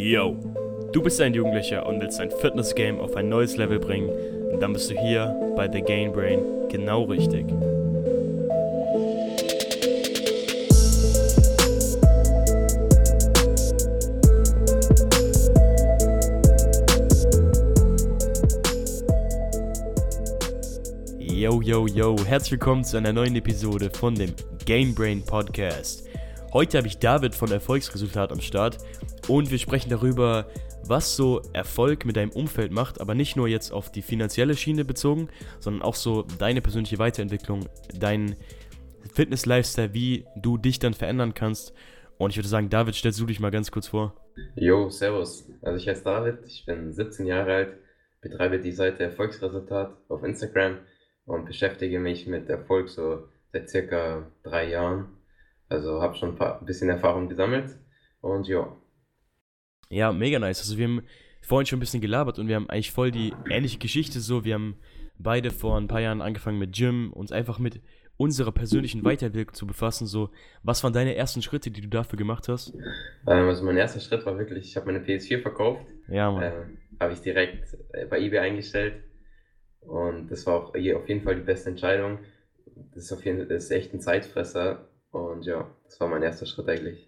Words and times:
Yo, 0.00 0.36
du 0.92 1.02
bist 1.02 1.20
ein 1.20 1.34
Jugendlicher 1.34 1.84
und 1.84 2.00
willst 2.00 2.20
dein 2.20 2.30
Fitness-Game 2.30 3.00
auf 3.00 3.16
ein 3.16 3.28
neues 3.28 3.56
Level 3.56 3.80
bringen, 3.80 4.08
dann 4.60 4.72
bist 4.72 4.88
du 4.88 4.94
hier 4.94 5.34
bei 5.56 5.68
The 5.68 5.80
Gain 5.80 6.12
Brain 6.12 6.38
genau 6.68 7.02
richtig. 7.02 7.46
Yo, 21.18 21.60
yo, 21.60 21.88
yo, 21.88 22.16
herzlich 22.24 22.52
willkommen 22.52 22.84
zu 22.84 22.98
einer 22.98 23.12
neuen 23.12 23.34
Episode 23.34 23.90
von 23.90 24.14
dem 24.14 24.32
Game 24.64 24.94
Brain 24.94 25.24
Podcast. 25.24 26.08
Heute 26.52 26.78
habe 26.78 26.86
ich 26.86 26.98
David 26.98 27.34
von 27.34 27.50
Erfolgsresultat 27.50 28.30
am 28.30 28.40
Start 28.40 28.78
und 29.28 29.50
wir 29.50 29.58
sprechen 29.58 29.90
darüber, 29.90 30.46
was 30.86 31.16
so 31.16 31.42
Erfolg 31.52 32.04
mit 32.04 32.16
deinem 32.16 32.30
Umfeld 32.30 32.72
macht, 32.72 33.00
aber 33.00 33.14
nicht 33.14 33.36
nur 33.36 33.46
jetzt 33.46 33.72
auf 33.72 33.92
die 33.92 34.02
finanzielle 34.02 34.56
Schiene 34.56 34.84
bezogen, 34.84 35.28
sondern 35.60 35.82
auch 35.82 35.94
so 35.94 36.22
deine 36.38 36.62
persönliche 36.62 36.98
Weiterentwicklung, 36.98 37.68
dein 37.94 38.36
Fitness-Lifestyle, 39.12 39.92
wie 39.94 40.24
du 40.36 40.56
dich 40.56 40.78
dann 40.78 40.94
verändern 40.94 41.34
kannst. 41.34 41.74
Und 42.16 42.30
ich 42.30 42.36
würde 42.36 42.48
sagen, 42.48 42.70
David, 42.70 42.94
stellst 42.94 43.20
du 43.20 43.26
dich 43.26 43.38
mal 43.38 43.50
ganz 43.50 43.70
kurz 43.70 43.88
vor. 43.88 44.14
Jo, 44.56 44.88
servus. 44.90 45.48
Also 45.62 45.76
ich 45.76 45.88
heiße 45.88 46.04
David, 46.04 46.38
ich 46.46 46.64
bin 46.66 46.92
17 46.92 47.26
Jahre 47.26 47.54
alt, 47.54 47.78
betreibe 48.20 48.58
die 48.58 48.72
Seite 48.72 49.04
Erfolgsresultat 49.04 49.96
auf 50.08 50.22
Instagram 50.24 50.78
und 51.24 51.44
beschäftige 51.44 52.00
mich 52.00 52.26
mit 52.26 52.48
Erfolg 52.48 52.88
so 52.88 53.28
seit 53.52 53.68
circa 53.68 54.30
drei 54.42 54.70
Jahren. 54.70 55.08
Also 55.68 56.00
habe 56.00 56.16
schon 56.16 56.30
ein, 56.30 56.36
paar, 56.36 56.64
bisschen 56.64 56.88
Erfahrung 56.88 57.28
gesammelt 57.28 57.76
und 58.20 58.48
ja. 58.48 58.74
Ja, 59.90 60.12
mega 60.12 60.38
nice. 60.38 60.60
Also 60.60 60.76
wir 60.76 60.84
haben 60.86 61.02
vorhin 61.40 61.66
schon 61.66 61.78
ein 61.78 61.80
bisschen 61.80 62.00
gelabert 62.00 62.38
und 62.38 62.48
wir 62.48 62.56
haben 62.56 62.68
eigentlich 62.68 62.92
voll 62.92 63.10
die 63.10 63.38
ähnliche 63.48 63.78
Geschichte 63.78 64.20
so. 64.20 64.44
Wir 64.44 64.54
haben 64.54 64.76
beide 65.18 65.50
vor 65.50 65.76
ein 65.78 65.88
paar 65.88 66.00
Jahren 66.00 66.20
angefangen 66.20 66.58
mit 66.58 66.74
Gym, 66.76 67.12
uns 67.12 67.32
einfach 67.32 67.58
mit 67.58 67.80
unserer 68.16 68.52
persönlichen 68.52 69.04
Weiterentwicklung 69.04 69.54
zu 69.54 69.66
befassen. 69.66 70.06
So, 70.06 70.30
was 70.62 70.82
waren 70.84 70.92
deine 70.92 71.14
ersten 71.14 71.40
Schritte, 71.40 71.70
die 71.70 71.80
du 71.80 71.88
dafür 71.88 72.16
gemacht 72.18 72.48
hast? 72.48 72.74
Ähm, 73.26 73.48
also 73.48 73.64
mein 73.64 73.76
erster 73.76 74.00
Schritt 74.00 74.26
war 74.26 74.38
wirklich, 74.38 74.66
ich 74.68 74.76
habe 74.76 74.86
meine 74.86 75.00
PS4 75.00 75.40
verkauft. 75.40 75.86
Ja, 76.08 76.30
Mann. 76.30 76.42
Ähm, 76.42 76.78
habe 77.00 77.12
ich 77.12 77.20
direkt 77.20 77.76
äh, 77.92 78.06
bei 78.06 78.18
eBay 78.20 78.40
eingestellt 78.40 79.04
und 79.80 80.30
das 80.30 80.46
war 80.46 80.56
auch 80.56 80.74
je- 80.74 80.94
auf 80.94 81.08
jeden 81.08 81.22
Fall 81.22 81.36
die 81.36 81.42
beste 81.42 81.70
Entscheidung. 81.70 82.18
Das 82.94 83.04
ist 83.04 83.12
auf 83.12 83.24
jeden 83.24 83.38
Fall 83.38 83.46
das 83.48 83.64
ist 83.64 83.70
echt 83.70 83.94
ein 83.94 84.00
Zeitfresser 84.00 84.88
und 85.12 85.44
ja, 85.46 85.70
das 85.84 86.00
war 86.00 86.08
mein 86.08 86.22
erster 86.22 86.46
Schritt 86.46 86.68
eigentlich. 86.68 87.07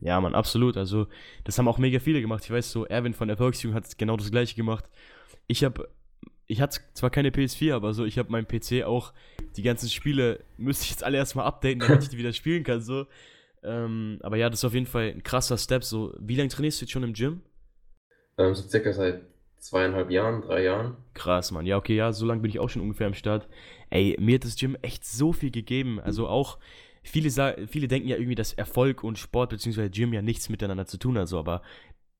Ja, 0.00 0.20
Mann, 0.20 0.34
absolut. 0.34 0.76
Also, 0.76 1.06
das 1.44 1.58
haben 1.58 1.68
auch 1.68 1.78
mega 1.78 1.98
viele 1.98 2.20
gemacht. 2.20 2.44
Ich 2.44 2.50
weiß 2.50 2.70
so, 2.70 2.86
Erwin 2.86 3.14
von 3.14 3.28
Erfolgsjugend 3.28 3.76
hat 3.76 3.98
genau 3.98 4.16
das 4.16 4.30
gleiche 4.30 4.54
gemacht. 4.54 4.84
Ich 5.46 5.64
habe, 5.64 5.88
ich 6.46 6.60
hatte 6.60 6.80
zwar 6.94 7.10
keine 7.10 7.30
PS4, 7.30 7.74
aber 7.74 7.94
so, 7.94 8.04
ich 8.04 8.18
habe 8.18 8.30
meinen 8.30 8.46
PC 8.46 8.84
auch, 8.84 9.12
die 9.56 9.62
ganzen 9.62 9.88
Spiele 9.88 10.40
müsste 10.56 10.84
ich 10.84 10.90
jetzt 10.90 11.04
alle 11.04 11.18
erstmal 11.18 11.46
updaten, 11.46 11.80
damit 11.80 12.02
ich 12.02 12.08
die 12.08 12.18
wieder 12.18 12.32
spielen 12.32 12.62
kann, 12.64 12.80
so. 12.80 13.06
Ähm, 13.62 14.18
aber 14.22 14.36
ja, 14.36 14.48
das 14.48 14.60
ist 14.60 14.64
auf 14.64 14.74
jeden 14.74 14.86
Fall 14.86 15.10
ein 15.10 15.22
krasser 15.22 15.58
Step. 15.58 15.82
So, 15.82 16.14
wie 16.18 16.36
lange 16.36 16.48
trainierst 16.48 16.80
du 16.80 16.84
jetzt 16.84 16.92
schon 16.92 17.02
im 17.02 17.12
Gym? 17.12 17.42
Ähm, 18.36 18.54
so 18.54 18.68
circa 18.68 18.92
seit 18.92 19.22
zweieinhalb 19.58 20.10
Jahren, 20.10 20.42
drei 20.42 20.62
Jahren. 20.62 20.96
Krass, 21.14 21.50
Mann. 21.50 21.66
Ja, 21.66 21.76
okay, 21.76 21.96
ja, 21.96 22.12
so 22.12 22.24
lange 22.24 22.40
bin 22.40 22.50
ich 22.50 22.60
auch 22.60 22.68
schon 22.68 22.82
ungefähr 22.82 23.08
am 23.08 23.14
Start. 23.14 23.48
Ey, 23.90 24.16
mir 24.20 24.36
hat 24.36 24.44
das 24.44 24.56
Gym 24.56 24.76
echt 24.82 25.04
so 25.04 25.32
viel 25.32 25.50
gegeben. 25.50 26.00
Also 26.00 26.28
auch, 26.28 26.58
viele, 27.08 27.66
viele 27.68 27.88
denken 27.88 28.08
ja 28.08 28.16
irgendwie, 28.16 28.34
dass 28.34 28.52
Erfolg 28.52 29.04
und 29.04 29.18
Sport 29.18 29.50
bzw. 29.50 29.88
Gym 29.88 30.12
ja 30.12 30.22
nichts 30.22 30.48
miteinander 30.48 30.86
zu 30.86 30.98
tun 30.98 31.18
hat, 31.18 31.28
so, 31.28 31.38
aber 31.38 31.62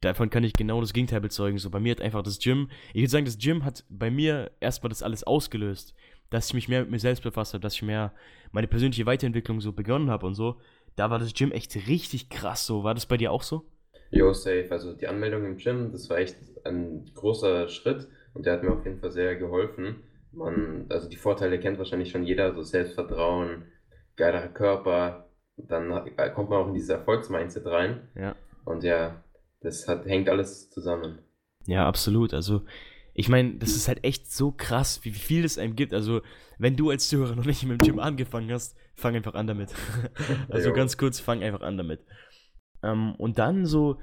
davon 0.01 0.31
kann 0.31 0.45
ich 0.45 0.53
genau 0.53 0.81
das 0.81 0.93
Gegenteil 0.93 1.21
bezeugen. 1.21 1.59
So, 1.59 1.71
bei 1.71 1.81
mir 1.81 1.93
hat 1.93 2.01
einfach 2.01 2.23
das 2.23 2.39
Gym, 2.39 2.69
ich 2.93 3.03
würde 3.03 3.11
sagen, 3.11 3.25
das 3.25 3.39
Gym 3.39 3.65
hat 3.65 3.85
bei 3.89 4.11
mir 4.11 4.51
erstmal 4.61 4.91
das 4.91 5.03
alles 5.03 5.25
ausgelöst, 5.25 5.95
dass 6.31 6.49
ich 6.49 6.55
mich 6.55 6.69
mehr 6.69 6.83
mit 6.83 6.91
mir 6.91 6.99
selbst 6.99 7.23
befasst 7.23 7.55
habe, 7.55 7.63
dass 7.63 7.75
ich 7.75 7.83
mehr 7.83 8.13
meine 8.53 8.69
persönliche 8.69 9.07
Weiterentwicklung 9.07 9.61
so 9.61 9.73
begonnen 9.73 10.11
habe 10.11 10.27
und 10.27 10.35
so. 10.35 10.61
Da 10.97 11.11
war 11.11 11.19
das 11.19 11.33
Gym 11.33 11.53
echt 11.53 11.75
richtig 11.89 12.29
krass 12.29 12.67
so. 12.67 12.85
War 12.85 12.95
das 12.95 13.07
bei 13.07 13.17
dir 13.17 13.33
auch 13.33 13.43
so? 13.43 13.65
Jo, 14.11 14.33
safe. 14.33 14.69
Also 14.71 14.95
die 14.95 15.07
Anmeldung 15.07 15.45
im 15.45 15.57
Gym, 15.57 15.93
das 15.93 16.09
war 16.11 16.19
echt 16.19 16.37
ein 16.65 17.11
großer 17.15 17.69
Schritt 17.69 18.09
und 18.35 18.47
der 18.47 18.55
hat 18.55 18.63
mir 18.63 18.73
auf 18.73 18.85
jeden 18.85 19.01
Fall 19.01 19.11
sehr 19.11 19.37
geholfen. 19.37 20.03
Man, 20.33 20.87
also 20.89 21.09
die 21.09 21.17
Vorteile 21.17 21.59
kennt 21.59 21.79
wahrscheinlich 21.79 22.11
schon 22.11 22.25
jeder, 22.25 22.55
so 22.55 22.63
Selbstvertrauen, 22.63 23.65
geilerer 24.19 24.49
Körper, 24.49 25.31
dann 25.57 25.91
kommt 26.35 26.51
man 26.51 26.59
auch 26.63 26.69
in 26.69 26.75
dieses 26.75 26.91
Erfolgsmindset 26.91 27.65
rein 27.67 28.09
Ja. 28.15 28.37
und 28.67 28.85
ja, 28.85 29.25
das 29.63 29.89
hat, 29.89 30.05
hängt 30.07 30.29
alles 30.29 30.71
zusammen. 30.71 31.21
Ja, 31.67 31.87
absolut. 31.89 32.33
Also, 32.35 32.63
ich 33.15 33.29
meine, 33.29 33.55
das 33.57 33.71
ist 33.71 33.89
halt 33.89 34.05
echt 34.05 34.31
so 34.31 34.53
krass, 34.53 35.01
wie 35.05 35.15
wie 35.15 35.19
viel 35.19 35.45
es 35.45 35.59
einem 35.59 35.75
gibt. 35.75 35.93
Also, 35.93 36.21
wenn 36.59 36.77
du 36.77 36.91
als 36.91 37.09
Zuhörer 37.09 37.35
noch 37.35 37.45
nicht 37.45 37.65
mit 37.65 37.81
dem 37.81 37.87
Gym 37.87 37.99
angefangen 37.99 38.51
hast, 38.53 38.77
fang 38.95 39.17
einfach 39.17 39.35
an 39.35 39.47
damit. 39.49 39.75
also 40.49 40.69
Jo. 40.69 40.75
ganz 40.75 40.97
kurz, 40.97 41.19
fang 41.21 41.43
einfach 41.43 41.63
an 41.63 41.77
damit. 41.77 42.05
Ähm, 42.83 43.15
und 43.17 43.39
dann 43.39 43.67
so, 43.67 43.99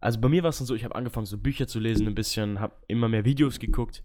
also 0.00 0.20
bei 0.20 0.28
mir 0.28 0.42
war 0.42 0.50
es 0.50 0.58
dann 0.58 0.66
so, 0.66 0.74
ich 0.74 0.84
habe 0.84 0.94
angefangen, 0.94 1.26
so 1.26 1.36
Bücher 1.38 1.66
zu 1.66 1.78
lesen 1.78 2.06
ein 2.06 2.14
bisschen, 2.14 2.60
habe 2.60 2.74
immer 2.88 3.08
mehr 3.08 3.24
Videos 3.26 3.58
geguckt. 3.58 4.02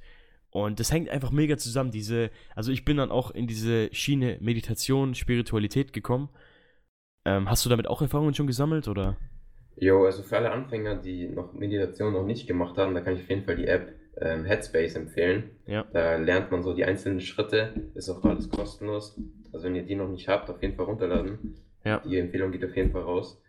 Und 0.52 0.80
das 0.80 0.92
hängt 0.92 1.10
einfach 1.10 1.32
mega 1.32 1.58
zusammen. 1.58 1.92
Diese, 1.92 2.32
also 2.56 2.72
ich 2.72 2.86
bin 2.86 2.98
dann 2.98 3.12
auch 3.12 3.32
in 3.32 3.48
diese 3.48 3.94
Schiene 3.94 4.38
Meditation, 4.42 5.16
Spiritualität 5.16 5.94
gekommen. 5.94 6.30
Ähm, 7.26 7.50
hast 7.50 7.66
du 7.66 7.70
damit 7.70 7.88
auch 7.88 8.02
Erfahrungen 8.02 8.34
schon 8.34 8.48
gesammelt 8.48 8.88
oder? 8.88 9.18
Jo, 9.76 10.06
also 10.06 10.24
für 10.24 10.38
alle 10.38 10.52
Anfänger, 10.52 10.96
die 10.96 11.28
noch 11.28 11.54
Meditation 11.54 12.14
noch 12.14 12.26
nicht 12.26 12.48
gemacht 12.48 12.78
haben, 12.78 12.94
da 12.94 13.02
kann 13.02 13.16
ich 13.16 13.22
auf 13.22 13.30
jeden 13.30 13.46
Fall 13.46 13.56
die 13.56 13.68
App 13.68 13.94
ähm, 14.18 14.46
Headspace 14.46 14.96
empfehlen. 14.96 15.52
Ja. 15.66 15.86
Da 15.94 16.18
lernt 16.18 16.52
man 16.52 16.64
so 16.64 16.74
die 16.74 16.84
einzelnen 16.84 17.22
Schritte, 17.22 17.74
ist 17.94 18.10
auch 18.10 18.24
alles 18.24 18.50
kostenlos. 18.50 19.20
Also 19.54 19.66
wenn 19.66 19.76
ihr 19.76 19.84
die 19.84 19.96
noch 19.96 20.10
nicht 20.10 20.28
habt, 20.28 20.50
auf 20.50 20.62
jeden 20.62 20.76
Fall 20.76 20.86
runterladen. 20.86 21.56
Ja. 21.86 22.00
Die 22.00 22.18
Empfehlung 22.18 22.52
geht 22.52 22.66
auf 22.66 22.76
jeden 22.76 22.92
Fall 22.92 23.04
raus. 23.04 23.42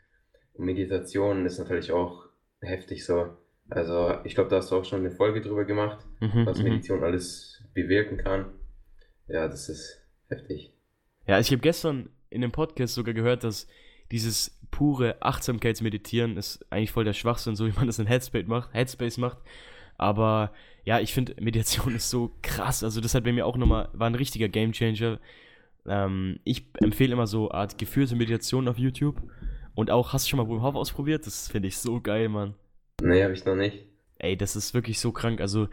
Und 0.55 0.67
Meditation 0.67 1.47
ist 1.47 1.59
natürlich 1.59 1.93
auch 1.93 2.27
heftig 2.61 3.05
so. 3.05 3.31
Also 3.71 4.19
ich 4.25 4.35
glaube, 4.35 4.51
da 4.51 4.57
hast 4.57 4.71
du 4.71 4.77
auch 4.77 4.85
schon 4.85 5.01
eine 5.01 5.11
Folge 5.11 5.41
drüber 5.41 5.65
gemacht, 5.65 6.05
Mhm, 6.21 6.47
was 6.47 6.59
mhm. 6.59 6.65
Meditation 6.65 7.05
alles 7.05 7.63
bewirken 7.75 8.19
kann. 8.19 8.47
Ja, 9.29 9.49
das 9.49 9.69
ist 9.69 10.03
heftig. 10.29 10.73
Ja, 11.27 11.39
ich 11.39 11.51
habe 11.51 11.61
gestern 11.61 12.11
in 12.31 12.41
dem 12.41 12.53
Podcast 12.53 12.95
sogar 12.95 13.15
gehört, 13.15 13.45
dass 13.45 13.69
dieses 14.11 14.61
pure 14.71 15.23
Achtsamkeitsmeditieren 15.23 16.37
ist 16.37 16.65
eigentlich 16.71 16.91
voll 16.91 17.05
der 17.05 17.13
Schwachsinn, 17.13 17.55
so 17.55 17.67
wie 17.67 17.73
man 17.73 17.87
das 17.87 17.99
in 17.99 18.07
Headspace 18.07 18.47
macht. 18.47 18.75
Headspace 18.75 19.19
macht. 19.19 19.39
Aber 19.97 20.53
ja, 20.85 20.99
ich 20.99 21.13
finde, 21.13 21.35
Meditation 21.41 21.95
ist 21.95 22.11
so 22.11 22.33
krass. 22.43 22.83
Also 22.83 23.01
das 23.01 23.15
hat 23.15 23.25
bei 23.25 23.33
mir 23.33 23.47
auch 23.47 23.57
nochmal, 23.57 23.89
war 23.93 24.09
ein 24.09 24.15
richtiger 24.15 24.49
Gamechanger. 24.49 25.21
Ähm, 25.87 26.41
ich 26.45 26.67
empfehle 26.81 27.13
immer 27.13 27.27
so 27.27 27.51
Art 27.51 27.79
geführte 27.79 28.17
Meditation 28.17 28.69
auf 28.69 28.79
YouTube. 28.79 29.23
Und 29.75 29.91
auch, 29.91 30.13
hast 30.13 30.27
du 30.27 30.31
schon 30.31 30.39
mal 30.39 30.49
Wim 30.49 30.63
Hof 30.63 30.75
ausprobiert? 30.75 31.27
Das 31.27 31.49
finde 31.49 31.69
ich 31.69 31.79
so 31.79 32.01
geil, 32.01 32.29
Mann. 32.29 32.55
Nee, 33.03 33.23
habe 33.23 33.35
ich 33.35 33.45
noch 33.45 33.55
nicht. 33.55 33.87
Ey, 34.19 34.37
das 34.37 34.57
ist 34.57 34.75
wirklich 34.75 34.99
so 34.99 35.13
krank. 35.13 35.41
Also, 35.41 35.69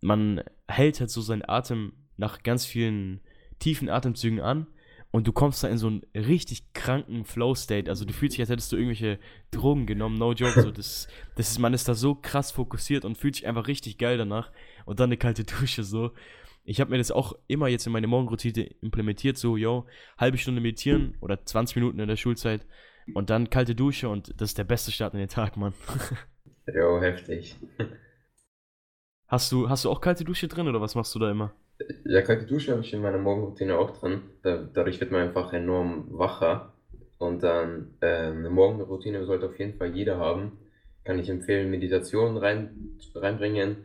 man 0.00 0.42
hält 0.68 1.00
halt 1.00 1.10
so 1.10 1.20
seinen 1.20 1.48
Atem 1.48 1.92
nach 2.16 2.42
ganz 2.42 2.66
vielen 2.66 3.20
tiefen 3.58 3.88
Atemzügen 3.88 4.40
an 4.40 4.66
und 5.12 5.26
du 5.28 5.32
kommst 5.32 5.62
da 5.62 5.68
in 5.68 5.78
so 5.78 5.86
einen 5.86 6.02
richtig 6.14 6.72
kranken 6.72 7.24
Flow-State. 7.24 7.88
Also, 7.88 8.04
du 8.04 8.12
fühlst 8.12 8.34
dich, 8.34 8.40
als 8.40 8.50
hättest 8.50 8.72
du 8.72 8.76
irgendwelche 8.76 9.18
Drogen 9.50 9.86
genommen, 9.86 10.18
no 10.18 10.32
joke. 10.32 10.60
So, 10.60 10.70
das, 10.72 11.08
das 11.36 11.50
ist, 11.50 11.58
man 11.58 11.74
ist 11.74 11.88
da 11.88 11.94
so 11.94 12.14
krass 12.14 12.50
fokussiert 12.50 13.04
und 13.04 13.16
fühlt 13.16 13.36
sich 13.36 13.46
einfach 13.46 13.68
richtig 13.68 13.98
geil 13.98 14.18
danach. 14.18 14.50
Und 14.84 15.00
dann 15.00 15.08
eine 15.08 15.16
kalte 15.16 15.44
Dusche, 15.44 15.84
so. 15.84 16.12
Ich 16.64 16.80
habe 16.80 16.90
mir 16.90 16.98
das 16.98 17.10
auch 17.10 17.34
immer 17.48 17.66
jetzt 17.66 17.86
in 17.86 17.92
meine 17.92 18.06
Morgenroutine 18.06 18.64
implementiert, 18.80 19.36
so, 19.36 19.56
yo, 19.56 19.86
halbe 20.16 20.38
Stunde 20.38 20.60
meditieren 20.60 21.16
oder 21.20 21.44
20 21.44 21.76
Minuten 21.76 21.98
in 21.98 22.06
der 22.06 22.16
Schulzeit 22.16 22.64
und 23.14 23.30
dann 23.30 23.50
kalte 23.50 23.74
Dusche 23.74 24.08
und 24.08 24.32
das 24.40 24.50
ist 24.50 24.58
der 24.58 24.64
beste 24.64 24.92
Start 24.92 25.14
in 25.14 25.20
den 25.20 25.28
Tag, 25.28 25.56
Mann. 25.56 25.74
Jo, 26.66 27.00
heftig. 27.00 27.56
Hast 29.26 29.50
du, 29.50 29.68
hast 29.68 29.84
du 29.84 29.90
auch 29.90 30.00
kalte 30.00 30.24
Dusche 30.24 30.46
drin 30.48 30.68
oder 30.68 30.80
was 30.80 30.94
machst 30.94 31.14
du 31.14 31.18
da 31.18 31.30
immer? 31.30 31.52
Ja, 32.04 32.22
kalte 32.22 32.46
Dusche 32.46 32.72
habe 32.72 32.82
ich 32.82 32.92
in 32.92 33.00
meiner 33.00 33.18
Morgenroutine 33.18 33.76
auch 33.78 33.98
drin. 33.98 34.22
Da, 34.42 34.56
dadurch 34.58 35.00
wird 35.00 35.10
man 35.10 35.22
einfach 35.22 35.52
enorm 35.52 36.06
wacher. 36.10 36.74
Und 37.18 37.42
dann 37.42 37.94
ähm, 38.02 38.38
eine 38.38 38.50
Morgenroutine 38.50 39.24
sollte 39.24 39.46
auf 39.46 39.58
jeden 39.58 39.78
Fall 39.78 39.94
jeder 39.94 40.18
haben. 40.18 40.58
Kann 41.04 41.18
ich 41.18 41.28
empfehlen, 41.30 41.70
Meditation 41.70 42.36
rein, 42.36 42.98
reinbringen, 43.14 43.84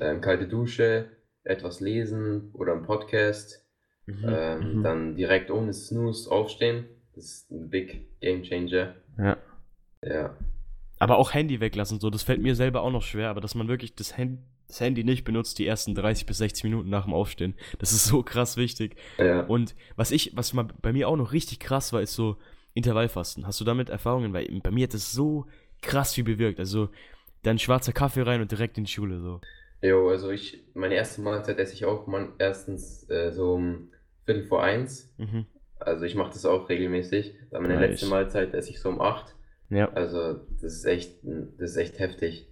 ähm, 0.00 0.20
kalte 0.20 0.48
Dusche, 0.48 1.10
etwas 1.44 1.80
lesen 1.80 2.50
oder 2.54 2.72
ein 2.72 2.82
Podcast. 2.82 3.64
Ähm, 4.08 4.78
Mhm. 4.78 4.82
Dann 4.82 5.16
direkt 5.16 5.50
ohne 5.50 5.72
Snooze 5.72 6.30
aufstehen. 6.30 6.86
Das 7.14 7.24
ist 7.24 7.50
ein 7.50 7.68
big 7.70 8.20
Game 8.20 8.42
Changer. 8.42 8.94
Ja. 9.18 9.36
Ja. 10.02 10.36
Aber 10.98 11.18
auch 11.18 11.34
Handy 11.34 11.60
weglassen, 11.60 12.00
so, 12.00 12.10
das 12.10 12.22
fällt 12.22 12.40
mir 12.40 12.54
selber 12.54 12.82
auch 12.82 12.90
noch 12.90 13.02
schwer, 13.02 13.28
aber 13.28 13.40
dass 13.40 13.54
man 13.54 13.68
wirklich 13.68 13.94
das, 13.94 14.16
Hand, 14.16 14.38
das 14.66 14.80
Handy 14.80 15.04
nicht 15.04 15.24
benutzt, 15.24 15.58
die 15.58 15.66
ersten 15.66 15.94
30 15.94 16.26
bis 16.26 16.38
60 16.38 16.64
Minuten 16.64 16.88
nach 16.88 17.04
dem 17.04 17.14
Aufstehen. 17.14 17.54
Das 17.78 17.92
ist 17.92 18.06
so 18.06 18.22
krass 18.22 18.56
wichtig. 18.56 18.96
Ja. 19.18 19.42
Und 19.42 19.74
was 19.96 20.10
ich, 20.10 20.36
was 20.36 20.52
mal 20.52 20.68
bei 20.80 20.92
mir 20.92 21.08
auch 21.08 21.16
noch 21.16 21.32
richtig 21.32 21.60
krass 21.60 21.92
war, 21.92 22.00
ist 22.00 22.14
so 22.14 22.36
Intervallfasten. 22.74 23.46
Hast 23.46 23.60
du 23.60 23.64
damit 23.64 23.90
Erfahrungen? 23.90 24.32
Weil 24.32 24.48
bei 24.62 24.70
mir 24.70 24.84
hat 24.84 24.94
es 24.94 25.12
so 25.12 25.46
krass 25.82 26.14
viel 26.14 26.24
bewirkt. 26.24 26.58
Also 26.58 26.88
dann 27.42 27.58
schwarzer 27.58 27.92
Kaffee 27.92 28.22
rein 28.22 28.40
und 28.40 28.50
direkt 28.50 28.78
in 28.78 28.84
die 28.84 28.90
Schule 28.90 29.20
so. 29.20 29.40
Jo, 29.82 30.08
also 30.08 30.30
ich, 30.30 30.64
meine 30.74 30.94
erste 30.94 31.20
Mahlzeit 31.20 31.58
esse 31.58 31.74
ich 31.74 31.84
auch 31.84 32.06
man, 32.06 32.32
erstens 32.38 33.08
äh, 33.08 33.30
so 33.30 33.52
um 33.54 33.90
Viertel 34.24 34.44
vor 34.44 34.62
eins. 34.62 35.12
Mhm. 35.18 35.46
Also 35.78 36.04
ich 36.04 36.14
mache 36.14 36.32
das 36.32 36.44
auch 36.46 36.68
regelmäßig. 36.68 37.34
Meine 37.52 37.74
Nice. 37.74 37.80
letzte 37.80 38.06
Mahlzeit 38.06 38.54
esse 38.54 38.70
ich 38.70 38.80
so 38.80 38.88
um 38.88 39.00
acht. 39.00 39.35
Ja. 39.70 39.90
Also 39.92 40.34
das 40.60 40.74
ist 40.74 40.84
echt, 40.84 41.18
das 41.22 41.70
ist 41.70 41.76
echt 41.76 41.98
heftig. 41.98 42.48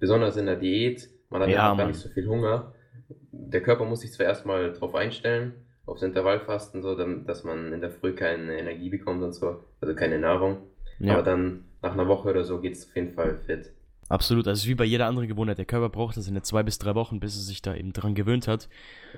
Besonders 0.00 0.36
in 0.36 0.46
der 0.46 0.56
Diät, 0.56 1.08
man 1.30 1.42
hat 1.42 1.48
Ja, 1.48 1.74
gar 1.74 1.86
nicht 1.86 1.98
so 1.98 2.08
viel 2.08 2.26
Hunger. 2.26 2.74
Der 3.30 3.62
Körper 3.62 3.84
muss 3.84 4.00
sich 4.00 4.12
zwar 4.12 4.26
erstmal 4.26 4.72
drauf 4.72 4.94
einstellen, 4.94 5.54
aufs 5.86 6.02
Intervallfasten, 6.02 6.82
so, 6.82 6.94
dass 6.94 7.44
man 7.44 7.72
in 7.72 7.80
der 7.80 7.90
Früh 7.90 8.14
keine 8.14 8.58
Energie 8.58 8.90
bekommt 8.90 9.22
und 9.22 9.32
so, 9.32 9.64
also 9.80 9.94
keine 9.94 10.18
Nahrung. 10.18 10.58
Ja. 10.98 11.14
Aber 11.14 11.22
dann 11.22 11.64
nach 11.82 11.92
einer 11.92 12.08
Woche 12.08 12.28
oder 12.28 12.44
so 12.44 12.60
geht 12.60 12.74
es 12.74 12.88
auf 12.88 12.96
jeden 12.96 13.10
Fall 13.10 13.36
fit. 13.36 13.72
Absolut, 14.08 14.48
also 14.48 14.66
wie 14.66 14.74
bei 14.74 14.84
jeder 14.84 15.06
anderen 15.06 15.28
Gewohnheit. 15.28 15.58
Der 15.58 15.66
Körper 15.66 15.90
braucht 15.90 16.16
das 16.16 16.28
in 16.28 16.34
der 16.34 16.42
zwei 16.42 16.62
bis 16.62 16.78
drei 16.78 16.94
Wochen, 16.94 17.20
bis 17.20 17.36
er 17.36 17.42
sich 17.42 17.60
da 17.60 17.74
eben 17.74 17.92
dran 17.92 18.14
gewöhnt 18.14 18.48
hat. 18.48 18.68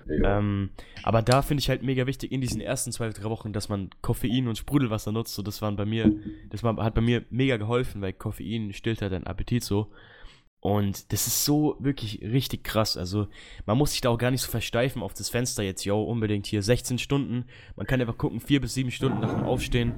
Jo. 0.07 0.25
Ähm, 0.25 0.71
aber 1.05 1.23
da 1.23 1.43
finde 1.43 1.61
ich 1.61 1.69
halt 1.69 1.83
mega 1.83 2.07
wichtig 2.07 2.33
in 2.33 2.41
diesen 2.41 2.61
ersten 2.61 2.91
zwei, 2.91 3.09
drei 3.11 3.31
Wochen, 3.31 3.53
dass 3.53 3.69
man 3.69 3.91
Koffein 4.03 4.49
und 4.49 4.59
Sprudelwasser 4.59 5.13
nutzt. 5.13 5.35
So, 5.35 5.43
das 5.43 5.63
waren 5.63 5.77
bei 5.77 5.85
mir, 5.85 6.13
das 6.51 6.63
war, 6.65 6.77
hat 6.79 6.95
bei 6.95 7.01
mir 7.01 7.25
mega 7.31 7.57
geholfen, 7.57 8.03
weil 8.03 8.13
Koffein 8.13 8.73
stillt 8.73 9.01
halt 9.01 9.13
deinen 9.13 9.27
Appetit 9.27 9.63
so. 9.63 9.91
Und 10.61 11.11
das 11.13 11.27
ist 11.27 11.47
so 11.47 11.77
wirklich 11.79 12.21
richtig 12.21 12.65
krass. 12.65 12.99
Also, 12.99 13.29
man 13.65 13.79
muss 13.79 13.93
sich 13.93 14.03
da 14.03 14.11
auch 14.11 14.19
gar 14.19 14.31
nicht 14.31 14.43
so 14.43 14.51
versteifen 14.51 15.03
auf 15.03 15.15
das 15.15 15.31
Fenster 15.31 15.63
jetzt, 15.63 15.85
yo, 15.85 16.03
unbedingt 16.03 16.47
hier 16.47 16.63
16 16.63 16.99
Stunden. 16.99 17.47
Man 17.77 17.87
kann 17.87 18.01
einfach 18.01 18.19
gucken, 18.19 18.41
vier 18.41 18.61
bis 18.61 18.75
sieben 18.75 18.91
Stunden 18.91 19.21
nach 19.21 19.33
dem 19.33 19.45
Aufstehen. 19.45 19.95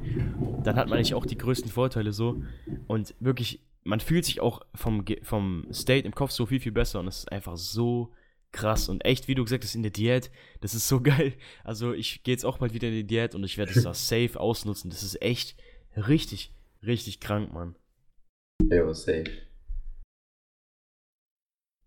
Dann 0.63 0.77
hat 0.77 0.89
man 0.89 0.99
eigentlich 0.99 1.15
auch 1.15 1.27
die 1.27 1.39
größten 1.39 1.71
Vorteile 1.71 2.13
so. 2.13 2.43
Und 2.87 3.15
wirklich, 3.19 3.61
man 3.85 4.01
fühlt 4.01 4.25
sich 4.25 4.41
auch 4.41 4.63
vom, 4.75 5.05
vom 5.23 5.67
State 5.73 6.07
im 6.07 6.15
Kopf 6.15 6.31
so 6.31 6.47
viel, 6.47 6.61
viel 6.61 6.73
besser. 6.73 7.01
Und 7.01 7.09
es 7.09 7.19
ist 7.19 7.33
einfach 7.33 7.57
so 7.57 8.13
krass. 8.53 8.89
Und 8.89 9.05
echt, 9.05 9.29
wie 9.29 9.35
du 9.35 9.43
gesagt 9.43 9.65
hast, 9.65 9.75
in 9.75 9.83
der 9.83 9.91
Diät, 9.91 10.31
das 10.61 10.75
ist 10.75 10.89
so 10.89 11.01
geil. 11.03 11.35
Also, 11.65 11.93
ich 11.93 12.23
gehe 12.23 12.35
jetzt 12.35 12.45
auch 12.45 12.59
bald 12.59 12.75
wieder 12.75 12.89
in 12.89 12.95
die 12.95 13.07
Diät 13.07 13.35
und 13.35 13.45
ich 13.45 13.59
werde 13.59 13.73
es 13.73 13.83
da 13.83 13.95
safe 13.95 14.39
ausnutzen. 14.39 14.91
Das 14.91 15.03
ist 15.03 15.21
echt 15.21 15.57
richtig, 15.97 16.53
richtig 16.83 17.21
krank, 17.21 17.53
Mann. 17.53 17.77
Jo, 18.71 18.93
safe. 18.93 19.25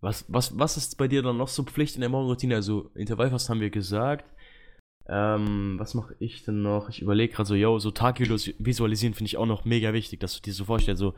Was, 0.00 0.26
was, 0.28 0.56
was 0.58 0.76
ist 0.76 0.98
bei 0.98 1.08
dir 1.08 1.22
dann 1.22 1.38
noch 1.38 1.48
so 1.48 1.64
Pflicht 1.64 1.94
in 1.94 2.02
der 2.02 2.10
Morgenroutine? 2.10 2.54
Also 2.54 2.90
Intervallfasten 2.94 3.54
haben 3.54 3.60
wir 3.60 3.70
gesagt. 3.70 4.30
Ähm, 5.08 5.76
was 5.78 5.94
mache 5.94 6.16
ich 6.18 6.44
denn 6.44 6.62
noch? 6.62 6.88
Ich 6.88 7.00
überlege 7.00 7.32
gerade 7.32 7.46
so, 7.48 7.54
yo, 7.54 7.78
so 7.78 7.90
Tag 7.92 8.18
visualisieren 8.18 9.14
finde 9.14 9.28
ich 9.28 9.36
auch 9.36 9.46
noch 9.46 9.64
mega 9.64 9.92
wichtig, 9.92 10.18
dass 10.20 10.34
du 10.34 10.42
dir 10.42 10.52
so 10.52 10.64
vorstellst, 10.64 10.98
so, 11.00 11.14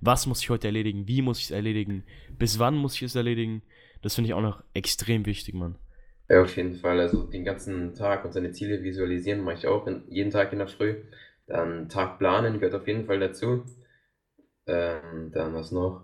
was 0.00 0.26
muss 0.26 0.42
ich 0.42 0.50
heute 0.50 0.68
erledigen? 0.68 1.08
Wie 1.08 1.22
muss 1.22 1.38
ich 1.38 1.46
es 1.46 1.50
erledigen? 1.50 2.04
Bis 2.38 2.58
wann 2.58 2.76
muss 2.76 2.94
ich 2.96 3.02
es 3.02 3.14
erledigen? 3.14 3.62
Das 4.02 4.14
finde 4.14 4.28
ich 4.28 4.34
auch 4.34 4.42
noch 4.42 4.62
extrem 4.74 5.24
wichtig, 5.26 5.54
Mann. 5.54 5.76
Ja, 6.28 6.42
auf 6.42 6.56
jeden 6.56 6.74
Fall. 6.76 7.00
Also 7.00 7.24
den 7.24 7.44
ganzen 7.44 7.94
Tag 7.94 8.24
und 8.24 8.32
seine 8.32 8.52
Ziele 8.52 8.82
visualisieren 8.82 9.40
mache 9.40 9.56
ich 9.56 9.66
auch 9.66 9.86
in, 9.86 10.04
jeden 10.08 10.30
Tag 10.30 10.52
in 10.52 10.58
der 10.58 10.68
Früh. 10.68 10.96
Dann 11.46 11.88
Tag 11.88 12.18
planen 12.18 12.60
gehört 12.60 12.74
auf 12.74 12.86
jeden 12.86 13.06
Fall 13.06 13.18
dazu. 13.20 13.64
Ähm, 14.66 15.32
dann 15.32 15.54
was 15.54 15.72
noch? 15.72 16.02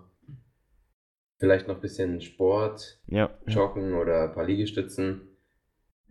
Vielleicht 1.39 1.67
noch 1.67 1.75
ein 1.75 1.81
bisschen 1.81 2.19
Sport, 2.19 2.99
Ja. 3.07 3.29
Joggen 3.45 3.93
oder 3.93 4.23
ein 4.23 4.33
paar 4.33 4.45
Liegestützen. 4.45 5.36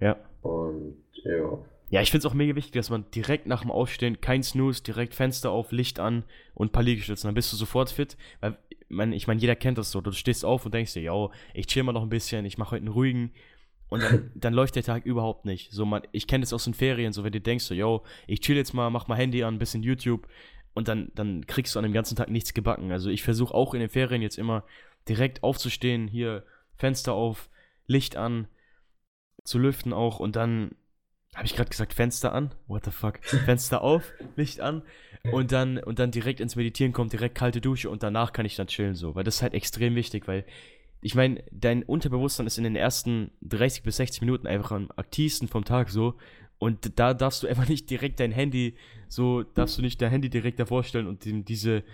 Ja. 0.01 0.17
Und 0.43 0.97
ja, 1.25 1.59
Ja, 1.89 2.01
ich 2.03 2.11
finde 2.11 2.27
es 2.27 2.31
auch 2.31 2.35
mega 2.35 2.55
wichtig, 2.55 2.73
dass 2.73 2.91
man 2.91 3.11
direkt 3.11 3.47
nach 3.47 3.63
dem 3.63 3.71
Aufstehen 3.71 4.21
kein 4.21 4.43
Snooze, 4.43 4.83
direkt 4.83 5.15
Fenster 5.15 5.51
auf, 5.51 5.73
Licht 5.73 5.99
an 5.99 6.25
und 6.55 6.69
ein 6.69 6.73
paar 6.73 6.83
Liegestützen. 6.83 7.29
Dann 7.29 7.35
bist 7.35 7.53
du 7.53 7.57
sofort 7.57 7.91
fit. 7.91 8.17
Weil, 8.41 8.57
ich 9.13 9.27
meine, 9.27 9.41
jeder 9.41 9.57
kennt 9.57 9.79
das 9.79 9.91
so. 9.91 10.01
Du 10.01 10.13
stehst 10.13 10.45
auf 10.45 10.65
und 10.65 10.75
denkst 10.75 10.95
dir, 10.95 11.03
yo, 11.03 11.33
ich 11.55 11.67
chill 11.67 11.83
mal 11.83 11.93
noch 11.93 12.03
ein 12.03 12.09
bisschen, 12.09 12.45
ich 12.45 12.59
mache 12.59 12.73
heute 12.73 12.83
einen 12.83 12.93
ruhigen. 12.93 13.33
Und 13.89 14.03
dann, 14.03 14.31
dann 14.35 14.55
läuft 14.55 14.77
der 14.77 14.83
Tag 14.83 15.07
überhaupt 15.07 15.45
nicht. 15.45 15.73
So, 15.73 15.85
man, 15.85 16.03
ich 16.13 16.27
kenne 16.27 16.43
das 16.43 16.53
aus 16.53 16.65
den 16.65 16.75
Ferien, 16.75 17.13
so 17.13 17.25
wenn 17.25 17.33
du 17.33 17.41
denkst, 17.41 17.65
so, 17.65 17.75
yo, 17.75 18.03
ich 18.27 18.41
chill 18.41 18.57
jetzt 18.57 18.75
mal, 18.75 18.91
mach 18.91 19.09
mal 19.09 19.17
Handy 19.17 19.43
an, 19.43 19.55
ein 19.55 19.59
bisschen 19.59 19.83
YouTube. 19.83 20.29
Und 20.75 20.89
dann, 20.89 21.11
dann 21.15 21.47
kriegst 21.47 21.75
du 21.75 21.79
an 21.79 21.85
dem 21.85 21.93
ganzen 21.93 22.17
Tag 22.17 22.29
nichts 22.29 22.53
gebacken. 22.53 22.93
Also 22.93 23.09
ich 23.09 23.23
versuche 23.23 23.55
auch 23.55 23.73
in 23.75 23.81
den 23.81 23.89
Ferien 23.89 24.23
jetzt 24.23 24.37
immer 24.37 24.65
direkt 25.09 25.43
aufzustehen, 25.43 26.09
hier 26.09 26.45
Fenster 26.77 27.15
auf, 27.15 27.49
Licht 27.87 28.17
an, 28.17 28.49
zu 29.47 29.59
lüften 29.59 29.93
auch 29.93 30.21
und 30.21 30.37
dann 30.37 30.73
habe 31.35 31.47
ich 31.47 31.55
gerade 31.55 31.69
gesagt 31.69 31.93
Fenster 31.93 32.33
an? 32.33 32.55
What 32.67 32.85
the 32.85 32.91
fuck? 32.91 33.23
Fenster 33.25 33.83
auf, 33.83 34.13
Licht 34.37 34.61
an 34.61 34.83
und 35.31 35.53
dann 35.53 35.79
und 35.79 35.99
dann 35.99 36.11
direkt 36.11 36.41
ins 36.41 36.57
Meditieren 36.57 36.93
kommt, 36.93 37.13
direkt 37.13 37.35
kalte 37.35 37.61
Dusche 37.61 37.91
und 37.91 38.03
danach 38.03 38.33
kann 38.33 38.47
ich 38.47 38.57
dann 38.57 38.69
chillen 38.69 38.95
so, 38.95 39.15
weil 39.15 39.25
das 39.25 39.37
ist 39.37 39.43
halt 39.43 39.55
extrem 39.55 39.95
wichtig, 39.95 40.27
weil 40.29 40.45
ich 41.03 41.15
meine, 41.15 41.45
dein 41.53 41.83
Unterbewusstsein 41.83 42.47
ist 42.47 42.59
in 42.59 42.65
den 42.65 42.75
ersten 42.75 43.31
30 43.43 43.83
bis 43.83 43.97
60 43.97 44.23
Minuten 44.23 44.47
einfach 44.47 44.73
am 44.73 44.91
aktivsten 44.97 45.47
vom 45.47 45.65
Tag 45.65 45.91
so 45.91 46.15
und 46.59 46.99
da 46.99 47.13
darfst 47.13 47.43
du 47.43 47.47
einfach 47.49 47.69
nicht 47.69 47.91
direkt 47.91 48.19
dein 48.19 48.33
Handy 48.33 48.77
so 49.09 49.43
darfst 49.43 49.79
du 49.79 49.83
nicht 49.83 50.01
dein 50.01 50.11
Handy 50.11 50.31
direkt 50.31 50.59
davor 50.59 50.85
stellen 50.85 51.07
und 51.07 51.25
ihm 51.27 51.45
diese 51.45 51.85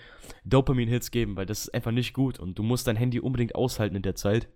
Dopamin-Hits 0.45 1.11
geben, 1.11 1.37
weil 1.37 1.47
das 1.47 1.63
ist 1.63 1.75
einfach 1.75 1.91
nicht 1.91 2.15
gut 2.15 2.39
und 2.39 2.59
du 2.59 2.63
musst 2.63 2.87
dein 2.87 2.97
Handy 2.97 3.21
unbedingt 3.21 3.55
aushalten 3.55 3.97
in 3.97 4.03
der 4.03 4.15
Zeit. 4.15 4.49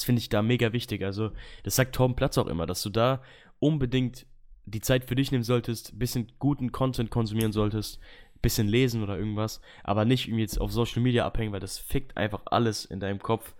Das 0.00 0.06
finde 0.06 0.20
ich 0.20 0.30
da 0.30 0.40
mega 0.40 0.72
wichtig. 0.72 1.04
Also, 1.04 1.30
das 1.62 1.76
sagt 1.76 1.94
Torben 1.94 2.16
Platz 2.16 2.38
auch 2.38 2.46
immer, 2.46 2.64
dass 2.64 2.82
du 2.82 2.88
da 2.88 3.20
unbedingt 3.58 4.24
die 4.64 4.80
Zeit 4.80 5.04
für 5.04 5.14
dich 5.14 5.30
nehmen 5.30 5.44
solltest, 5.44 5.98
bisschen 5.98 6.32
guten 6.38 6.72
Content 6.72 7.10
konsumieren 7.10 7.52
solltest, 7.52 8.00
bisschen 8.40 8.66
lesen 8.66 9.02
oder 9.02 9.18
irgendwas, 9.18 9.60
aber 9.84 10.06
nicht 10.06 10.26
irgendwie 10.26 10.40
jetzt 10.40 10.58
auf 10.58 10.72
Social 10.72 11.02
Media 11.02 11.26
abhängen, 11.26 11.52
weil 11.52 11.60
das 11.60 11.78
fickt 11.78 12.16
einfach 12.16 12.40
alles 12.46 12.86
in 12.86 12.98
deinem 12.98 13.18
Kopf. 13.18 13.54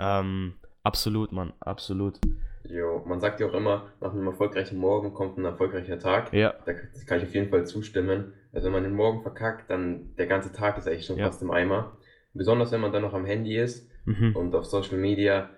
Ähm, 0.00 0.54
absolut, 0.82 1.30
Mann, 1.30 1.52
absolut. 1.60 2.18
jo, 2.64 3.04
man 3.06 3.20
sagt 3.20 3.38
ja 3.38 3.46
auch 3.46 3.54
immer, 3.54 3.92
nach 4.00 4.10
einem 4.12 4.26
erfolgreichen 4.26 4.76
Morgen 4.76 5.14
kommt 5.14 5.38
ein 5.38 5.44
erfolgreicher 5.44 6.00
Tag. 6.00 6.32
Ja, 6.32 6.52
Da 6.66 6.72
das 6.72 7.06
kann 7.06 7.18
ich 7.18 7.24
auf 7.26 7.34
jeden 7.36 7.48
Fall 7.48 7.64
zustimmen. 7.64 8.32
Also 8.52 8.66
wenn 8.66 8.72
man 8.72 8.82
den 8.82 8.94
Morgen 8.94 9.22
verkackt, 9.22 9.70
dann 9.70 10.16
der 10.16 10.26
ganze 10.26 10.50
Tag 10.52 10.78
ist 10.78 10.88
eigentlich 10.88 11.06
schon 11.06 11.18
Ja. 11.18 11.26
fast 11.26 11.40
im 11.42 11.52
Eimer. 11.52 11.96
Besonders 12.34 12.72
wenn 12.72 12.80
man 12.80 12.90
dann 12.90 13.02
noch 13.02 13.14
am 13.14 13.24
Handy 13.24 13.56
ist 13.56 13.88
mhm. 14.04 14.34
und 14.36 14.54
auf 14.54 14.64
Social 14.64 14.98
Media, 14.98 15.50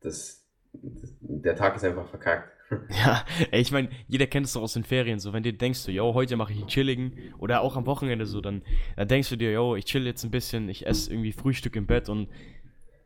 das, 0.00 0.46
das, 0.72 1.14
der 1.20 1.56
Tag 1.56 1.76
ist 1.76 1.84
einfach 1.84 2.08
verkackt. 2.08 2.52
Ja, 2.90 3.24
ey, 3.52 3.60
ich 3.60 3.70
meine, 3.70 3.88
jeder 4.08 4.26
kennt 4.26 4.46
es 4.46 4.54
doch 4.54 4.62
aus 4.62 4.72
den 4.72 4.82
Ferien, 4.82 5.20
so 5.20 5.32
wenn 5.32 5.44
du 5.44 5.52
denkst, 5.52 5.78
so, 5.78 5.92
yo, 5.92 6.14
heute 6.14 6.36
mache 6.36 6.52
ich 6.52 6.58
einen 6.58 6.66
chilligen 6.68 7.12
oder 7.38 7.60
auch 7.60 7.76
am 7.76 7.86
Wochenende 7.86 8.26
so, 8.26 8.40
dann, 8.40 8.62
dann 8.96 9.06
denkst 9.06 9.28
du 9.28 9.36
dir, 9.36 9.52
yo, 9.52 9.76
ich 9.76 9.84
chill 9.84 10.04
jetzt 10.04 10.24
ein 10.24 10.32
bisschen, 10.32 10.68
ich 10.68 10.84
esse 10.84 11.12
irgendwie 11.12 11.30
Frühstück 11.30 11.76
im 11.76 11.86
Bett 11.86 12.08
und 12.08 12.28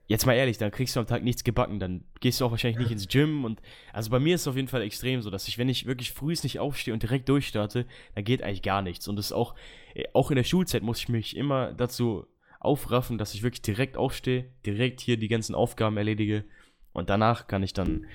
jetzt 0.06 0.26
mal 0.26 0.35
ehrlich, 0.35 0.59
dann 0.59 0.70
kriegst 0.70 0.97
du 0.97 1.00
am 1.00 1.06
Tag 1.06 1.23
nichts 1.23 1.44
gebacken, 1.44 1.78
dann 1.78 2.04
gehst 2.20 2.40
du 2.40 2.44
auch 2.44 2.50
wahrscheinlich 2.50 2.78
nicht 2.80 2.90
ins 2.90 3.06
Gym 3.06 3.44
und 3.44 3.61
also 3.92 4.11
bei 4.11 4.18
mir 4.18 4.35
ist 4.35 4.42
es 4.42 4.49
auf 4.49 4.56
jeden 4.56 4.68
Fall 4.68 4.82
extrem 4.82 5.23
so, 5.23 5.30
dass 5.30 5.47
ich, 5.47 5.59
wenn 5.59 5.68
ich 5.68 5.87
wirklich 5.87 6.12
früh 6.12 6.35
nicht 6.42 6.59
aufstehe 6.59 6.94
und 6.94 7.02
direkt 7.02 7.28
durchstarte, 7.28 7.87
dann 8.14 8.25
geht 8.25 8.42
eigentlich 8.42 8.62
gar 8.62 8.82
nichts 8.82 9.09
und 9.09 9.16
das 9.16 9.26
ist 9.26 9.32
auch, 9.32 9.54
äh, 9.94 10.04
auch 10.12 10.30
in 10.30 10.37
der 10.37 10.44
Schulzeit 10.44 10.82
muss 10.82 11.00
ich 11.00 11.09
mich 11.09 11.37
immer 11.37 11.73
dazu 11.75 12.26
aufraffen, 12.61 13.18
dass 13.18 13.35
ich 13.35 13.42
wirklich 13.42 13.62
direkt 13.62 13.97
aufstehe, 13.97 14.50
direkt 14.66 15.00
hier 15.00 15.16
die 15.16 15.28
ganzen 15.28 15.54
Aufgaben 15.54 15.97
erledige 15.97 16.44
und 16.92 17.11
danach 17.11 17.47
kann 17.47 17.62
ich 17.62 17.73
dann 17.73 18.06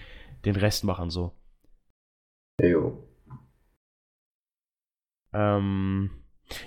den 0.46 0.56
Rest 0.56 0.84
machen 0.84 1.10
so. 1.10 1.34
Jo. 2.62 3.04
Ähm, 5.34 6.10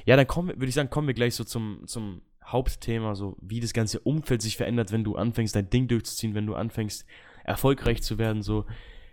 ja, 0.04 0.16
dann 0.16 0.26
kommen, 0.26 0.48
würde 0.48 0.66
ich 0.66 0.74
sagen, 0.74 0.90
kommen 0.90 1.06
wir 1.06 1.14
gleich 1.14 1.34
so 1.34 1.44
zum, 1.44 1.86
zum 1.86 2.22
Hauptthema, 2.44 3.14
so 3.14 3.36
wie 3.40 3.60
das 3.60 3.72
ganze 3.72 4.00
Umfeld 4.00 4.42
sich 4.42 4.56
verändert, 4.56 4.92
wenn 4.92 5.04
du 5.04 5.16
anfängst, 5.16 5.54
dein 5.54 5.70
Ding 5.70 5.88
durchzuziehen, 5.88 6.34
wenn 6.34 6.46
du 6.46 6.54
anfängst, 6.54 7.06
erfolgreich 7.44 8.02
zu 8.02 8.18
werden. 8.18 8.42
So, 8.42 8.66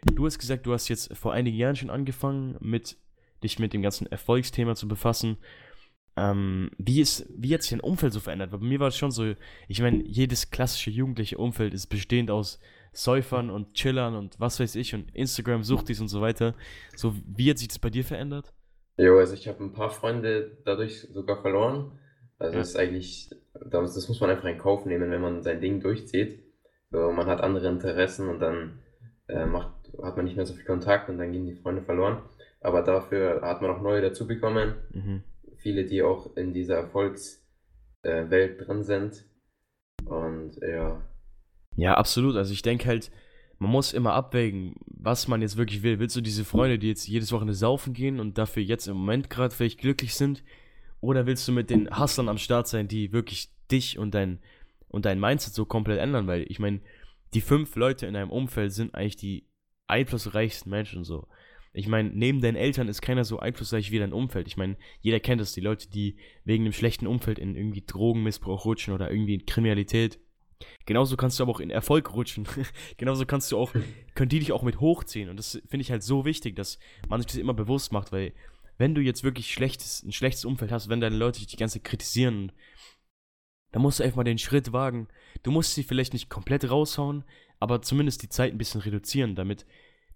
du 0.03 0.25
hast 0.25 0.39
gesagt, 0.39 0.65
du 0.65 0.73
hast 0.73 0.87
jetzt 0.89 1.15
vor 1.15 1.33
einigen 1.33 1.57
Jahren 1.57 1.75
schon 1.75 1.89
angefangen, 1.89 2.57
mit 2.59 2.97
dich 3.43 3.59
mit 3.59 3.73
dem 3.73 3.81
ganzen 3.81 4.07
Erfolgsthema 4.07 4.75
zu 4.75 4.87
befassen. 4.87 5.37
Ähm, 6.17 6.71
wie, 6.77 7.01
ist, 7.01 7.27
wie 7.37 7.53
hat 7.53 7.61
sich 7.61 7.71
dein 7.71 7.81
Umfeld 7.81 8.13
so 8.13 8.19
verändert? 8.19 8.51
Weil 8.51 8.59
bei 8.59 8.65
mir 8.65 8.79
war 8.79 8.87
es 8.87 8.97
schon 8.97 9.11
so, 9.11 9.33
ich 9.67 9.81
meine, 9.81 10.03
jedes 10.03 10.49
klassische 10.49 10.89
jugendliche 10.89 11.37
Umfeld 11.37 11.73
ist 11.73 11.87
bestehend 11.87 12.31
aus 12.31 12.59
Säufern 12.95 13.49
und 13.49 13.73
Chillern 13.73 14.15
und 14.15 14.39
was 14.39 14.59
weiß 14.59 14.75
ich 14.75 14.95
und 14.95 15.13
Instagram-Suchtis 15.13 15.99
und 16.01 16.07
so 16.07 16.21
weiter. 16.21 16.55
So, 16.95 17.13
wie 17.27 17.49
hat 17.49 17.57
sich 17.57 17.67
das 17.67 17.79
bei 17.79 17.89
dir 17.89 18.03
verändert? 18.03 18.53
Jo, 18.97 19.19
also 19.19 19.33
ich 19.33 19.47
habe 19.47 19.61
ein 19.63 19.73
paar 19.73 19.89
Freunde 19.89 20.57
dadurch 20.63 21.01
sogar 21.11 21.41
verloren. 21.41 21.99
Also 22.39 22.53
Ja. 22.53 22.59
das 22.59 22.69
ist 22.69 22.75
eigentlich, 22.77 23.29
das, 23.69 23.95
das 23.95 24.07
muss 24.07 24.19
man 24.21 24.29
einfach 24.29 24.47
in 24.47 24.57
Kauf 24.57 24.85
nehmen, 24.85 25.11
wenn 25.11 25.21
man 25.21 25.43
sein 25.43 25.59
Ding 25.61 25.81
durchzieht. 25.81 26.43
So, 26.91 27.11
man 27.11 27.27
hat 27.27 27.41
andere 27.41 27.67
Interessen 27.67 28.29
und 28.29 28.39
dann 28.39 28.79
äh, 29.27 29.45
macht, 29.45 29.73
hat 30.01 30.15
man 30.15 30.25
nicht 30.25 30.37
mehr 30.37 30.45
so 30.45 30.53
viel 30.53 30.65
Kontakt 30.65 31.09
und 31.09 31.17
dann 31.17 31.31
gehen 31.33 31.45
die 31.45 31.55
Freunde 31.55 31.81
verloren. 31.81 32.21
Aber 32.61 32.81
dafür 32.81 33.41
hat 33.41 33.61
man 33.61 33.71
auch 33.71 33.81
neue 33.81 34.01
dazu 34.01 34.25
bekommen. 34.27 34.75
Mhm. 34.93 35.23
Viele, 35.57 35.85
die 35.85 36.01
auch 36.03 36.35
in 36.37 36.53
dieser 36.53 36.75
Erfolgswelt 36.77 37.41
äh, 38.03 38.55
drin 38.63 38.83
sind. 38.83 39.25
Und 40.05 40.57
ja, 40.61 41.01
Ja, 41.75 41.95
absolut. 41.95 42.35
Also 42.35 42.53
ich 42.53 42.61
denke 42.61 42.87
halt, 42.87 43.11
man 43.59 43.71
muss 43.71 43.93
immer 43.93 44.13
abwägen, 44.13 44.75
was 44.85 45.27
man 45.27 45.41
jetzt 45.41 45.57
wirklich 45.57 45.83
will. 45.83 45.99
Willst 45.99 46.15
du 46.15 46.21
diese 46.21 46.45
Freunde, 46.45 46.79
die 46.79 46.87
jetzt 46.87 47.07
jedes 47.07 47.31
Wochenende 47.31 47.53
saufen 47.53 47.93
gehen 47.93 48.19
und 48.19 48.37
dafür 48.37 48.63
jetzt 48.63 48.87
im 48.87 48.97
Moment 48.97 49.29
gerade 49.29 49.53
vielleicht 49.53 49.79
glücklich 49.79 50.15
sind? 50.15 50.43
Oder 51.01 51.25
willst 51.25 51.47
du 51.47 51.51
mit 51.51 51.69
den 51.69 51.97
Hustlern 51.97 52.29
am 52.29 52.37
Start 52.37 52.67
sein, 52.67 52.87
die 52.87 53.11
wirklich 53.11 53.49
dich 53.71 53.97
und 53.97 54.13
dein, 54.13 54.39
und 54.89 55.05
dein 55.05 55.19
Mindset 55.19 55.53
so 55.53 55.65
komplett 55.65 55.99
ändern? 55.99 56.27
Weil 56.27 56.45
ich 56.49 56.59
meine, 56.59 56.81
die 57.33 57.41
fünf 57.41 57.75
Leute 57.75 58.07
in 58.07 58.13
deinem 58.13 58.31
Umfeld 58.31 58.73
sind 58.73 58.95
eigentlich 58.95 59.17
die 59.17 59.47
einflussreichsten 59.87 60.69
Menschen 60.69 61.03
so. 61.03 61.27
Ich 61.73 61.87
meine, 61.87 62.09
neben 62.09 62.39
deinen 62.39 62.55
Eltern 62.55 62.87
ist 62.87 63.01
keiner 63.01 63.25
so 63.25 63.39
einflussreich 63.39 63.91
wie 63.91 63.99
dein 63.99 64.13
Umfeld. 64.13 64.47
Ich 64.47 64.55
meine, 64.55 64.77
jeder 65.01 65.19
kennt 65.19 65.41
es, 65.41 65.51
die 65.51 65.61
Leute, 65.61 65.89
die 65.89 66.15
wegen 66.45 66.63
einem 66.63 66.71
schlechten 66.71 67.05
Umfeld 67.05 67.37
in 67.37 67.55
irgendwie 67.55 67.83
Drogenmissbrauch 67.85 68.63
rutschen 68.63 68.93
oder 68.93 69.11
irgendwie 69.11 69.35
in 69.35 69.45
Kriminalität. 69.45 70.19
Genauso 70.85 71.17
kannst 71.17 71.39
du 71.39 71.43
aber 71.43 71.51
auch 71.51 71.59
in 71.59 71.69
Erfolg 71.69 72.13
rutschen. 72.13 72.47
Genauso 72.97 73.25
kannst 73.25 73.51
du 73.51 73.57
auch, 73.57 73.73
können 74.13 74.29
die 74.29 74.39
dich 74.39 74.51
auch 74.51 74.63
mit 74.63 74.79
hochziehen. 74.79 75.29
Und 75.29 75.37
das 75.37 75.61
finde 75.67 75.81
ich 75.81 75.91
halt 75.91 76.03
so 76.03 76.25
wichtig, 76.25 76.55
dass 76.55 76.79
man 77.07 77.21
sich 77.21 77.27
das 77.27 77.37
immer 77.37 77.53
bewusst 77.53 77.91
macht, 77.91 78.11
weil 78.11 78.33
wenn 78.77 78.95
du 78.95 79.01
jetzt 79.01 79.23
wirklich 79.23 79.53
schlechtes, 79.53 80.03
ein 80.03 80.11
schlechtes 80.11 80.45
Umfeld 80.45 80.71
hast, 80.71 80.89
wenn 80.89 80.99
deine 80.99 81.15
Leute 81.15 81.39
dich 81.39 81.47
die 81.47 81.57
ganze 81.57 81.79
Zeit 81.79 81.85
kritisieren, 81.85 82.51
dann 83.71 83.81
musst 83.81 83.99
du 83.99 84.03
einfach 84.03 84.17
mal 84.17 84.23
den 84.23 84.37
Schritt 84.37 84.73
wagen. 84.73 85.07
Du 85.43 85.51
musst 85.51 85.75
sie 85.75 85.83
vielleicht 85.83 86.13
nicht 86.13 86.29
komplett 86.29 86.69
raushauen, 86.69 87.23
aber 87.59 87.81
zumindest 87.81 88.21
die 88.23 88.29
Zeit 88.29 88.53
ein 88.53 88.57
bisschen 88.57 88.81
reduzieren, 88.81 89.35
damit 89.35 89.65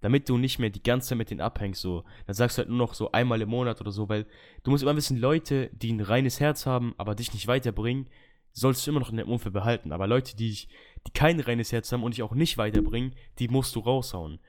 damit 0.02 0.30
du 0.30 0.38
nicht 0.38 0.60
mehr 0.60 0.70
die 0.70 0.84
ganze 0.84 1.10
Zeit 1.10 1.18
mit 1.18 1.30
denen 1.30 1.42
abhängst, 1.42 1.82
so. 1.82 2.04
Dann 2.26 2.36
sagst 2.36 2.58
du 2.58 2.60
halt 2.60 2.70
nur 2.70 2.78
noch 2.78 2.94
so 2.94 3.12
einmal 3.12 3.42
im 3.42 3.50
Monat 3.50 3.82
oder 3.82 3.92
so, 3.92 4.08
weil 4.08 4.26
du 4.64 4.72
musst 4.72 4.84
immer 4.84 4.96
wissen, 4.96 5.18
Leute, 5.18 5.70
die 5.74 5.92
ein 5.92 6.00
reines 6.00 6.40
Herz 6.40 6.66
haben, 6.66 6.94
aber 6.98 7.16
dich 7.16 7.34
nicht 7.34 7.48
weiterbringen, 7.48 8.10
sollst 8.52 8.86
du 8.86 8.92
immer 8.92 9.00
noch 9.00 9.12
in 9.12 9.18
deinem 9.18 9.30
Umfeld 9.30 9.54
behalten. 9.54 9.92
Aber 9.92 10.08
Leute, 10.08 10.36
die, 10.36 10.52
die 10.52 11.12
kein 11.14 11.40
reines 11.40 11.72
Herz 11.72 11.92
haben 11.92 12.04
und 12.04 12.16
dich 12.16 12.24
auch 12.24 12.34
nicht 12.34 12.58
weiterbringen, 12.58 13.16
die 13.40 13.48
musst 13.48 13.76
du 13.76 13.80
raushauen. 13.80 14.40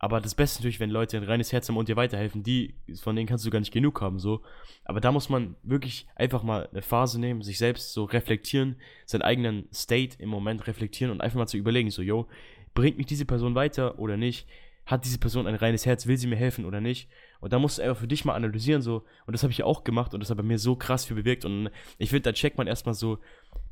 Aber 0.00 0.20
das 0.20 0.36
Beste 0.36 0.60
natürlich, 0.60 0.78
wenn 0.78 0.90
Leute 0.90 1.16
ein 1.16 1.24
reines 1.24 1.52
Herz 1.52 1.68
haben 1.68 1.76
und 1.76 1.88
dir 1.88 1.96
weiterhelfen, 1.96 2.44
die, 2.44 2.76
von 3.02 3.16
denen 3.16 3.26
kannst 3.26 3.44
du 3.44 3.50
gar 3.50 3.58
nicht 3.58 3.72
genug 3.72 4.00
haben, 4.00 4.20
so. 4.20 4.42
Aber 4.84 5.00
da 5.00 5.10
muss 5.10 5.28
man 5.28 5.56
wirklich 5.64 6.06
einfach 6.14 6.44
mal 6.44 6.68
eine 6.70 6.82
Phase 6.82 7.20
nehmen, 7.20 7.42
sich 7.42 7.58
selbst 7.58 7.92
so 7.92 8.04
reflektieren, 8.04 8.76
seinen 9.06 9.22
eigenen 9.22 9.68
State 9.74 10.16
im 10.20 10.28
Moment 10.28 10.68
reflektieren 10.68 11.10
und 11.10 11.20
einfach 11.20 11.38
mal 11.38 11.48
zu 11.48 11.56
überlegen, 11.56 11.90
so, 11.90 12.02
yo, 12.02 12.28
bringt 12.74 12.96
mich 12.96 13.06
diese 13.06 13.24
Person 13.24 13.56
weiter 13.56 13.98
oder 13.98 14.16
nicht? 14.16 14.46
hat 14.88 15.04
diese 15.04 15.18
Person 15.18 15.46
ein 15.46 15.54
reines 15.54 15.84
Herz, 15.84 16.06
will 16.06 16.16
sie 16.16 16.26
mir 16.26 16.36
helfen 16.36 16.64
oder 16.64 16.80
nicht? 16.80 17.10
Und 17.40 17.52
da 17.52 17.58
musst 17.58 17.78
du 17.78 17.82
einfach 17.82 18.00
für 18.00 18.08
dich 18.08 18.24
mal 18.24 18.34
analysieren, 18.34 18.82
so. 18.82 19.04
Und 19.26 19.32
das 19.32 19.42
habe 19.42 19.52
ich 19.52 19.62
auch 19.62 19.84
gemacht 19.84 20.12
und 20.12 20.20
das 20.20 20.30
hat 20.30 20.36
bei 20.36 20.42
mir 20.42 20.58
so 20.58 20.74
krass 20.74 21.04
viel 21.04 21.16
bewirkt. 21.16 21.44
Und 21.44 21.70
ich 21.98 22.10
finde, 22.10 22.22
da 22.22 22.32
checkt 22.32 22.58
man 22.58 22.66
erstmal 22.66 22.94
so, 22.94 23.18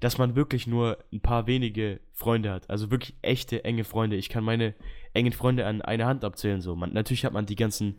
dass 0.00 0.18
man 0.18 0.36
wirklich 0.36 0.66
nur 0.66 0.98
ein 1.12 1.20
paar 1.20 1.46
wenige 1.46 2.00
Freunde 2.12 2.52
hat. 2.52 2.70
Also 2.70 2.90
wirklich 2.90 3.16
echte, 3.22 3.64
enge 3.64 3.84
Freunde. 3.84 4.16
Ich 4.16 4.28
kann 4.28 4.44
meine 4.44 4.74
engen 5.14 5.32
Freunde 5.32 5.66
an 5.66 5.82
einer 5.82 6.06
Hand 6.06 6.24
abzählen, 6.24 6.60
so. 6.60 6.76
Man, 6.76 6.92
natürlich 6.92 7.24
hat 7.24 7.32
man 7.32 7.46
die 7.46 7.56
ganzen 7.56 7.98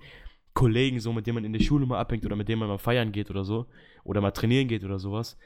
Kollegen, 0.54 1.00
so, 1.00 1.12
mit 1.12 1.28
denen 1.28 1.36
man 1.36 1.46
in 1.46 1.54
der 1.54 1.60
Schule 1.60 1.86
mal 1.86 2.00
abhängt 2.00 2.26
oder 2.26 2.36
mit 2.36 2.48
denen 2.48 2.60
man 2.60 2.70
mal 2.70 2.78
feiern 2.78 3.12
geht 3.12 3.30
oder 3.30 3.44
so. 3.44 3.68
Oder 4.04 4.22
mal 4.22 4.32
trainieren 4.32 4.68
geht 4.68 4.84
oder 4.86 5.00
sowas. 5.00 5.38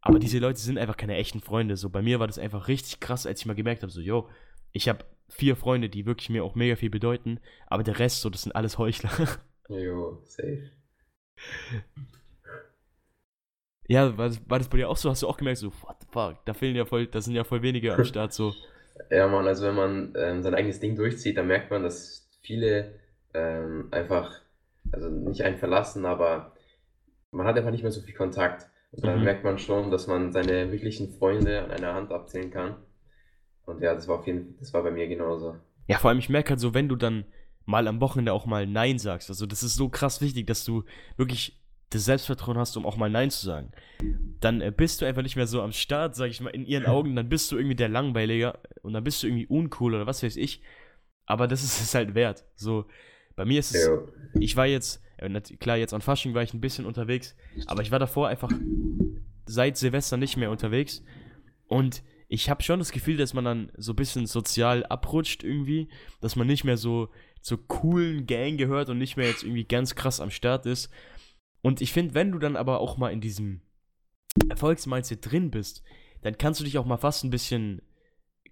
Aber 0.00 0.18
diese 0.18 0.38
Leute 0.38 0.60
sind 0.60 0.78
einfach 0.78 0.96
keine 0.96 1.16
echten 1.16 1.40
Freunde. 1.40 1.76
So, 1.76 1.90
bei 1.90 2.02
mir 2.02 2.20
war 2.20 2.26
das 2.26 2.38
einfach 2.38 2.68
richtig 2.68 3.00
krass, 3.00 3.26
als 3.26 3.40
ich 3.40 3.46
mal 3.46 3.54
gemerkt 3.54 3.82
habe, 3.82 3.90
so, 3.90 4.00
yo, 4.00 4.28
ich 4.72 4.88
habe 4.88 5.04
vier 5.28 5.56
Freunde, 5.56 5.88
die 5.88 6.06
wirklich 6.06 6.30
mir 6.30 6.44
auch 6.44 6.54
mega 6.54 6.76
viel 6.76 6.90
bedeuten, 6.90 7.40
aber 7.66 7.82
der 7.82 7.98
Rest, 7.98 8.20
so, 8.20 8.30
das 8.30 8.42
sind 8.42 8.54
alles 8.54 8.78
Heuchler. 8.78 9.10
Jo, 9.68 10.18
safe. 10.24 10.70
Ja, 13.86 14.16
war 14.16 14.28
das, 14.28 14.40
war 14.48 14.58
das 14.58 14.68
bei 14.68 14.78
dir 14.78 14.88
auch 14.88 14.96
so? 14.96 15.10
Hast 15.10 15.22
du 15.22 15.28
auch 15.28 15.36
gemerkt, 15.36 15.58
so, 15.58 15.72
what 15.82 15.96
the 16.00 16.06
fuck, 16.10 16.44
da 16.44 16.54
fehlen 16.54 16.76
ja 16.76 16.84
voll, 16.84 17.06
da 17.06 17.20
sind 17.20 17.34
ja 17.34 17.44
voll 17.44 17.62
wenige 17.62 17.94
am 17.94 18.04
Start, 18.04 18.32
so. 18.32 18.52
Ja, 19.10 19.26
man, 19.26 19.46
also 19.46 19.66
wenn 19.66 19.74
man 19.74 20.14
ähm, 20.16 20.42
sein 20.44 20.54
eigenes 20.54 20.78
Ding 20.78 20.94
durchzieht, 20.94 21.36
dann 21.36 21.48
merkt 21.48 21.68
man, 21.70 21.82
dass 21.82 22.30
viele 22.42 22.94
ähm, 23.34 23.88
einfach, 23.90 24.40
also 24.92 25.10
nicht 25.10 25.42
einen 25.42 25.58
verlassen, 25.58 26.06
aber 26.06 26.54
man 27.32 27.44
hat 27.46 27.56
einfach 27.56 27.72
nicht 27.72 27.82
mehr 27.82 27.90
so 27.90 28.00
viel 28.00 28.14
Kontakt. 28.14 28.70
Und 28.92 29.04
dann 29.04 29.18
mhm. 29.18 29.24
merkt 29.24 29.42
man 29.42 29.58
schon, 29.58 29.90
dass 29.90 30.06
man 30.06 30.32
seine 30.32 30.70
wirklichen 30.70 31.10
Freunde 31.10 31.64
an 31.64 31.72
einer 31.72 31.94
Hand 31.94 32.12
abzählen 32.12 32.52
kann. 32.52 32.76
Und 33.66 33.82
ja, 33.82 33.94
das 33.94 34.06
war 34.06 34.20
auf 34.20 34.26
jeden 34.26 34.44
Fall, 34.44 34.54
das 34.60 34.72
war 34.72 34.84
bei 34.84 34.92
mir 34.92 35.08
genauso. 35.08 35.56
Ja, 35.88 35.98
vor 35.98 36.10
allem, 36.10 36.20
ich 36.20 36.28
merke 36.28 36.50
halt 36.50 36.60
so, 36.60 36.72
wenn 36.72 36.88
du 36.88 36.94
dann 36.94 37.24
mal 37.64 37.88
am 37.88 38.00
Wochenende 38.00 38.32
auch 38.32 38.46
mal 38.46 38.66
Nein 38.66 38.98
sagst, 38.98 39.30
also 39.30 39.46
das 39.46 39.62
ist 39.62 39.74
so 39.74 39.88
krass 39.88 40.20
wichtig, 40.20 40.46
dass 40.46 40.64
du 40.64 40.84
wirklich 41.16 41.60
das 41.90 42.04
Selbstvertrauen 42.06 42.58
hast, 42.58 42.76
um 42.76 42.86
auch 42.86 42.96
mal 42.96 43.10
Nein 43.10 43.30
zu 43.30 43.46
sagen. 43.46 43.70
Dann 44.40 44.60
äh, 44.60 44.72
bist 44.76 45.00
du 45.00 45.06
einfach 45.06 45.22
nicht 45.22 45.36
mehr 45.36 45.46
so 45.46 45.62
am 45.62 45.72
Start, 45.72 46.14
sag 46.16 46.30
ich 46.30 46.40
mal, 46.40 46.50
in 46.50 46.66
ihren 46.66 46.86
Augen, 46.86 47.14
dann 47.14 47.28
bist 47.28 47.50
du 47.52 47.56
irgendwie 47.56 47.76
der 47.76 47.88
Langweiliger 47.88 48.58
und 48.82 48.92
dann 48.92 49.04
bist 49.04 49.22
du 49.22 49.28
irgendwie 49.28 49.46
uncool 49.46 49.94
oder 49.94 50.06
was 50.06 50.22
weiß 50.22 50.36
ich. 50.36 50.62
Aber 51.26 51.46
das 51.46 51.62
ist 51.62 51.80
es 51.80 51.94
halt 51.94 52.14
wert. 52.14 52.44
So, 52.56 52.86
bei 53.36 53.44
mir 53.44 53.60
ist 53.60 53.74
es, 53.74 53.86
ja. 53.86 53.98
ich 54.40 54.56
war 54.56 54.66
jetzt, 54.66 55.02
klar, 55.60 55.76
jetzt 55.76 55.94
an 55.94 56.02
Fasching 56.02 56.34
war 56.34 56.42
ich 56.42 56.52
ein 56.52 56.60
bisschen 56.60 56.84
unterwegs, 56.84 57.36
aber 57.66 57.82
ich 57.82 57.90
war 57.90 57.98
davor 57.98 58.28
einfach 58.28 58.50
seit 59.46 59.76
Silvester 59.76 60.16
nicht 60.16 60.36
mehr 60.36 60.50
unterwegs 60.50 61.02
und 61.66 62.02
ich 62.28 62.50
habe 62.50 62.62
schon 62.62 62.78
das 62.78 62.90
Gefühl, 62.90 63.16
dass 63.16 63.34
man 63.34 63.44
dann 63.44 63.72
so 63.76 63.92
ein 63.92 63.96
bisschen 63.96 64.26
sozial 64.26 64.84
abrutscht 64.86 65.44
irgendwie, 65.44 65.88
dass 66.20 66.36
man 66.36 66.46
nicht 66.46 66.64
mehr 66.64 66.76
so 66.76 67.08
zur 67.44 67.68
coolen 67.68 68.26
Gang 68.26 68.56
gehört 68.56 68.88
und 68.88 68.96
nicht 68.96 69.18
mehr 69.18 69.28
jetzt 69.28 69.42
irgendwie 69.42 69.64
ganz 69.64 69.94
krass 69.94 70.18
am 70.18 70.30
Start 70.30 70.64
ist. 70.64 70.90
Und 71.60 71.82
ich 71.82 71.92
finde, 71.92 72.14
wenn 72.14 72.32
du 72.32 72.38
dann 72.38 72.56
aber 72.56 72.80
auch 72.80 72.96
mal 72.96 73.12
in 73.12 73.20
diesem 73.20 73.60
Erfolgsmindset 74.48 75.30
drin 75.30 75.50
bist, 75.50 75.82
dann 76.22 76.38
kannst 76.38 76.60
du 76.60 76.64
dich 76.64 76.78
auch 76.78 76.86
mal 76.86 76.96
fast 76.96 77.22
ein 77.22 77.30
bisschen 77.30 77.82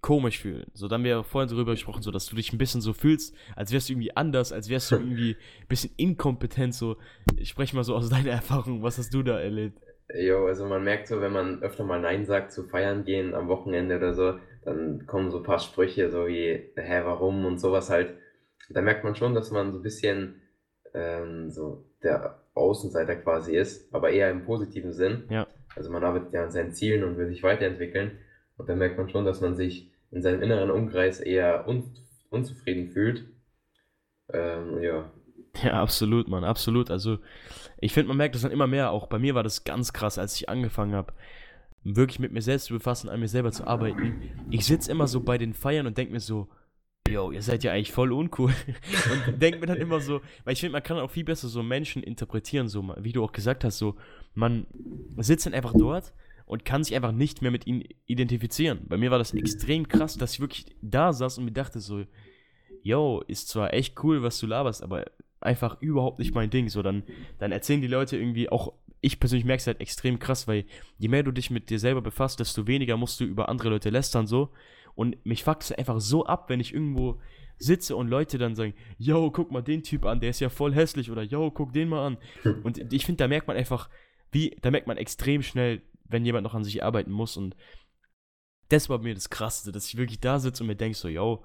komisch 0.01 0.39
fühlen. 0.39 0.67
So, 0.73 0.87
dann 0.87 0.99
haben 0.99 1.05
wir 1.05 1.11
ja 1.11 1.23
vorhin 1.23 1.49
darüber 1.49 1.71
gesprochen, 1.71 2.03
so, 2.03 2.11
dass 2.11 2.27
du 2.27 2.35
dich 2.35 2.53
ein 2.53 2.59
bisschen 2.59 2.81
so 2.81 2.93
fühlst, 2.93 3.35
als 3.55 3.71
wärst 3.71 3.89
du 3.89 3.93
irgendwie 3.93 4.15
anders, 4.15 4.53
als 4.53 4.69
wärst 4.69 4.91
du 4.91 4.97
irgendwie 4.97 5.37
ein 5.61 5.67
bisschen 5.67 5.91
inkompetent, 5.97 6.75
so. 6.75 6.97
Ich 7.35 7.49
spreche 7.49 7.75
mal 7.75 7.83
so 7.83 7.95
aus 7.95 8.09
deiner 8.11 8.31
Erfahrung, 8.31 8.83
was 8.83 8.99
hast 8.99 9.11
du 9.11 9.23
da 9.23 9.39
erlebt? 9.39 9.79
Jo, 10.13 10.45
also 10.45 10.67
man 10.67 10.83
merkt 10.83 11.07
so, 11.07 11.19
wenn 11.19 11.31
man 11.31 11.63
öfter 11.63 11.83
mal 11.83 11.99
Nein 11.99 12.25
sagt 12.25 12.51
zu 12.51 12.63
feiern 12.63 13.05
gehen 13.05 13.33
am 13.33 13.47
Wochenende 13.47 13.97
oder 13.97 14.13
so, 14.13 14.35
dann 14.65 15.07
kommen 15.07 15.31
so 15.31 15.37
ein 15.37 15.43
paar 15.43 15.59
Sprüche 15.59 16.11
so 16.11 16.27
wie, 16.27 16.69
hä, 16.75 17.01
warum 17.05 17.43
und 17.45 17.57
sowas 17.57 17.89
halt. 17.89 18.13
Da 18.73 18.81
merkt 18.81 19.03
man 19.03 19.15
schon, 19.15 19.33
dass 19.33 19.51
man 19.51 19.71
so 19.71 19.79
ein 19.79 19.83
bisschen 19.83 20.41
ähm, 20.93 21.49
so 21.51 21.85
der 22.03 22.39
Außenseiter 22.53 23.15
quasi 23.15 23.55
ist, 23.55 23.93
aber 23.93 24.11
eher 24.11 24.29
im 24.29 24.45
positiven 24.45 24.93
Sinn. 24.93 25.23
Ja. 25.29 25.47
Also 25.75 25.91
man 25.91 26.03
arbeitet 26.03 26.33
ja 26.33 26.43
an 26.43 26.51
seinen 26.51 26.73
Zielen 26.73 27.03
und 27.03 27.17
will 27.17 27.27
sich 27.27 27.43
weiterentwickeln. 27.43 28.19
Und 28.57 28.69
da 28.69 28.75
merkt 28.75 28.97
man 28.97 29.09
schon, 29.09 29.25
dass 29.25 29.41
man 29.41 29.55
sich 29.55 29.91
in 30.11 30.21
seinem 30.21 30.43
inneren 30.43 30.69
Umkreis 30.69 31.19
eher 31.19 31.67
un 31.67 31.95
unzufrieden 32.29 32.89
fühlt. 32.89 33.25
Ähm, 34.31 34.81
ja, 34.81 35.11
Ja, 35.61 35.73
absolut, 35.81 36.27
Mann, 36.27 36.43
absolut. 36.43 36.89
Also, 36.89 37.19
ich 37.79 37.93
finde, 37.93 38.07
man 38.07 38.17
merkt 38.17 38.35
das 38.35 38.41
dann 38.41 38.51
immer 38.51 38.67
mehr. 38.67 38.91
Auch 38.91 39.07
bei 39.07 39.19
mir 39.19 39.35
war 39.35 39.43
das 39.43 39.63
ganz 39.63 39.93
krass, 39.93 40.17
als 40.17 40.35
ich 40.35 40.49
angefangen 40.49 40.95
habe, 40.95 41.13
wirklich 41.83 42.19
mit 42.19 42.31
mir 42.31 42.41
selbst 42.41 42.65
zu 42.65 42.73
befassen, 42.73 43.09
an 43.09 43.19
mir 43.19 43.27
selber 43.27 43.51
zu 43.51 43.67
arbeiten. 43.67 44.21
Ich 44.49 44.65
sitze 44.65 44.91
immer 44.91 45.07
so 45.07 45.21
bei 45.21 45.37
den 45.37 45.53
Feiern 45.53 45.85
und 45.85 45.97
denke 45.97 46.13
mir 46.13 46.19
so, 46.19 46.47
yo, 47.09 47.31
ihr 47.31 47.41
seid 47.41 47.63
ja 47.63 47.71
eigentlich 47.71 47.91
voll 47.91 48.11
uncool. 48.11 48.53
und 49.27 49.41
denke 49.41 49.59
mir 49.59 49.65
dann 49.65 49.77
immer 49.77 49.99
so, 49.99 50.21
weil 50.43 50.53
ich 50.53 50.59
finde, 50.59 50.73
man 50.73 50.83
kann 50.83 50.97
auch 50.97 51.11
viel 51.11 51.23
besser 51.23 51.47
so 51.47 51.63
Menschen 51.63 52.03
interpretieren, 52.03 52.67
so, 52.67 52.93
wie 52.97 53.11
du 53.11 53.23
auch 53.23 53.31
gesagt 53.31 53.63
hast, 53.63 53.77
so, 53.77 53.95
man 54.33 54.65
sitzt 55.17 55.45
dann 55.45 55.53
einfach 55.53 55.73
dort 55.73 56.13
und 56.45 56.65
kann 56.65 56.83
sich 56.83 56.95
einfach 56.95 57.11
nicht 57.11 57.41
mehr 57.41 57.51
mit 57.51 57.67
ihnen 57.67 57.83
identifizieren. 58.05 58.81
Bei 58.87 58.97
mir 58.97 59.11
war 59.11 59.19
das 59.19 59.33
extrem 59.33 59.87
krass, 59.87 60.17
dass 60.17 60.33
ich 60.33 60.39
wirklich 60.39 60.65
da 60.81 61.13
saß 61.13 61.37
und 61.37 61.45
mir 61.45 61.51
dachte 61.51 61.79
so, 61.79 62.05
yo, 62.81 63.23
ist 63.27 63.49
zwar 63.49 63.73
echt 63.73 64.01
cool, 64.03 64.23
was 64.23 64.39
du 64.39 64.47
laberst, 64.47 64.83
aber 64.83 65.05
einfach 65.39 65.81
überhaupt 65.81 66.19
nicht 66.19 66.33
mein 66.33 66.49
Ding. 66.49 66.69
So, 66.69 66.81
dann, 66.81 67.03
dann 67.37 67.51
erzählen 67.51 67.81
die 67.81 67.87
Leute 67.87 68.17
irgendwie 68.17 68.49
auch, 68.49 68.73
ich 69.01 69.19
persönlich 69.19 69.45
merke 69.45 69.59
es 69.59 69.67
halt 69.67 69.81
extrem 69.81 70.19
krass, 70.19 70.47
weil 70.47 70.65
je 70.97 71.09
mehr 71.09 71.23
du 71.23 71.31
dich 71.31 71.49
mit 71.49 71.69
dir 71.69 71.79
selber 71.79 72.01
befasst, 72.01 72.39
desto 72.39 72.67
weniger 72.67 72.95
musst 72.95 73.19
du 73.19 73.25
über 73.25 73.49
andere 73.49 73.69
Leute 73.69 73.89
lästern, 73.89 74.27
so. 74.27 74.49
Und 74.95 75.25
mich 75.25 75.43
fuckt 75.43 75.63
es 75.63 75.71
einfach 75.71 75.99
so 75.99 76.25
ab, 76.25 76.49
wenn 76.49 76.59
ich 76.59 76.73
irgendwo 76.73 77.19
sitze 77.57 77.95
und 77.95 78.07
Leute 78.07 78.37
dann 78.37 78.55
sagen, 78.55 78.73
yo, 78.97 79.31
guck 79.31 79.51
mal 79.51 79.61
den 79.61 79.83
Typ 79.83 80.05
an, 80.05 80.19
der 80.19 80.31
ist 80.31 80.39
ja 80.39 80.49
voll 80.49 80.73
hässlich 80.73 81.09
oder 81.09 81.23
yo, 81.23 81.51
guck 81.51 81.73
den 81.73 81.89
mal 81.89 82.05
an. 82.05 82.17
Und 82.63 82.91
ich 82.91 83.05
finde, 83.05 83.23
da 83.23 83.27
merkt 83.27 83.47
man 83.47 83.57
einfach, 83.57 83.89
wie, 84.31 84.57
da 84.61 84.71
merkt 84.71 84.87
man 84.87 84.97
extrem 84.97 85.41
schnell, 85.43 85.81
wenn 86.05 86.25
jemand 86.25 86.43
noch 86.43 86.55
an 86.55 86.63
sich 86.63 86.83
arbeiten 86.83 87.11
muss 87.11 87.37
und 87.37 87.55
das 88.69 88.89
war 88.89 88.99
mir 88.99 89.13
das 89.13 89.29
Krasseste, 89.29 89.71
dass 89.71 89.87
ich 89.87 89.97
wirklich 89.97 90.19
da 90.19 90.39
sitze 90.39 90.63
und 90.63 90.67
mir 90.67 90.75
denke 90.75 90.97
so, 90.97 91.07
yo, 91.07 91.43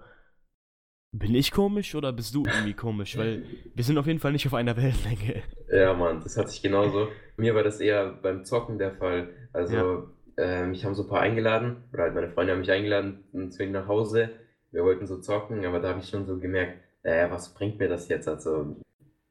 bin 1.12 1.34
ich 1.34 1.52
komisch 1.52 1.94
oder 1.94 2.12
bist 2.12 2.34
du 2.34 2.44
irgendwie 2.44 2.74
komisch? 2.74 3.16
Weil 3.16 3.44
wir 3.74 3.84
sind 3.84 3.98
auf 3.98 4.06
jeden 4.06 4.18
Fall 4.18 4.32
nicht 4.32 4.46
auf 4.46 4.54
einer 4.54 4.76
Wellenlänge. 4.76 5.42
Ja, 5.70 5.94
Mann, 5.94 6.20
das 6.22 6.36
hatte 6.36 6.50
ich 6.50 6.62
genauso. 6.62 7.08
Mir 7.36 7.54
war 7.54 7.62
das 7.62 7.80
eher 7.80 8.12
beim 8.12 8.44
Zocken 8.44 8.78
der 8.78 8.94
Fall. 8.96 9.28
Also, 9.52 9.76
ja. 9.76 10.02
Äh, 10.38 10.64
mich 10.64 10.84
haben 10.84 10.94
so 10.94 11.02
ein 11.02 11.08
paar 11.08 11.20
eingeladen, 11.20 11.82
oder 11.92 12.04
halt 12.04 12.14
meine 12.14 12.30
Freunde 12.30 12.52
haben 12.52 12.60
mich 12.60 12.70
eingeladen 12.70 13.50
zu 13.50 13.62
ihnen 13.62 13.72
nach 13.72 13.88
Hause. 13.88 14.30
Wir 14.70 14.84
wollten 14.84 15.06
so 15.06 15.18
zocken, 15.18 15.64
aber 15.66 15.80
da 15.80 15.88
habe 15.88 16.00
ich 16.00 16.08
schon 16.08 16.26
so 16.26 16.38
gemerkt, 16.38 16.78
naja, 17.02 17.30
was 17.30 17.52
bringt 17.54 17.78
mir 17.78 17.88
das 17.88 18.08
jetzt? 18.08 18.28
Also, 18.28 18.76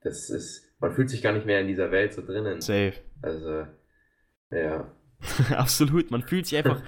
das 0.01 0.29
ist, 0.29 0.75
man 0.79 0.91
fühlt 0.91 1.09
sich 1.09 1.21
gar 1.21 1.31
nicht 1.31 1.45
mehr 1.45 1.61
in 1.61 1.67
dieser 1.67 1.91
Welt 1.91 2.13
so 2.13 2.25
drinnen. 2.25 2.59
Safe. 2.59 2.93
Also, 3.21 3.67
ja. 4.51 4.91
Absolut, 5.55 6.11
man 6.11 6.23
fühlt 6.23 6.45
sich 6.45 6.57
einfach 6.57 6.83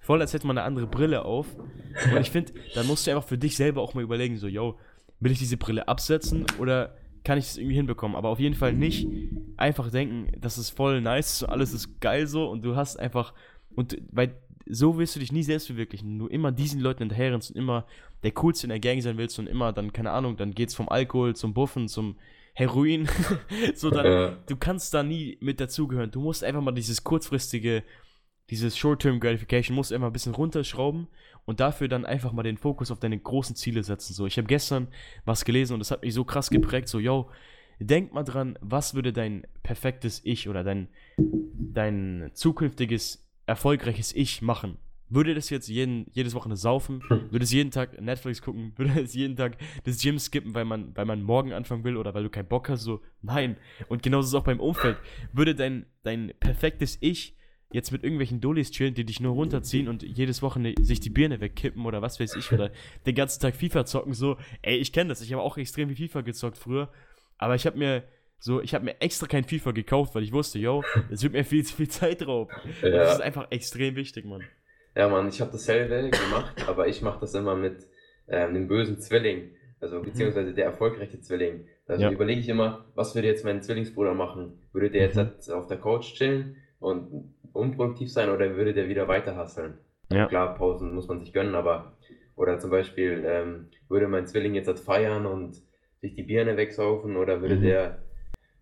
voll, 0.00 0.20
als 0.20 0.32
hätte 0.32 0.46
man 0.46 0.56
eine 0.56 0.66
andere 0.66 0.86
Brille 0.86 1.24
auf. 1.24 1.46
Und 1.56 2.20
ich 2.20 2.30
finde, 2.30 2.52
da 2.74 2.82
musst 2.84 3.06
du 3.06 3.10
einfach 3.10 3.28
für 3.28 3.38
dich 3.38 3.56
selber 3.56 3.82
auch 3.82 3.94
mal 3.94 4.04
überlegen, 4.04 4.36
so, 4.36 4.46
yo, 4.46 4.78
will 5.20 5.32
ich 5.32 5.38
diese 5.38 5.56
Brille 5.56 5.88
absetzen 5.88 6.46
oder 6.58 6.96
kann 7.24 7.38
ich 7.38 7.46
es 7.46 7.56
irgendwie 7.56 7.76
hinbekommen. 7.76 8.16
Aber 8.16 8.28
auf 8.28 8.38
jeden 8.38 8.54
Fall 8.54 8.72
nicht 8.72 9.08
einfach 9.56 9.90
denken, 9.90 10.30
das 10.38 10.58
ist 10.58 10.70
voll 10.70 11.00
nice, 11.00 11.42
alles 11.42 11.72
ist 11.72 12.00
geil 12.00 12.26
so 12.26 12.48
und 12.48 12.62
du 12.62 12.76
hast 12.76 12.98
einfach, 12.98 13.34
und 13.76 14.00
weil 14.10 14.36
so 14.66 14.96
willst 14.96 15.14
du 15.14 15.20
dich 15.20 15.32
nie 15.32 15.42
selbst 15.42 15.66
verwirklichen. 15.66 16.18
Du 16.18 16.26
immer 16.26 16.50
diesen 16.50 16.80
Leuten 16.80 17.00
hinterherrennst 17.02 17.50
und 17.50 17.56
immer 17.56 17.86
der 18.22 18.32
Coolste 18.32 18.66
in 18.66 18.70
der 18.70 18.80
Gang 18.80 19.02
sein 19.02 19.18
willst 19.18 19.38
und 19.38 19.46
immer 19.46 19.72
dann, 19.72 19.92
keine 19.92 20.10
Ahnung, 20.10 20.36
dann 20.36 20.54
geht's 20.54 20.74
vom 20.74 20.88
Alkohol 20.88 21.36
zum 21.36 21.52
Buffen, 21.52 21.88
zum 21.88 22.16
Heroin. 22.54 23.08
so 23.74 23.90
dann, 23.90 24.06
Ja. 24.06 24.36
du 24.46 24.56
kannst 24.56 24.94
da 24.94 25.02
nie 25.02 25.36
mit 25.40 25.60
dazugehören. 25.60 26.10
Du 26.10 26.20
musst 26.20 26.42
einfach 26.44 26.62
mal 26.62 26.72
dieses 26.72 27.04
kurzfristige, 27.04 27.82
dieses 28.50 28.76
Short-Term 28.78 29.20
Gratification, 29.20 29.74
musst 29.74 29.92
einfach 29.92 30.06
ein 30.06 30.12
bisschen 30.12 30.34
runterschrauben 30.34 31.08
und 31.44 31.60
dafür 31.60 31.88
dann 31.88 32.06
einfach 32.06 32.32
mal 32.32 32.42
den 32.42 32.56
Fokus 32.56 32.90
auf 32.90 33.00
deine 33.00 33.18
großen 33.18 33.56
Ziele 33.56 33.82
setzen. 33.82 34.14
So, 34.14 34.26
ich 34.26 34.38
habe 34.38 34.46
gestern 34.46 34.88
was 35.26 35.44
gelesen 35.44 35.74
und 35.74 35.80
das 35.80 35.90
hat 35.90 36.02
mich 36.02 36.14
so 36.14 36.24
krass 36.24 36.48
geprägt. 36.48 36.88
So, 36.88 37.00
yo, 37.00 37.28
denk 37.80 38.14
mal 38.14 38.22
dran, 38.22 38.58
was 38.62 38.94
würde 38.94 39.12
dein 39.12 39.46
perfektes 39.62 40.22
Ich 40.24 40.48
oder 40.48 40.64
dein, 40.64 40.88
dein 41.18 42.30
zukünftiges 42.32 43.23
erfolgreiches 43.46 44.14
Ich 44.14 44.42
machen? 44.42 44.78
Würde 45.10 45.34
das 45.34 45.50
jetzt 45.50 45.68
jeden, 45.68 46.06
jedes 46.12 46.34
Wochenende 46.34 46.56
saufen? 46.56 47.02
Würde 47.08 47.44
es 47.44 47.52
jeden 47.52 47.70
Tag 47.70 48.00
Netflix 48.00 48.40
gucken? 48.40 48.72
Würde 48.76 49.00
es 49.00 49.14
jeden 49.14 49.36
Tag 49.36 49.58
das 49.84 50.00
Gym 50.00 50.18
skippen, 50.18 50.54
weil 50.54 50.64
man, 50.64 50.96
weil 50.96 51.04
man 51.04 51.22
morgen 51.22 51.52
anfangen 51.52 51.84
will 51.84 51.96
oder 51.96 52.14
weil 52.14 52.22
du 52.22 52.30
keinen 52.30 52.48
Bock 52.48 52.68
hast? 52.68 52.82
So, 52.82 53.00
nein. 53.22 53.56
Und 53.88 54.02
genauso 54.02 54.26
ist 54.26 54.28
es 54.30 54.34
auch 54.34 54.44
beim 54.44 54.60
Umfeld. 54.60 54.96
Würde 55.32 55.54
dein, 55.54 55.86
dein 56.02 56.32
perfektes 56.40 56.98
Ich 57.00 57.36
jetzt 57.74 57.90
mit 57.90 58.04
irgendwelchen 58.04 58.40
Dullis 58.40 58.70
chillen, 58.70 58.94
die 58.94 59.04
dich 59.04 59.20
nur 59.20 59.34
runterziehen 59.34 59.88
und 59.88 60.04
jedes 60.04 60.42
Wochenende 60.42 60.82
sich 60.84 61.00
die 61.00 61.10
Birne 61.10 61.40
wegkippen 61.40 61.84
oder 61.84 62.02
was 62.02 62.20
weiß 62.20 62.36
ich 62.36 62.52
oder 62.52 62.70
den 63.04 63.16
ganzen 63.16 63.42
Tag 63.42 63.56
FIFA 63.56 63.84
zocken, 63.84 64.14
so, 64.14 64.36
ey, 64.62 64.76
ich 64.76 64.92
kenne 64.92 65.08
das, 65.08 65.20
ich 65.22 65.32
habe 65.32 65.42
auch 65.42 65.56
extrem 65.58 65.88
viel 65.88 66.08
FIFA 66.08 66.20
gezockt 66.20 66.56
früher, 66.56 66.88
aber 67.36 67.56
ich 67.56 67.66
habe 67.66 67.76
mir 67.76 68.04
so, 68.44 68.60
ich 68.60 68.74
habe 68.74 68.84
mir 68.84 69.00
extra 69.00 69.26
kein 69.26 69.44
FIFA 69.44 69.70
gekauft, 69.70 70.14
weil 70.14 70.22
ich 70.22 70.30
wusste, 70.32 70.58
yo, 70.58 70.84
das 71.08 71.22
wird 71.22 71.32
mir 71.32 71.44
viel 71.44 71.64
zu 71.64 71.74
viel 71.76 71.88
Zeit 71.88 72.26
rauben. 72.26 72.54
Das 72.82 72.92
Ja. 72.92 73.12
ist 73.14 73.20
einfach 73.22 73.50
extrem 73.50 73.96
wichtig, 73.96 74.26
Mann. 74.26 74.44
Ja, 74.94 75.08
Mann, 75.08 75.28
ich 75.28 75.40
habe 75.40 75.50
dasselbe 75.52 76.10
gemacht, 76.10 76.54
aber 76.68 76.86
ich 76.86 77.00
mache 77.00 77.20
das 77.20 77.32
immer 77.34 77.56
mit 77.56 77.86
ähm, 78.28 78.52
dem 78.52 78.68
bösen 78.68 79.00
Zwilling, 79.00 79.52
also 79.80 80.02
beziehungsweise 80.02 80.52
der 80.52 80.66
erfolgreiche 80.66 81.18
Zwilling. 81.22 81.66
Also 81.86 82.02
Ja. 82.04 82.10
überlege 82.10 82.38
ich 82.40 82.48
immer, 82.50 82.84
was 82.94 83.14
würde 83.14 83.28
jetzt 83.28 83.46
mein 83.46 83.62
Zwillingsbruder 83.62 84.12
machen? 84.12 84.58
Würde 84.74 84.90
der 84.90 85.02
jetzt 85.04 85.16
Mhm. 85.16 85.20
halt 85.20 85.50
auf 85.50 85.66
der 85.66 85.78
Couch 85.78 86.12
chillen 86.12 86.56
und 86.80 87.32
unproduktiv 87.54 88.12
sein 88.12 88.28
oder 88.28 88.56
würde 88.56 88.74
der 88.74 88.88
wieder 88.90 89.08
weiter 89.08 89.38
hustlen? 89.40 89.78
Ja. 90.12 90.26
Klar, 90.26 90.54
Pausen 90.54 90.94
muss 90.94 91.08
man 91.08 91.18
sich 91.20 91.32
gönnen, 91.32 91.54
aber 91.54 91.96
oder 92.36 92.58
zum 92.58 92.68
Beispiel 92.70 93.24
ähm, 93.26 93.68
würde 93.88 94.06
mein 94.06 94.26
Zwilling 94.26 94.54
jetzt 94.54 94.66
halt 94.68 94.80
feiern 94.80 95.24
und 95.24 95.62
sich 96.02 96.14
die 96.14 96.24
Birne 96.24 96.58
wegsaufen 96.58 97.16
oder 97.16 97.40
würde 97.40 97.56
Mhm. 97.56 97.62
der 97.62 98.02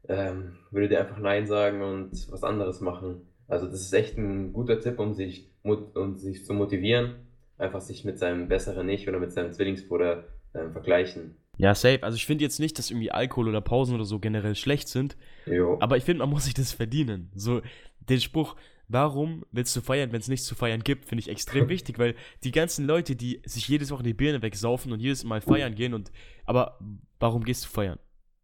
ähm, 0.09 0.57
würde 0.71 0.89
der 0.89 1.01
einfach 1.01 1.19
Nein 1.19 1.47
sagen 1.47 1.83
und 1.83 2.11
was 2.31 2.43
anderes 2.43 2.81
machen. 2.81 3.23
Also 3.49 3.67
das 3.67 3.81
ist 3.81 3.93
echt 3.93 4.17
ein 4.17 4.53
guter 4.53 4.81
Tipp, 4.81 4.99
um 4.99 5.15
sich, 5.15 5.51
um 5.63 6.17
sich 6.17 6.45
zu 6.45 6.55
motivieren, 6.55 7.17
einfach 7.59 7.81
sich 7.81 8.05
mit 8.05 8.19
seinem 8.19 8.49
besseren 8.49 8.89
Ich 8.89 9.09
oder 9.09 9.19
mit 9.19 9.33
seinem 9.33 9.53
Zwillingsbruder 9.53 10.25
ähm, 10.55 10.73
vergleichen. 10.73 11.37
Ja, 11.59 11.75
safe. 11.75 12.03
Also 12.03 12.17
ich 12.17 12.27
finde 12.27 12.45
jetzt 12.45 12.61
nicht, 12.61 12.79
dass 12.79 12.91
irgendwie 12.91 13.11
Alkohol 13.11 13.49
oder 13.49 13.61
Pausen 13.61 13.95
oder 13.95 14.05
so 14.05 14.19
generell 14.19 14.55
schlecht 14.55 14.89
sind, 14.89 15.17
Jo. 15.47 15.77
aber 15.81 15.97
ich 15.97 16.05
finde, 16.05 16.21
man 16.21 16.31
muss 16.31 16.45
sich 16.45 16.55
das 16.55 16.73
verdienen. 16.73 17.31
So, 17.35 17.61
den 18.01 18.21
Spruch, 18.21 18.57
warum 18.89 19.45
willst 19.53 19.77
du 19.77 19.81
feiern, 19.81 20.13
wenn 20.13 20.21
es 20.21 20.29
nichts 20.29 20.47
zu 20.47 20.55
feiern 20.55 20.83
gibt, 20.83 21.05
finde 21.05 21.21
ich 21.21 21.29
extrem 21.29 21.69
wichtig, 21.69 21.99
weil 21.99 22.15
die 22.43 22.53
ganzen 22.53 22.87
Leute, 22.87 23.17
die 23.17 23.43
sich 23.45 23.69
jedes 23.69 23.91
Woche 23.91 24.03
die 24.03 24.15
Birne 24.15 24.43
wegsaufen 24.43 24.93
und 24.93 25.01
jedes 25.01 25.25
Mal 25.25 25.41
feiern 25.41 25.75
gehen 25.75 25.95
und, 25.95 26.11
aber 26.47 26.79
warum 27.21 27.45
gehst 27.45 27.65
du 27.65 27.69
feiern? 27.69 27.99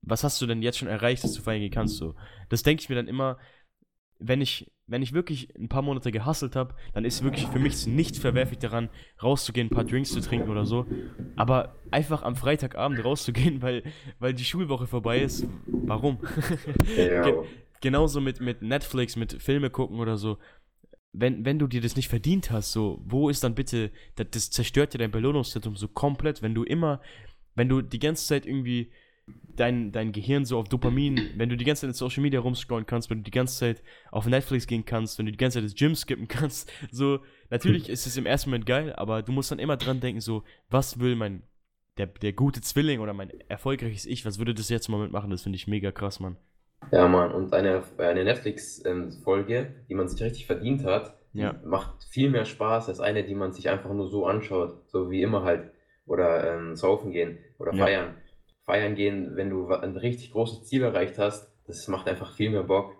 Was 0.09 0.25
hast 0.25 0.41
du 0.41 0.47
denn 0.47 0.63
jetzt 0.63 0.79
schon 0.79 0.89
erreicht, 0.89 1.25
dass 1.25 1.33
du 1.35 1.43
feiern 1.43 1.61
gehen 1.61 1.71
kannst? 1.71 1.97
So, 1.97 2.15
das 2.49 2.63
denke 2.63 2.83
ich 2.83 2.89
mir 2.89 2.95
dann 2.97 3.09
immer, 3.09 3.39
wenn 4.19 4.41
ich, 4.41 4.71
wenn 4.87 5.03
ich 5.03 5.13
wirklich 5.13 5.55
ein 5.57 5.69
paar 5.69 5.83
Monate 5.83 6.11
gehustelt 6.11 6.57
habe, 6.57 6.75
dann 6.93 7.05
ist 7.05 7.23
wirklich 7.23 7.51
für 7.51 7.59
mich 7.61 7.87
nicht 7.87 8.17
verwerflich 8.19 8.59
daran, 8.59 8.91
rauszugehen, 9.23 9.69
ein 9.69 9.71
paar 9.71 9.85
Drinks 9.85 10.13
zu 10.13 10.21
trinken 10.21 10.51
oder 10.51 10.67
so. 10.67 10.89
Aber 11.37 11.79
einfach 11.91 12.23
am 12.23 12.35
Freitagabend 12.37 13.05
rauszugehen, 13.05 13.63
weil, 13.63 13.85
weil 14.19 14.35
die 14.35 14.45
Schulwoche 14.45 14.87
vorbei 14.87 15.23
ist, 15.23 15.49
warum? 15.87 16.21
Ja. 16.97 17.23
Ge- 17.23 17.37
Genauso 17.81 18.21
mit, 18.21 18.41
mit 18.41 18.61
Netflix, 18.61 19.15
mit 19.15 19.41
Filme 19.41 19.71
gucken 19.71 20.01
oder 20.01 20.17
so. 20.17 20.39
Wenn, 21.13 21.45
wenn 21.45 21.59
du 21.61 21.67
dir 21.69 21.81
das 21.81 21.97
nicht 21.97 22.09
verdient 22.09 22.51
hast, 22.51 22.73
so, 22.73 23.01
wo 23.05 23.29
ist 23.29 23.45
dann 23.45 23.55
bitte, 23.55 23.93
das, 24.17 24.31
das 24.31 24.51
zerstört 24.51 24.95
dir 24.95 24.99
dein 24.99 25.11
Belohnungszentrum 25.13 25.77
so 25.77 25.89
komplett, 25.89 26.43
wenn 26.43 26.55
du 26.55 26.65
immer, 26.65 27.01
wenn 27.55 27.69
du 27.69 27.81
die 27.83 27.99
ganze 28.01 28.27
Zeit 28.27 28.47
irgendwie 28.47 28.91
dein, 29.57 29.93
dein 29.93 30.13
Gehirn 30.13 30.45
so 30.45 30.59
auf 30.59 30.69
Dopamin, 30.69 31.31
wenn 31.35 31.49
du 31.49 31.57
die 31.57 31.65
ganze 31.65 31.81
Zeit 31.83 31.89
in 31.91 31.95
Social 31.95 32.23
Media 32.23 32.41
rumscrollen 32.41 32.87
kannst, 32.87 33.11
wenn 33.11 33.19
du 33.19 33.25
die 33.25 33.31
ganze 33.31 33.59
Zeit 33.59 33.83
auf 34.13 34.27
Netflix 34.27 34.67
gehen 34.67 34.85
kannst, 34.85 35.19
wenn 35.19 35.27
du 35.27 35.33
die 35.33 35.39
ganze 35.39 35.59
Zeit 35.59 35.65
das 35.65 35.75
Gym 35.75 35.95
skippen 35.95 36.29
kannst, 36.29 36.71
so, 36.91 37.21
natürlich 37.51 37.89
ist 37.91 38.07
es 38.07 38.17
im 38.17 38.27
ersten 38.27 38.51
Moment 38.51 38.67
geil, 38.67 38.93
aber 38.95 39.23
du 39.23 39.33
musst 39.33 39.51
dann 39.51 39.59
immer 39.59 39.77
dran 39.77 40.01
denken, 40.01 40.21
so, 40.21 40.45
was 40.71 41.01
will 41.01 41.17
mein, 41.17 41.43
der, 41.97 42.07
der 42.07 42.33
gute 42.33 42.61
Zwilling 42.61 43.01
oder 43.01 43.13
mein 43.13 43.31
erfolgreiches 43.49 44.07
Ich, 44.07 44.25
was 44.25 44.39
würde 44.39 44.55
das 44.55 44.69
jetzt 44.69 44.89
im 44.89 44.93
Moment 44.93 45.13
machen? 45.13 45.31
Das 45.31 45.43
finde 45.43 45.57
ich 45.57 45.67
mega 45.67 45.91
krass, 45.91 46.21
Mann. 46.21 46.37
Ja, 46.93 47.09
Mann, 47.09 47.33
und 47.33 47.53
eine, 47.53 47.83
eine 47.99 48.25
Netflix-Folge, 48.25 49.75
die 49.89 49.95
man 49.95 50.09
sich 50.09 50.23
richtig 50.23 50.47
verdient 50.47 50.85
hat, 50.85 51.19
die 51.35 51.41
Ja. 51.41 51.55
macht 51.65 52.05
viel 52.05 52.31
mehr 52.31 52.45
Spaß 52.45 52.89
als 52.89 53.01
eine, 53.01 53.25
die 53.25 53.35
man 53.35 53.53
sich 53.53 53.69
einfach 53.69 53.93
nur 53.93 54.09
so 54.09 54.27
anschaut, 54.27 54.89
so 54.89 55.11
wie 55.11 55.23
immer 55.23 55.43
halt. 55.43 55.73
Oder 56.07 56.55
ähm, 56.55 56.75
saufen 56.75 57.11
gehen 57.11 57.39
oder 57.59 57.75
Ja. 57.75 57.85
Feiern. 58.69 58.95
Gehen, 58.95 59.35
wenn 59.35 59.51
du 59.51 59.69
ein 59.69 59.97
richtig 59.97 60.31
großes 60.33 60.65
Ziel 60.65 60.83
erreicht 60.83 61.19
hast, 61.19 61.51
das 61.67 61.89
macht 61.89 62.07
einfach 62.07 62.37
viel 62.37 62.51
mehr 62.51 62.63
Bock. 62.63 62.95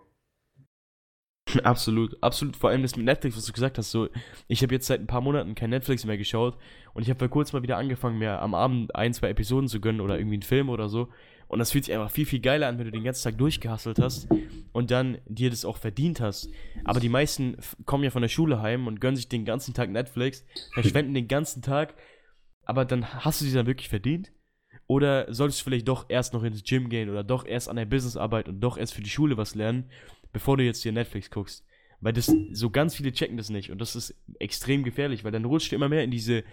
Absolut, 1.63 2.15
absolut. 2.21 2.55
Vor 2.55 2.69
allem 2.69 2.83
das 2.83 2.95
mit 2.95 3.05
Netflix, 3.05 3.35
was 3.35 3.45
du 3.45 3.53
gesagt 3.53 3.79
hast. 3.79 3.89
So, 3.89 4.07
ich 4.47 4.61
habe 4.61 4.75
jetzt 4.75 4.85
seit 4.85 4.99
ein 4.99 5.07
paar 5.07 5.21
Monaten 5.21 5.55
kein 5.55 5.71
Netflix 5.71 6.05
mehr 6.05 6.17
geschaut 6.17 6.55
und 6.93 7.01
ich 7.01 7.09
habe 7.09 7.17
vor 7.17 7.27
kurzem 7.27 7.57
mal 7.57 7.63
wieder 7.63 7.77
angefangen, 7.77 8.19
mir 8.19 8.39
am 8.39 8.53
Abend 8.53 8.95
ein, 8.95 9.15
zwei 9.15 9.29
Episoden 9.29 9.67
zu 9.67 9.81
gönnen 9.81 9.99
oder 9.99 10.19
irgendwie 10.19 10.35
einen 10.35 10.43
Film 10.43 10.69
oder 10.69 10.89
so. 10.89 11.09
Und 11.47 11.57
das 11.57 11.71
fühlt 11.71 11.85
sich 11.85 11.93
einfach 11.95 12.11
viel, 12.11 12.27
viel 12.27 12.39
geiler 12.39 12.67
an, 12.67 12.77
wenn 12.77 12.85
du 12.85 12.91
den 12.91 13.03
ganzen 13.03 13.23
Tag 13.23 13.39
durchgehasselt 13.39 13.97
hast 13.97 14.27
und 14.73 14.91
dann 14.91 15.17
dir 15.25 15.49
das 15.49 15.65
auch 15.65 15.77
verdient 15.77 16.21
hast. 16.21 16.49
Aber 16.83 16.99
die 16.99 17.09
meisten 17.09 17.57
kommen 17.85 18.03
ja 18.03 18.11
von 18.11 18.21
der 18.21 18.29
Schule 18.29 18.61
heim 18.61 18.85
und 18.85 19.01
gönnen 19.01 19.15
sich 19.15 19.27
den 19.27 19.45
ganzen 19.45 19.73
Tag 19.73 19.89
Netflix, 19.89 20.45
verschwenden 20.73 21.15
den 21.15 21.27
ganzen 21.27 21.63
Tag, 21.63 21.95
aber 22.63 22.85
dann 22.85 23.25
hast 23.25 23.41
du 23.41 23.45
sie 23.45 23.53
dann 23.55 23.65
wirklich 23.65 23.89
verdient? 23.89 24.31
Oder 24.89 25.31
solltest 25.31 25.61
du 25.61 25.65
vielleicht 25.65 25.87
doch 25.87 26.07
erst 26.09 26.33
noch 26.33 26.41
ins 26.41 26.63
Gym 26.63 26.89
gehen 26.89 27.11
oder 27.11 27.23
doch 27.23 27.45
erst 27.45 27.69
an 27.69 27.75
der 27.75 27.85
Business 27.85 28.17
arbeiten 28.17 28.49
und 28.49 28.59
doch 28.59 28.75
erst 28.75 28.95
für 28.95 29.03
die 29.03 29.09
Schule 29.11 29.37
was 29.37 29.53
lernen, 29.53 29.85
bevor 30.33 30.57
du 30.57 30.63
jetzt 30.63 30.81
hier 30.81 30.91
Netflix 30.91 31.29
guckst? 31.29 31.63
Weil 32.01 32.13
das 32.13 32.33
so 32.53 32.71
ganz 32.71 32.95
viele 32.95 33.11
checken 33.11 33.37
das 33.37 33.51
nicht 33.51 33.69
und 33.69 33.79
das 33.79 33.95
ist 33.95 34.15
extrem 34.39 34.83
gefährlich, 34.83 35.23
weil 35.23 35.31
dann 35.31 35.45
rutscht 35.45 35.71
du 35.71 35.75
immer 35.75 35.89
mehr 35.89 36.03
in 36.03 36.09
diese 36.09 36.43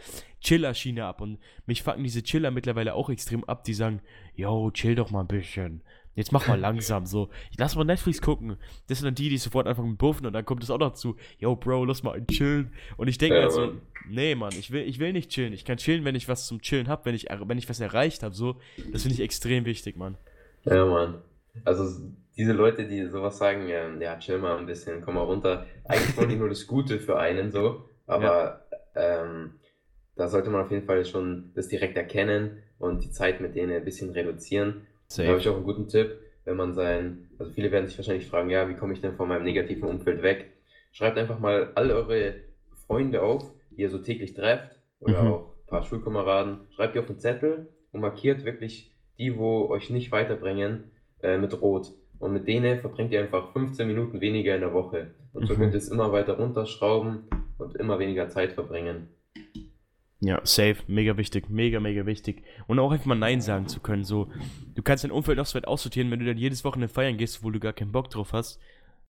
Chiller-Schiene 0.42 1.06
ab 1.06 1.22
und 1.22 1.38
mich 1.64 1.82
fucken 1.82 2.04
diese 2.04 2.22
Chiller 2.22 2.50
mittlerweile 2.50 2.92
auch 2.92 3.08
extrem 3.08 3.42
ab, 3.44 3.64
die 3.64 3.72
sagen, 3.72 4.02
yo, 4.34 4.70
chill 4.70 4.96
doch 4.96 5.10
mal 5.10 5.20
ein 5.20 5.28
bisschen. 5.28 5.80
Jetzt 6.16 6.32
mach 6.32 6.48
mal 6.48 6.58
langsam 6.58 7.06
so. 7.06 7.28
Lass 7.58 7.76
mal 7.76 7.84
Netflix 7.84 8.20
gucken. 8.20 8.56
Das 8.88 8.98
sind 8.98 9.04
dann 9.06 9.14
die, 9.14 9.28
die 9.28 9.38
sofort 9.38 9.66
anfangen 9.68 9.90
mit 9.90 9.98
Buffen 9.98 10.26
und 10.26 10.32
dann 10.32 10.44
kommt 10.44 10.62
es 10.64 10.70
auch 10.70 10.78
noch 10.78 10.94
zu, 10.94 11.16
yo, 11.38 11.54
Bro, 11.54 11.84
lass 11.84 12.02
mal 12.02 12.20
chillen. 12.26 12.72
Und 12.96 13.06
ich 13.08 13.18
denke 13.18 13.36
Ja, 13.36 13.42
halt 13.42 13.52
so, 13.52 13.60
Mann. 13.60 13.80
nee, 14.08 14.34
Mann, 14.34 14.52
ich 14.58 14.70
will, 14.72 14.82
ich 14.82 14.98
will 14.98 15.12
nicht 15.12 15.30
chillen. 15.30 15.52
Ich 15.52 15.64
kann 15.64 15.76
chillen, 15.76 16.04
wenn 16.04 16.14
ich 16.14 16.26
was 16.28 16.46
zum 16.46 16.60
Chillen 16.62 16.88
hab, 16.88 17.04
wenn 17.06 17.14
ich, 17.14 17.26
wenn 17.30 17.58
ich 17.58 17.68
was 17.68 17.80
erreicht 17.80 18.22
habe. 18.22 18.34
So, 18.34 18.56
das 18.92 19.02
finde 19.02 19.14
ich 19.14 19.20
extrem 19.20 19.64
wichtig, 19.66 19.96
Mann. 19.96 20.16
Ja, 20.64 20.84
Mann. 20.86 21.22
Also 21.64 21.84
diese 22.36 22.52
Leute, 22.52 22.86
die 22.88 23.06
sowas 23.06 23.38
sagen, 23.38 23.68
ähm, 23.68 24.00
ja, 24.02 24.18
chill 24.18 24.38
mal 24.38 24.58
ein 24.58 24.66
bisschen, 24.66 25.02
komm 25.02 25.14
mal 25.14 25.22
runter. 25.22 25.66
Eigentlich 25.84 26.16
wollen 26.16 26.28
die 26.30 26.36
nur 26.36 26.48
das 26.48 26.66
Gute 26.66 26.98
für 26.98 27.18
einen 27.18 27.50
so, 27.52 27.88
aber 28.06 28.66
ähm, 28.94 29.52
da 30.16 30.28
sollte 30.28 30.50
man 30.50 30.62
auf 30.64 30.70
jeden 30.70 30.86
Fall 30.86 31.04
schon 31.04 31.52
das 31.54 31.68
direkt 31.68 31.96
erkennen 31.96 32.62
und 32.78 33.04
die 33.04 33.10
Zeit 33.10 33.40
mit 33.40 33.54
denen 33.54 33.72
ein 33.76 33.84
bisschen 33.84 34.10
reduzieren. 34.10 34.86
Da 35.16 35.24
habe 35.26 35.38
ich 35.38 35.48
auch 35.48 35.54
einen 35.56 35.64
guten 35.64 35.88
Tipp, 35.88 36.18
wenn 36.44 36.56
man 36.56 36.74
sein, 36.74 37.28
also 37.38 37.52
viele 37.52 37.70
werden 37.72 37.86
sich 37.86 37.96
wahrscheinlich 37.98 38.26
fragen, 38.26 38.50
ja, 38.50 38.68
wie 38.68 38.74
komme 38.74 38.92
ich 38.92 39.00
denn 39.00 39.14
von 39.16 39.28
meinem 39.28 39.44
negativen 39.44 39.88
Umfeld 39.88 40.22
weg? 40.22 40.52
Schreibt 40.92 41.18
einfach 41.18 41.38
mal 41.38 41.72
all 41.74 41.90
eure 41.90 42.34
Freunde 42.86 43.22
auf, 43.22 43.44
die 43.70 43.82
ihr 43.82 43.90
so 43.90 43.98
täglich 43.98 44.34
trefft 44.34 44.78
oder 45.00 45.22
Mhm. 45.22 45.28
auch 45.28 45.40
ein 45.60 45.66
paar 45.66 45.82
Schulkameraden. 45.82 46.60
Schreibt 46.70 46.94
die 46.94 46.98
auf 47.00 47.08
einen 47.08 47.18
Zettel 47.18 47.68
und 47.92 48.00
markiert 48.00 48.44
wirklich 48.44 48.92
die, 49.18 49.36
wo 49.36 49.68
euch 49.68 49.90
nicht 49.90 50.12
weiterbringen, 50.12 50.90
äh, 51.22 51.38
mit 51.38 51.60
Rot. 51.60 51.92
Und 52.18 52.32
mit 52.32 52.46
denen 52.48 52.78
verbringt 52.80 53.12
ihr 53.12 53.20
einfach 53.20 53.52
15 53.52 53.86
Minuten 53.86 54.20
weniger 54.20 54.54
in 54.54 54.60
der 54.62 54.72
Woche. 54.72 55.10
Und 55.32 55.46
so 55.46 55.54
Mhm. 55.54 55.58
könnt 55.58 55.74
ihr 55.74 55.78
es 55.78 55.88
immer 55.88 56.12
weiter 56.12 56.38
runterschrauben 56.38 57.24
und 57.58 57.76
immer 57.76 57.98
weniger 57.98 58.28
Zeit 58.28 58.52
verbringen. 58.52 59.08
Ja, 60.20 60.40
safe, 60.44 60.76
mega 60.86 61.16
wichtig, 61.18 61.50
mega, 61.50 61.78
mega 61.78 62.06
wichtig. 62.06 62.42
Und 62.66 62.78
auch 62.78 62.90
einfach 62.90 63.06
mal 63.06 63.16
Nein 63.16 63.42
sagen 63.42 63.68
zu 63.68 63.80
können. 63.80 64.04
So, 64.04 64.30
du 64.74 64.82
kannst 64.82 65.04
dein 65.04 65.10
Umfeld 65.10 65.36
noch 65.36 65.44
so 65.44 65.56
weit 65.56 65.68
aussortieren, 65.68 66.10
wenn 66.10 66.20
du 66.20 66.26
dann 66.26 66.38
jedes 66.38 66.64
Wochenende 66.64 66.92
feiern 66.92 67.18
gehst, 67.18 67.42
wo 67.42 67.50
du 67.50 67.60
gar 67.60 67.74
keinen 67.74 67.92
Bock 67.92 68.08
drauf 68.08 68.32
hast. 68.32 68.58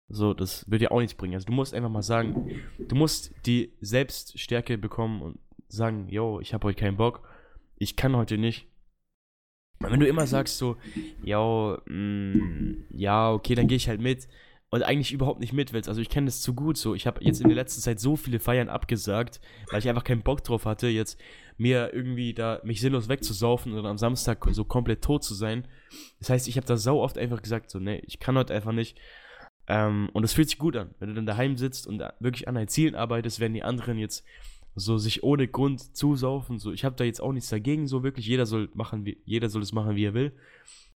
So, 0.08 0.32
das 0.32 0.70
wird 0.70 0.82
dir 0.82 0.92
auch 0.92 1.00
nichts 1.00 1.14
bringen. 1.14 1.34
Also 1.34 1.46
du 1.46 1.52
musst 1.52 1.74
einfach 1.74 1.90
mal 1.90 2.02
sagen, 2.02 2.50
du 2.78 2.94
musst 2.94 3.34
die 3.46 3.72
Selbststärke 3.80 4.78
bekommen 4.78 5.20
und 5.20 5.38
sagen, 5.68 6.08
yo, 6.08 6.40
ich 6.40 6.54
habe 6.54 6.66
heute 6.66 6.80
keinen 6.80 6.96
Bock, 6.96 7.26
ich 7.76 7.96
kann 7.96 8.16
heute 8.16 8.38
nicht. 8.38 8.66
wenn 9.80 10.00
du 10.00 10.06
immer 10.06 10.26
sagst 10.26 10.56
so, 10.56 10.76
ja, 11.22 11.78
mm, 11.86 12.86
ja, 12.90 13.30
okay, 13.32 13.54
dann 13.54 13.66
gehe 13.66 13.76
ich 13.76 13.88
halt 13.88 14.00
mit 14.00 14.28
und 14.70 14.83
eigentlich 14.83 15.12
überhaupt 15.12 15.40
nicht 15.40 15.53
mit 15.53 15.72
willst. 15.72 15.88
Also 15.88 16.00
ich 16.00 16.09
kenne 16.09 16.27
das 16.27 16.40
zu 16.40 16.55
gut 16.55 16.77
so. 16.77 16.94
Ich 16.94 17.07
habe 17.07 17.22
jetzt 17.22 17.40
in 17.40 17.48
der 17.48 17.55
letzten 17.55 17.81
Zeit 17.81 18.00
so 18.00 18.16
viele 18.16 18.40
Feiern 18.40 18.68
abgesagt, 18.68 19.40
weil 19.70 19.79
ich 19.79 19.88
einfach 19.88 20.05
keinen 20.05 20.22
Bock 20.22 20.42
drauf 20.42 20.64
hatte, 20.66 20.88
jetzt 20.88 21.20
mir 21.57 21.94
irgendwie 21.94 22.35
da 22.35 22.61
mich 22.64 22.81
sinnlos 22.81 23.09
wegzusaufen 23.09 23.72
oder 23.72 23.88
am 23.88 23.98
Samstag 23.98 24.44
so 24.50 24.64
komplett 24.64 25.03
tot 25.03 25.22
zu 25.22 25.35
sein. 25.35 25.68
Das 26.18 26.31
heißt, 26.31 26.48
ich 26.48 26.57
habe 26.57 26.66
da 26.66 26.77
sau 26.77 27.00
oft 27.00 27.18
einfach 27.18 27.40
gesagt 27.40 27.70
so, 27.70 27.79
nee, 27.79 28.03
ich 28.07 28.18
kann 28.18 28.37
heute 28.37 28.55
einfach 28.55 28.72
nicht. 28.72 28.98
Ähm, 29.66 30.11
und 30.12 30.24
es 30.24 30.33
fühlt 30.33 30.48
sich 30.48 30.59
gut 30.59 30.77
an, 30.77 30.94
wenn 30.98 31.09
du 31.09 31.14
dann 31.14 31.27
daheim 31.27 31.57
sitzt 31.57 31.87
und 31.87 32.03
wirklich 32.20 32.48
an 32.48 32.57
deinen 32.57 32.68
Zielen 32.68 32.94
arbeitest, 32.94 33.40
wenn 33.40 33.55
die 33.55 33.62
anderen 33.62 33.98
jetzt 33.98 34.24
so 34.74 34.98
sich 34.98 35.22
ohne 35.22 35.46
Grund 35.46 35.96
zusaufen. 35.96 36.59
So, 36.59 36.72
ich 36.72 36.85
habe 36.85 36.96
da 36.96 37.05
jetzt 37.05 37.20
auch 37.20 37.33
nichts 37.33 37.48
dagegen, 37.48 37.87
so 37.87 38.03
wirklich. 38.03 38.27
Jeder 38.27 38.46
soll 38.46 38.70
machen, 38.74 39.07
wie, 39.07 39.22
jeder 39.24 39.48
soll 39.48 39.62
es 39.62 39.72
machen, 39.72 39.96
wie 39.96 40.05
er 40.05 40.14
will. 40.14 40.33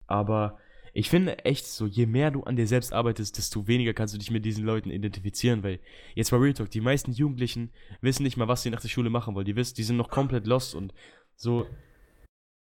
Aber 0.07 0.57
ich 0.97 1.09
finde 1.09 1.43
echt 1.43 1.65
so, 1.67 1.87
je 1.87 2.05
mehr 2.05 2.31
du 2.31 2.43
an 2.43 2.55
dir 2.55 2.67
selbst 2.67 2.93
arbeitest, 2.93 3.37
desto 3.37 3.67
weniger 3.67 3.93
kannst 3.93 4.13
du 4.13 4.17
dich 4.17 4.31
mit 4.31 4.45
diesen 4.45 4.63
Leuten 4.63 4.89
identifizieren, 4.89 5.61
weil 5.61 5.81
jetzt 6.15 6.31
mal 6.31 6.39
Real 6.39 6.53
Talk, 6.53 6.71
die 6.71 6.79
meisten 6.79 7.11
Jugendlichen 7.11 7.73
wissen 7.99 8.23
nicht 8.23 8.37
mal, 8.37 8.47
was 8.47 8.63
sie 8.63 8.69
nach 8.69 8.79
der 8.79 8.87
Schule 8.87 9.09
machen 9.09 9.35
wollen. 9.35 9.45
Die 9.45 9.57
wissen, 9.57 9.75
die 9.75 9.83
sind 9.83 9.97
noch 9.97 10.09
komplett 10.09 10.47
lost 10.47 10.73
und 10.73 10.93
so. 11.35 11.67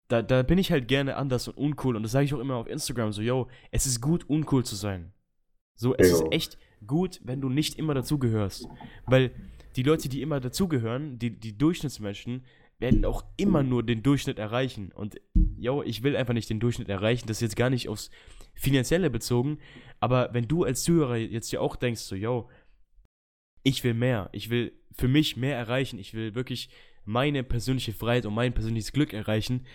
Da, 0.08 0.22
da 0.22 0.42
bin 0.42 0.58
ich 0.58 0.72
halt 0.72 0.88
gerne 0.88 1.18
anders 1.18 1.50
und 1.50 1.58
uncool 1.58 1.98
und 1.98 2.04
das 2.04 2.14
sage 2.14 2.24
ich 2.24 2.34
auch 2.34 2.40
immer 2.40 2.56
auf 2.56 2.68
Instagram 2.68 3.12
so, 3.12 3.22
yo, 3.22 3.50
es 3.72 3.86
ist 3.86 4.00
gut, 4.00 4.30
uncool 4.30 4.64
zu 4.64 4.78
sein. 4.78 5.12
So, 5.76 5.94
es 5.94 6.10
ist 6.10 6.24
echt 6.32 6.58
gut, 6.88 7.20
wenn 7.26 7.42
du 7.42 7.50
nicht 7.50 7.78
immer 7.78 7.94
dazugehörst. 7.94 8.70
Weil 9.06 9.32
die 9.76 9.84
Leute, 9.84 10.08
die 10.08 10.22
immer 10.22 10.40
dazugehören, 10.40 11.20
die, 11.20 11.38
die 11.38 11.58
Durchschnittsmenschen, 11.58 12.46
werden 12.84 13.06
auch 13.06 13.24
immer 13.38 13.64
nur 13.64 13.82
den 13.82 14.04
Durchschnitt 14.04 14.38
erreichen. 14.38 14.92
Und 14.92 15.16
yo, 15.58 15.82
ich 15.82 16.04
will 16.04 16.18
einfach 16.18 16.34
nicht 16.34 16.50
den 16.50 16.60
Durchschnitt 16.60 16.90
erreichen. 16.90 17.28
Das 17.28 17.38
ist 17.38 17.42
jetzt 17.42 17.56
gar 17.56 17.70
nicht 17.70 17.88
aufs 17.88 18.12
Finanzielle 18.56 19.10
bezogen. 19.10 19.60
Aber 20.02 20.34
wenn 20.34 20.50
du 20.50 20.66
als 20.66 20.84
Zuhörer 20.84 21.16
jetzt 21.16 21.50
ja 21.54 21.62
auch 21.62 21.78
denkst, 21.78 22.02
so, 22.02 22.14
yo, 22.14 22.50
ich 23.64 23.86
will 23.86 23.94
mehr, 23.94 24.30
ich 24.34 24.50
will 24.50 24.74
für 24.92 25.08
mich 25.08 25.38
mehr 25.38 25.56
erreichen, 25.56 25.98
ich 25.98 26.14
will 26.14 26.36
wirklich 26.36 26.70
meine 27.06 27.44
persönliche 27.44 27.94
Freiheit 27.94 28.26
und 28.26 28.34
mein 28.34 28.54
persönliches 28.54 28.92
Glück 28.92 29.14
erreichen, 29.14 29.66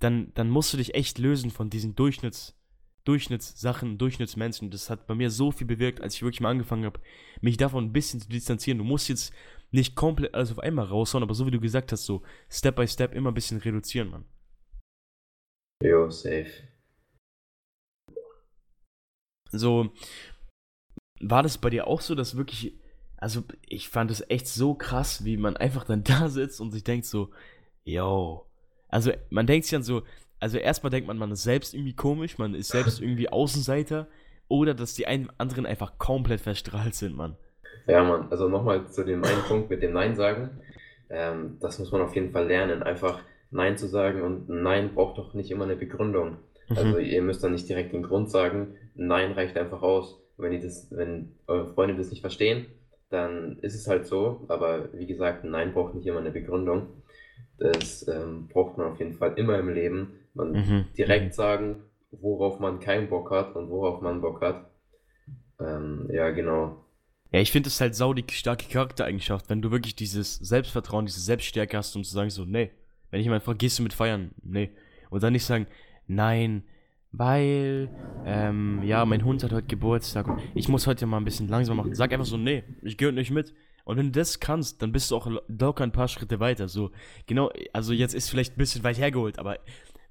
dann, 0.00 0.32
dann 0.32 0.48
musst 0.48 0.72
du 0.72 0.78
dich 0.78 0.94
echt 0.94 1.18
lösen 1.18 1.50
von 1.50 1.68
diesen 1.68 1.94
Durchschnitts, 1.94 2.58
Durchschnittssachen, 3.04 3.98
Durchschnittsmenschen. 3.98 4.70
Das 4.70 4.88
hat 4.88 5.06
bei 5.06 5.14
mir 5.14 5.30
so 5.30 5.52
viel 5.52 5.66
bewirkt, 5.66 6.00
als 6.00 6.14
ich 6.14 6.22
wirklich 6.22 6.40
mal 6.40 6.48
angefangen 6.48 6.86
habe, 6.86 7.00
mich 7.42 7.58
davon 7.58 7.84
ein 7.84 7.92
bisschen 7.92 8.20
zu 8.20 8.28
distanzieren. 8.30 8.78
Du 8.78 8.84
musst 8.84 9.10
jetzt 9.10 9.34
nicht 9.74 9.96
komplett 9.96 10.34
alles 10.34 10.52
auf 10.52 10.60
einmal 10.60 10.86
raushauen, 10.86 11.24
aber 11.24 11.34
so 11.34 11.46
wie 11.46 11.50
du 11.50 11.60
gesagt 11.60 11.90
hast, 11.92 12.04
so 12.04 12.22
Step 12.48 12.76
by 12.76 12.86
Step 12.86 13.12
immer 13.12 13.30
ein 13.32 13.34
bisschen 13.34 13.58
reduzieren, 13.58 14.10
Mann. 14.10 14.24
Jo, 15.82 16.08
safe. 16.10 16.50
So, 19.50 19.92
war 21.20 21.42
das 21.42 21.58
bei 21.58 21.70
dir 21.70 21.86
auch 21.86 22.00
so, 22.00 22.14
dass 22.14 22.36
wirklich, 22.36 22.78
also 23.16 23.42
ich 23.66 23.88
fand 23.88 24.10
es 24.10 24.28
echt 24.28 24.46
so 24.46 24.74
krass, 24.74 25.24
wie 25.24 25.36
man 25.36 25.56
einfach 25.56 25.84
dann 25.84 26.04
da 26.04 26.28
sitzt 26.28 26.60
und 26.60 26.70
sich 26.70 26.84
denkt 26.84 27.06
so, 27.06 27.30
yo, 27.84 28.46
also 28.88 29.12
man 29.30 29.46
denkt 29.46 29.66
sich 29.66 29.72
dann 29.72 29.82
so, 29.82 30.04
also 30.38 30.56
erstmal 30.58 30.90
denkt 30.90 31.08
man, 31.08 31.18
man 31.18 31.32
ist 31.32 31.42
selbst 31.42 31.74
irgendwie 31.74 31.96
komisch, 31.96 32.38
man 32.38 32.54
ist 32.54 32.68
selbst 32.68 33.00
irgendwie 33.00 33.28
Außenseiter 33.28 34.08
oder 34.46 34.74
dass 34.74 34.94
die 34.94 35.06
einen 35.06 35.30
anderen 35.38 35.66
einfach 35.66 35.98
komplett 35.98 36.40
verstrahlt 36.40 36.94
sind, 36.94 37.16
Mann. 37.16 37.36
Ja, 37.86 38.02
Mann, 38.02 38.28
also 38.30 38.48
nochmal 38.48 38.88
zu 38.88 39.04
dem 39.04 39.24
einen 39.24 39.42
Punkt 39.42 39.70
mit 39.70 39.82
dem 39.82 39.92
Nein 39.92 40.16
sagen. 40.16 40.50
Ähm, 41.10 41.58
das 41.60 41.78
muss 41.78 41.92
man 41.92 42.00
auf 42.00 42.14
jeden 42.14 42.32
Fall 42.32 42.46
lernen, 42.46 42.82
einfach 42.82 43.20
Nein 43.50 43.76
zu 43.76 43.86
sagen 43.86 44.22
und 44.22 44.48
Nein 44.48 44.94
braucht 44.94 45.18
doch 45.18 45.34
nicht 45.34 45.50
immer 45.50 45.64
eine 45.64 45.76
Begründung. 45.76 46.38
Mhm. 46.68 46.76
Also 46.76 46.98
ihr 46.98 47.22
müsst 47.22 47.44
dann 47.44 47.52
nicht 47.52 47.68
direkt 47.68 47.92
den 47.92 48.02
Grund 48.02 48.30
sagen, 48.30 48.76
Nein 48.94 49.32
reicht 49.32 49.56
einfach 49.56 49.82
aus. 49.82 50.20
Wenn, 50.36 50.52
ihr 50.52 50.60
das, 50.60 50.88
wenn 50.90 51.36
eure 51.46 51.72
Freunde 51.74 51.94
das 51.94 52.10
nicht 52.10 52.20
verstehen, 52.20 52.66
dann 53.10 53.58
ist 53.60 53.74
es 53.74 53.86
halt 53.86 54.06
so. 54.06 54.44
Aber 54.48 54.92
wie 54.92 55.06
gesagt, 55.06 55.44
Nein 55.44 55.72
braucht 55.72 55.94
nicht 55.94 56.06
immer 56.06 56.20
eine 56.20 56.32
Begründung. 56.32 57.02
Das 57.58 58.06
ähm, 58.08 58.48
braucht 58.48 58.76
man 58.78 58.88
auf 58.88 58.98
jeden 58.98 59.14
Fall 59.14 59.34
immer 59.36 59.58
im 59.58 59.68
Leben. 59.68 60.18
Man 60.34 60.52
mhm. 60.52 60.84
direkt 60.96 61.26
mhm. 61.26 61.32
sagen, 61.32 61.76
worauf 62.10 62.58
man 62.58 62.80
keinen 62.80 63.08
Bock 63.08 63.30
hat 63.30 63.54
und 63.54 63.70
worauf 63.70 64.00
man 64.00 64.20
Bock 64.20 64.40
hat. 64.40 64.70
Ähm, 65.60 66.08
ja, 66.12 66.30
genau. 66.30 66.83
Ja, 67.34 67.40
ich 67.40 67.50
finde 67.50 67.66
es 67.66 67.80
halt 67.80 67.96
sau 67.96 68.14
die 68.14 68.24
starke 68.30 68.66
Charaktereigenschaft, 68.68 69.50
wenn 69.50 69.60
du 69.60 69.72
wirklich 69.72 69.96
dieses 69.96 70.36
Selbstvertrauen, 70.36 71.06
diese 71.06 71.18
Selbststärke 71.18 71.76
hast, 71.76 71.96
um 71.96 72.04
zu 72.04 72.12
sagen 72.12 72.30
so, 72.30 72.44
nee. 72.44 72.70
Wenn 73.10 73.18
ich 73.18 73.24
jemand 73.24 73.42
frage, 73.42 73.58
gehst 73.58 73.76
du 73.76 73.82
mit 73.82 73.92
feiern? 73.92 74.30
Nee. 74.44 74.70
Und 75.10 75.24
dann 75.24 75.32
nicht 75.32 75.44
sagen, 75.44 75.66
nein, 76.06 76.62
weil, 77.10 77.90
ähm, 78.24 78.84
ja, 78.84 79.04
mein 79.04 79.24
Hund 79.24 79.42
hat 79.42 79.52
heute 79.52 79.66
Geburtstag 79.66 80.28
und 80.28 80.40
ich 80.54 80.68
muss 80.68 80.86
heute 80.86 81.06
mal 81.06 81.16
ein 81.16 81.24
bisschen 81.24 81.48
langsam 81.48 81.76
machen. 81.76 81.92
Sag 81.96 82.12
einfach 82.12 82.24
so, 82.24 82.36
nee, 82.36 82.62
ich 82.82 82.96
gehöre 82.96 83.10
nicht 83.10 83.32
mit. 83.32 83.52
Und 83.84 83.96
wenn 83.96 84.12
du 84.12 84.20
das 84.20 84.38
kannst, 84.38 84.80
dann 84.80 84.92
bist 84.92 85.10
du 85.10 85.16
auch 85.16 85.28
locker 85.48 85.82
ein 85.82 85.90
paar 85.90 86.06
Schritte 86.06 86.38
weiter. 86.38 86.68
So, 86.68 86.92
genau, 87.26 87.50
also 87.72 87.92
jetzt 87.92 88.14
ist 88.14 88.30
vielleicht 88.30 88.54
ein 88.54 88.58
bisschen 88.58 88.84
weit 88.84 88.98
hergeholt, 88.98 89.40
aber 89.40 89.58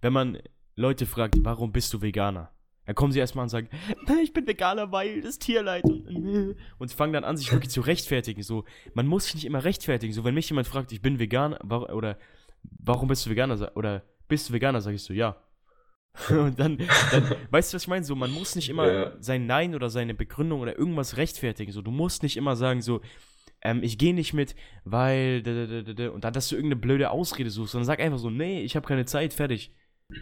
wenn 0.01 0.12
man 0.12 0.39
Leute 0.75 1.05
fragt, 1.05 1.36
warum 1.39 1.71
bist 1.71 1.93
du 1.93 2.01
Veganer? 2.01 2.51
Dann 2.86 2.96
kommen 2.96 3.12
sie 3.13 3.19
erstmal 3.19 3.43
und 3.43 3.50
sagen, 3.50 3.69
ich 4.24 4.34
bin 4.34 4.46
Veganer, 4.46 4.91
weil 4.91 5.22
das 5.22 5.39
Tierleid 5.39 5.84
und, 5.86 6.56
und 6.78 6.91
fangen 6.91 7.13
dann 7.13 7.24
an, 7.24 7.38
sich 7.38 7.52
wirklich 7.52 7.72
zu 7.72 7.82
rechtfertigen. 7.82 8.43
So, 8.43 8.65
man 8.93 9.08
muss 9.08 9.26
sich 9.26 9.36
nicht 9.36 9.46
immer 9.46 9.63
rechtfertigen. 9.63 10.13
So, 10.13 10.24
wenn 10.24 10.34
mich 10.34 10.50
jemand 10.50 10.67
fragt, 10.67 10.91
ich 10.91 11.02
bin 11.02 11.19
Veganer, 11.19 11.60
oder 11.93 12.17
warum 12.80 13.08
bist 13.08 13.26
du 13.26 13.30
Veganer? 13.30 13.72
Oder 13.76 14.04
bist 14.28 14.50
du 14.50 14.54
Veganer? 14.54 14.82
Sag 14.82 14.93
ich 14.93 15.04
so, 15.04 15.13
ja. 15.13 15.38
und 16.30 16.60
dann, 16.60 16.78
dann, 17.12 17.36
weißt 17.52 17.74
du, 17.74 17.76
was 17.76 17.84
ich 17.84 17.88
meine? 17.88 18.04
So, 18.04 18.15
man 18.15 18.32
muss 18.32 18.56
nicht 18.56 18.69
immer 18.69 18.91
ja. 18.91 19.12
sein 19.19 19.46
Nein 19.46 19.76
oder 19.76 19.89
seine 19.89 20.13
Begründung 20.13 20.60
oder 20.60 20.78
irgendwas 20.78 21.17
rechtfertigen. 21.17 21.72
So, 21.72 21.82
du 21.82 21.91
musst 21.91 22.22
nicht 22.22 22.38
immer 22.38 22.56
sagen, 22.56 22.82
so, 22.82 23.02
ähm, 23.62 23.82
ich 23.82 23.98
gehe 23.98 24.13
nicht 24.13 24.34
mit, 24.34 24.56
weil, 24.84 25.41
und 26.13 26.24
dann, 26.24 26.34
dass 26.34 26.50
du 26.50 26.56
irgendeine 26.56 26.82
blöde 26.82 27.12
Ausrede 27.12 27.50
suchst, 27.50 27.72
sondern 27.72 27.86
sag 27.86 28.02
einfach 28.02 28.19
so, 28.19 28.30
nee, 28.30 28.62
ich 28.62 28.76
habe 28.76 28.86
keine 28.86 29.06
Zeit, 29.06 29.34
fertig. 29.34 29.74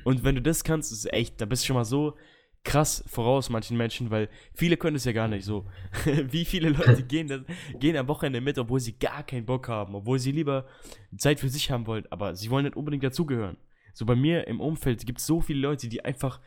Und 0.04 0.24
wenn 0.24 0.36
du 0.36 0.42
das 0.42 0.64
kannst, 0.64 0.92
ist 0.92 1.12
echt, 1.12 1.42
da 1.42 1.46
bist 1.46 1.64
du 1.64 1.68
schon 1.68 1.76
mal 1.76 1.84
so 1.86 2.16
krass 2.64 3.04
voraus 3.08 3.50
manchen 3.50 3.76
Menschen, 3.76 4.12
weil 4.12 4.30
viele 4.54 4.78
können 4.78 4.96
es 4.96 5.06
ja 5.06 5.12
gar 5.12 5.28
nicht 5.28 5.46
so. 5.46 5.66
Wie 6.06 6.46
viele 6.46 6.70
Leute 6.70 7.04
gehen, 7.08 7.28
das, 7.28 7.42
gehen 7.80 7.98
am 7.98 8.08
Wochenende 8.08 8.42
mit, 8.42 8.58
obwohl 8.58 8.80
sie 8.80 8.94
gar 8.94 9.24
keinen 9.24 9.46
Bock 9.46 9.68
haben, 9.68 9.96
obwohl 9.96 10.20
sie 10.20 10.32
lieber 10.32 10.68
Zeit 11.18 11.40
für 11.40 11.50
sich 11.50 11.72
haben 11.72 11.88
wollen, 11.88 12.06
aber 12.12 12.36
sie 12.36 12.50
wollen 12.50 12.66
nicht 12.66 12.78
unbedingt 12.78 13.04
dazugehören. 13.04 13.58
So 13.94 14.06
bei 14.06 14.16
mir 14.16 14.48
im 14.48 14.60
Umfeld 14.60 15.06
gibt 15.06 15.20
es 15.20 15.26
so 15.26 15.42
viele 15.42 15.60
Leute, 15.60 15.90
die 15.90 16.06
einfach 16.06 16.40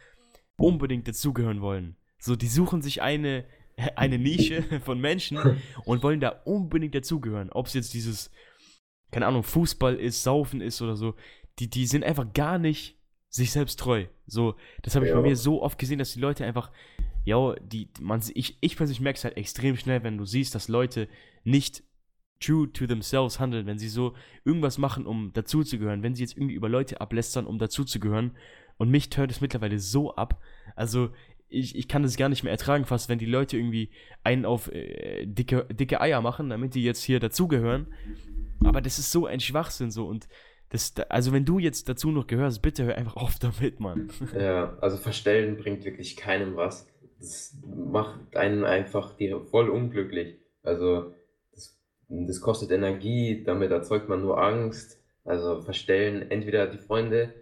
unbedingt 0.56 1.08
dazugehören 1.08 1.60
wollen. 1.60 1.96
So, 2.18 2.36
die 2.36 2.48
suchen 2.48 2.80
sich 2.80 3.02
eine, 3.02 3.44
eine 3.96 4.18
Nische 4.18 4.62
von 4.84 5.00
Menschen 5.00 5.60
und 5.84 6.02
wollen 6.02 6.20
da 6.20 6.28
unbedingt 6.44 6.94
dazugehören. 6.94 7.50
Ob 7.50 7.66
es 7.66 7.74
jetzt 7.74 7.92
dieses, 7.92 8.30
keine 9.10 9.26
Ahnung, 9.26 9.42
Fußball 9.42 9.96
ist, 9.96 10.22
Saufen 10.22 10.60
ist 10.60 10.80
oder 10.80 10.96
so. 10.96 11.14
Die, 11.58 11.68
die 11.68 11.86
sind 11.86 12.04
einfach 12.04 12.32
gar 12.32 12.58
nicht 12.58 12.98
sich 13.34 13.50
selbst 13.50 13.80
treu. 13.80 14.04
So, 14.28 14.54
das 14.82 14.94
habe 14.94 15.06
ich 15.06 15.10
ja. 15.10 15.16
bei 15.16 15.22
mir 15.22 15.34
so 15.34 15.60
oft 15.60 15.76
gesehen, 15.76 15.98
dass 15.98 16.12
die 16.12 16.20
Leute 16.20 16.44
einfach, 16.44 16.70
ja, 17.24 17.54
die, 17.56 17.88
man, 18.00 18.22
ich, 18.32 18.56
ich 18.60 18.76
persönlich 18.76 19.00
merke 19.00 19.16
es 19.16 19.24
halt 19.24 19.36
extrem 19.36 19.76
schnell, 19.76 20.04
wenn 20.04 20.16
du 20.16 20.24
siehst, 20.24 20.54
dass 20.54 20.68
Leute 20.68 21.08
nicht 21.42 21.82
true 22.38 22.72
to 22.72 22.86
themselves 22.86 23.40
handeln, 23.40 23.66
wenn 23.66 23.78
sie 23.78 23.88
so 23.88 24.14
irgendwas 24.44 24.78
machen, 24.78 25.04
um 25.04 25.32
dazuzugehören, 25.32 26.04
wenn 26.04 26.14
sie 26.14 26.22
jetzt 26.22 26.36
irgendwie 26.36 26.54
über 26.54 26.68
Leute 26.68 27.00
ablästern, 27.00 27.46
um 27.46 27.58
dazuzugehören. 27.58 28.36
Und 28.76 28.90
mich 28.90 29.10
tönt 29.10 29.32
es 29.32 29.40
mittlerweile 29.40 29.80
so 29.80 30.14
ab. 30.14 30.40
Also, 30.76 31.10
ich, 31.48 31.74
ich 31.74 31.88
kann 31.88 32.04
das 32.04 32.16
gar 32.16 32.28
nicht 32.28 32.44
mehr 32.44 32.52
ertragen, 32.52 32.84
fast, 32.84 33.08
wenn 33.08 33.18
die 33.18 33.26
Leute 33.26 33.56
irgendwie 33.56 33.90
einen 34.22 34.44
auf 34.44 34.70
äh, 34.70 35.26
dicke, 35.26 35.66
dicke 35.72 36.00
Eier 36.00 36.20
machen, 36.20 36.50
damit 36.50 36.76
die 36.76 36.84
jetzt 36.84 37.02
hier 37.02 37.18
dazugehören. 37.18 37.88
Aber 38.62 38.80
das 38.80 39.00
ist 39.00 39.10
so 39.10 39.26
ein 39.26 39.40
Schwachsinn 39.40 39.90
so 39.90 40.06
und 40.06 40.28
das, 40.74 40.92
also 41.08 41.32
wenn 41.32 41.44
du 41.44 41.60
jetzt 41.60 41.88
dazu 41.88 42.10
noch 42.10 42.26
gehörst, 42.26 42.60
bitte 42.60 42.84
hör 42.84 42.96
einfach 42.96 43.14
auf 43.14 43.38
damit, 43.38 43.78
Mann. 43.78 44.10
Ja, 44.36 44.76
also 44.80 44.96
verstellen 44.96 45.56
bringt 45.56 45.84
wirklich 45.84 46.16
keinem 46.16 46.56
was. 46.56 46.88
Das 47.20 47.56
macht 47.64 48.36
einen 48.36 48.64
einfach 48.64 49.14
voll 49.50 49.68
unglücklich. 49.68 50.36
Also 50.64 51.14
das, 51.52 51.80
das 52.08 52.40
kostet 52.40 52.72
Energie, 52.72 53.44
damit 53.44 53.70
erzeugt 53.70 54.08
man 54.08 54.22
nur 54.22 54.42
Angst. 54.42 55.00
Also 55.24 55.62
verstellen 55.62 56.28
entweder 56.30 56.66
die 56.66 56.78
Freunde 56.78 57.32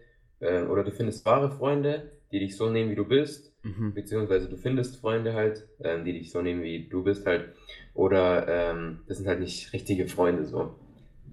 äh, 0.41 0.65
oder 0.65 0.85
du 0.85 0.91
findest 0.91 1.25
wahre 1.25 1.51
Freunde, 1.51 2.13
die 2.33 2.39
dich 2.39 2.55
so 2.55 2.69
nehmen, 2.69 2.91
wie 2.91 2.97
du 2.97 3.07
bist, 3.07 3.55
mhm. 3.63 3.95
beziehungsweise 3.95 4.47
du 4.51 4.59
findest 4.59 5.01
Freunde 5.01 5.33
halt, 5.33 5.67
ähm, 5.83 6.05
die 6.05 6.13
dich 6.13 6.31
so 6.31 6.43
nehmen, 6.43 6.63
wie 6.63 6.87
du 6.87 7.03
bist 7.03 7.25
halt, 7.25 7.55
oder 7.95 8.47
ähm, 8.47 9.01
das 9.07 9.17
sind 9.17 9.27
halt 9.27 9.41
nicht 9.41 9.73
richtige 9.73 10.07
Freunde 10.07 10.45
so. 10.45 10.75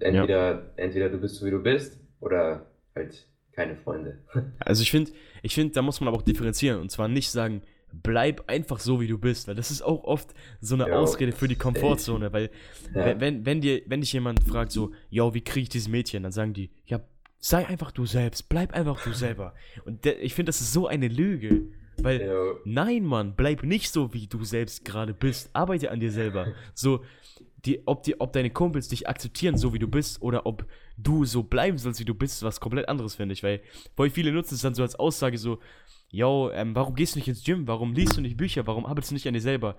Entweder, 0.00 0.52
ja. 0.52 0.62
entweder 0.76 1.08
du 1.08 1.18
bist 1.18 1.36
so, 1.36 1.46
wie 1.46 1.50
du 1.50 1.62
bist, 1.62 2.00
oder 2.20 2.66
halt 2.94 3.26
keine 3.52 3.76
Freunde. 3.76 4.18
Also 4.60 4.82
ich 4.82 4.90
finde, 4.90 5.12
ich 5.42 5.54
finde, 5.54 5.74
da 5.74 5.82
muss 5.82 6.00
man 6.00 6.08
aber 6.08 6.18
auch 6.18 6.22
differenzieren 6.22 6.80
und 6.80 6.90
zwar 6.90 7.08
nicht 7.08 7.30
sagen, 7.30 7.62
bleib 7.92 8.48
einfach 8.48 8.78
so, 8.78 9.00
wie 9.00 9.08
du 9.08 9.18
bist, 9.18 9.48
weil 9.48 9.54
das 9.54 9.70
ist 9.70 9.82
auch 9.82 10.04
oft 10.04 10.34
so 10.60 10.74
eine 10.74 10.88
ja, 10.88 10.94
Ausrede 10.96 11.32
für 11.32 11.48
die 11.48 11.56
Komfortzone, 11.56 12.32
weil 12.32 12.50
ja. 12.94 13.18
wenn, 13.20 13.44
wenn, 13.44 13.60
dir, 13.60 13.82
wenn 13.86 14.00
dich 14.00 14.12
jemand 14.12 14.44
fragt 14.44 14.72
so, 14.72 14.92
ja, 15.08 15.34
wie 15.34 15.40
kriege 15.40 15.64
ich 15.64 15.68
dieses 15.68 15.88
Mädchen, 15.88 16.22
dann 16.22 16.32
sagen 16.32 16.52
die, 16.52 16.70
ja, 16.86 17.00
sei 17.38 17.66
einfach 17.66 17.90
du 17.90 18.06
selbst, 18.06 18.48
bleib 18.48 18.72
einfach 18.74 19.02
du 19.02 19.12
selber. 19.12 19.54
Und 19.84 20.04
der, 20.04 20.22
ich 20.22 20.34
finde, 20.34 20.50
das 20.50 20.60
ist 20.60 20.72
so 20.72 20.86
eine 20.86 21.08
Lüge. 21.08 21.68
Weil, 22.02 22.20
Ja. 22.22 22.54
nein, 22.64 23.04
Mann, 23.04 23.34
bleib 23.36 23.62
nicht 23.62 23.90
so, 23.90 24.14
wie 24.14 24.26
du 24.26 24.44
selbst 24.44 24.84
gerade 24.84 25.12
bist. 25.12 25.50
Arbeite 25.52 25.90
an 25.90 26.00
dir 26.00 26.10
selber. 26.10 26.54
So, 26.74 27.04
die, 27.64 27.86
ob, 27.86 28.02
die, 28.02 28.20
ob 28.20 28.32
deine 28.32 28.50
Kumpels 28.50 28.88
dich 28.88 29.08
akzeptieren, 29.08 29.56
so 29.56 29.74
wie 29.74 29.78
du 29.78 29.88
bist, 29.88 30.22
oder 30.22 30.46
ob 30.46 30.66
du 30.96 31.24
so 31.24 31.42
bleiben 31.42 31.78
sollst, 31.78 32.00
wie 32.00 32.04
du 32.04 32.14
bist, 32.14 32.36
ist 32.36 32.42
was 32.42 32.60
komplett 32.60 32.88
anderes, 32.88 33.16
finde 33.16 33.34
ich. 33.34 33.42
Weil 33.42 33.60
voll 33.96 34.10
viele 34.10 34.32
nutzen 34.32 34.54
es 34.54 34.62
dann 34.62 34.74
so 34.74 34.82
als 34.82 34.94
Aussage 34.96 35.38
so, 35.38 35.58
yo, 36.08 36.50
ähm, 36.52 36.74
warum 36.74 36.94
gehst 36.94 37.14
du 37.14 37.18
nicht 37.18 37.28
ins 37.28 37.44
Gym? 37.44 37.66
Warum 37.66 37.92
liest 37.92 38.16
du 38.16 38.20
nicht 38.20 38.36
Bücher? 38.36 38.66
Warum 38.66 38.86
arbeitest 38.86 39.10
du 39.10 39.14
nicht 39.14 39.28
an 39.28 39.34
dir 39.34 39.40
selber? 39.40 39.76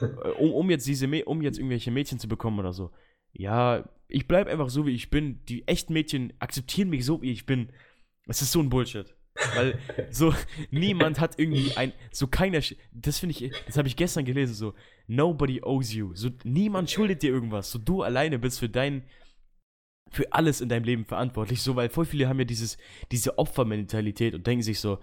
Äh, 0.00 0.06
um, 0.38 0.52
um 0.52 0.70
jetzt 0.70 0.86
diese, 0.86 1.06
um 1.24 1.42
jetzt 1.42 1.58
irgendwelche 1.58 1.90
Mädchen 1.90 2.18
zu 2.18 2.28
bekommen 2.28 2.58
oder 2.58 2.72
so. 2.72 2.90
Ja, 3.32 3.88
ich 4.08 4.28
bleib 4.28 4.46
einfach 4.46 4.70
so, 4.70 4.86
wie 4.86 4.94
ich 4.94 5.10
bin. 5.10 5.44
Die 5.46 5.66
echten 5.66 5.92
Mädchen 5.92 6.32
akzeptieren 6.38 6.90
mich 6.90 7.04
so, 7.04 7.22
wie 7.22 7.32
ich 7.32 7.44
bin. 7.44 7.70
Es 8.26 8.40
ist 8.40 8.52
so 8.52 8.60
ein 8.60 8.70
Bullshit. 8.70 9.15
Weil 9.54 9.78
so 10.10 10.34
niemand 10.70 11.20
hat 11.20 11.38
irgendwie 11.38 11.76
ein, 11.76 11.92
so 12.10 12.26
keiner, 12.26 12.60
das 12.92 13.18
finde 13.18 13.34
ich, 13.34 13.52
das 13.66 13.76
habe 13.76 13.88
ich 13.88 13.96
gestern 13.96 14.24
gelesen, 14.24 14.54
so, 14.54 14.74
nobody 15.06 15.62
owes 15.62 15.92
you. 15.92 16.14
So, 16.14 16.30
niemand 16.44 16.90
schuldet 16.90 17.22
dir 17.22 17.30
irgendwas. 17.30 17.70
So, 17.70 17.78
du 17.78 18.02
alleine 18.02 18.38
bist 18.38 18.58
für 18.58 18.68
dein, 18.68 19.04
für 20.10 20.32
alles 20.32 20.60
in 20.60 20.68
deinem 20.68 20.84
Leben 20.84 21.04
verantwortlich. 21.04 21.62
So, 21.62 21.76
weil 21.76 21.88
voll 21.88 22.06
viele 22.06 22.28
haben 22.28 22.38
ja 22.38 22.44
dieses, 22.44 22.78
diese 23.12 23.38
Opfermentalität 23.38 24.34
und 24.34 24.46
denken 24.46 24.62
sich 24.62 24.80
so, 24.80 24.98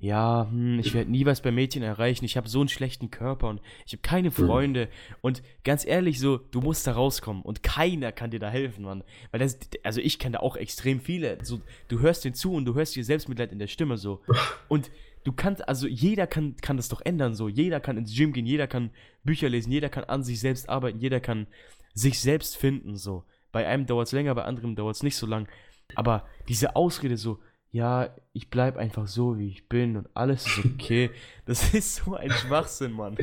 ja, 0.00 0.48
hm, 0.50 0.78
ich 0.78 0.94
werde 0.94 1.10
nie 1.10 1.26
was 1.26 1.42
bei 1.42 1.52
Mädchen 1.52 1.82
erreichen, 1.82 2.24
ich 2.24 2.38
habe 2.38 2.48
so 2.48 2.60
einen 2.60 2.70
schlechten 2.70 3.10
Körper 3.10 3.48
und 3.48 3.60
ich 3.84 3.92
habe 3.92 4.00
keine 4.00 4.30
Freunde. 4.30 4.88
Und 5.20 5.42
ganz 5.62 5.84
ehrlich, 5.84 6.18
so, 6.18 6.38
du 6.38 6.62
musst 6.62 6.86
da 6.86 6.92
rauskommen 6.92 7.42
und 7.42 7.62
keiner 7.62 8.10
kann 8.10 8.30
dir 8.30 8.40
da 8.40 8.48
helfen, 8.48 8.84
Mann. 8.84 9.04
Weil 9.30 9.40
das, 9.40 9.58
also 9.82 10.00
ich 10.00 10.18
kenne 10.18 10.38
da 10.38 10.40
auch 10.40 10.56
extrem 10.56 11.00
viele. 11.00 11.36
So, 11.44 11.60
du 11.88 12.00
hörst 12.00 12.24
den 12.24 12.32
zu 12.32 12.54
und 12.54 12.64
du 12.64 12.74
hörst 12.74 12.96
dir 12.96 13.04
Selbstmitleid 13.04 13.52
in 13.52 13.58
der 13.58 13.66
Stimme 13.66 13.98
so. 13.98 14.22
Und 14.68 14.90
du 15.24 15.32
kannst, 15.32 15.68
also 15.68 15.86
jeder 15.86 16.26
kann, 16.26 16.56
kann 16.56 16.76
das 16.76 16.88
doch 16.88 17.02
ändern, 17.04 17.34
so. 17.34 17.48
Jeder 17.48 17.80
kann 17.80 17.98
ins 17.98 18.14
Gym 18.14 18.32
gehen, 18.32 18.46
jeder 18.46 18.66
kann 18.66 18.90
Bücher 19.22 19.48
lesen, 19.48 19.70
jeder 19.70 19.90
kann 19.90 20.04
an 20.04 20.22
sich 20.22 20.40
selbst 20.40 20.68
arbeiten, 20.68 21.00
jeder 21.00 21.20
kann 21.20 21.46
sich 21.92 22.20
selbst 22.20 22.56
finden, 22.56 22.96
so. 22.96 23.24
Bei 23.52 23.66
einem 23.66 23.86
dauert 23.86 24.06
es 24.06 24.12
länger, 24.12 24.34
bei 24.34 24.44
anderem 24.44 24.76
dauert 24.76 24.96
es 24.96 25.02
nicht 25.02 25.16
so 25.16 25.26
lang. 25.26 25.48
Aber 25.96 26.26
diese 26.48 26.76
Ausrede 26.76 27.16
so, 27.16 27.40
ja, 27.72 28.14
ich 28.32 28.50
bleib 28.50 28.76
einfach 28.76 29.06
so, 29.06 29.38
wie 29.38 29.48
ich 29.48 29.68
bin 29.68 29.96
und 29.96 30.08
alles 30.14 30.46
ist 30.46 30.64
okay, 30.64 31.10
das 31.46 31.72
ist 31.74 31.96
so 31.96 32.14
ein 32.14 32.30
Schwachsinn, 32.30 32.92
Mann. 32.92 33.16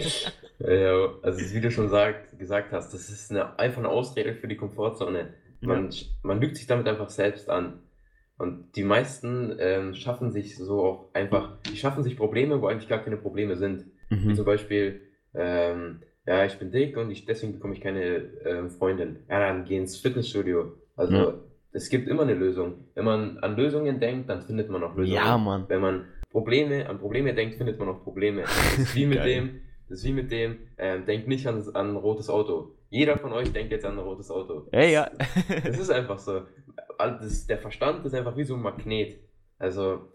Ja, 0.59 1.13
also 1.21 1.53
wie 1.53 1.61
du 1.61 1.69
schon 1.71 1.89
sagt, 1.89 2.37
gesagt 2.39 2.71
hast, 2.71 2.93
das 2.93 3.09
ist 3.09 3.31
eine, 3.31 3.57
einfach 3.59 3.79
eine 3.79 3.89
Ausrede 3.89 4.33
für 4.33 4.47
die 4.47 4.57
Komfortzone. 4.57 5.33
Man, 5.61 5.89
man 6.23 6.39
lügt 6.41 6.57
sich 6.57 6.67
damit 6.67 6.87
einfach 6.87 7.09
selbst 7.09 7.49
an. 7.49 7.81
Und 8.37 8.75
die 8.75 8.83
meisten 8.83 9.55
ähm, 9.59 9.95
schaffen 9.95 10.31
sich 10.31 10.55
so 10.57 10.83
auch 10.83 11.13
einfach, 11.13 11.57
die 11.63 11.75
schaffen 11.75 12.03
sich 12.03 12.15
Probleme, 12.15 12.61
wo 12.61 12.67
eigentlich 12.67 12.87
gar 12.87 12.99
keine 13.03 13.17
Probleme 13.17 13.55
sind. 13.57 13.85
Wie 14.09 14.15
Mhm. 14.29 14.35
zum 14.35 14.45
Beispiel, 14.45 15.01
ähm, 15.33 16.03
ja, 16.25 16.45
ich 16.45 16.57
bin 16.59 16.71
dick 16.71 16.95
und 16.97 17.09
ich, 17.11 17.25
deswegen 17.25 17.53
bekomme 17.53 17.73
ich 17.73 17.81
keine 17.81 18.17
ähm, 18.45 18.69
Freundin. 18.69 19.19
Ja, 19.29 19.39
dann 19.39 19.65
geh 19.65 19.77
ins 19.77 19.97
Fitnessstudio. 19.97 20.73
Also 20.95 21.15
Ja. 21.15 21.33
Es 21.77 21.89
gibt 21.89 22.07
immer 22.07 22.23
eine 22.23 22.33
Lösung. 22.33 22.85
Wenn 22.95 23.05
man 23.05 23.37
an 23.39 23.55
Lösungen 23.55 23.99
denkt, 23.99 24.29
dann 24.29 24.41
findet 24.41 24.69
man 24.69 24.83
auch 24.83 24.95
Lösungen. 24.95 25.15
Ja, 25.15 25.37
Mann. 25.37 25.65
Wenn 25.67 25.81
man 25.81 26.05
Probleme, 26.31 26.89
an 26.89 26.99
Probleme 26.99 27.33
denkt, 27.35 27.55
findet 27.55 27.77
man 27.79 27.89
auch 27.89 28.03
Probleme. 28.03 28.41
Das 28.41 28.77
ist 28.79 28.95
wie 28.95 29.05
mit 29.05 29.23
dem, 29.23 29.61
das 29.87 29.99
ist 29.99 30.05
wie 30.05 30.13
mit 30.13 30.31
dem, 30.31 30.57
ähm, 30.77 31.05
denkt 31.05 31.27
nicht 31.27 31.45
an, 31.45 31.63
an 31.73 31.91
ein 31.91 31.95
rotes 31.95 32.29
Auto. 32.29 32.75
Jeder 32.89 33.17
von 33.17 33.31
euch 33.31 33.51
denkt 33.53 33.71
jetzt 33.71 33.85
an 33.85 33.93
ein 33.93 33.99
rotes 33.99 34.31
Auto. 34.31 34.67
Ey, 34.71 34.93
ja. 34.93 35.11
Das 35.63 35.77
ist 35.77 35.91
einfach 35.91 36.17
so. 36.17 36.41
Das, 36.97 37.45
der 37.45 37.59
Verstand 37.59 38.05
ist 38.05 38.15
einfach 38.15 38.35
wie 38.35 38.43
so 38.43 38.55
ein 38.55 38.61
Magnet. 38.61 39.19
Also, 39.59 40.09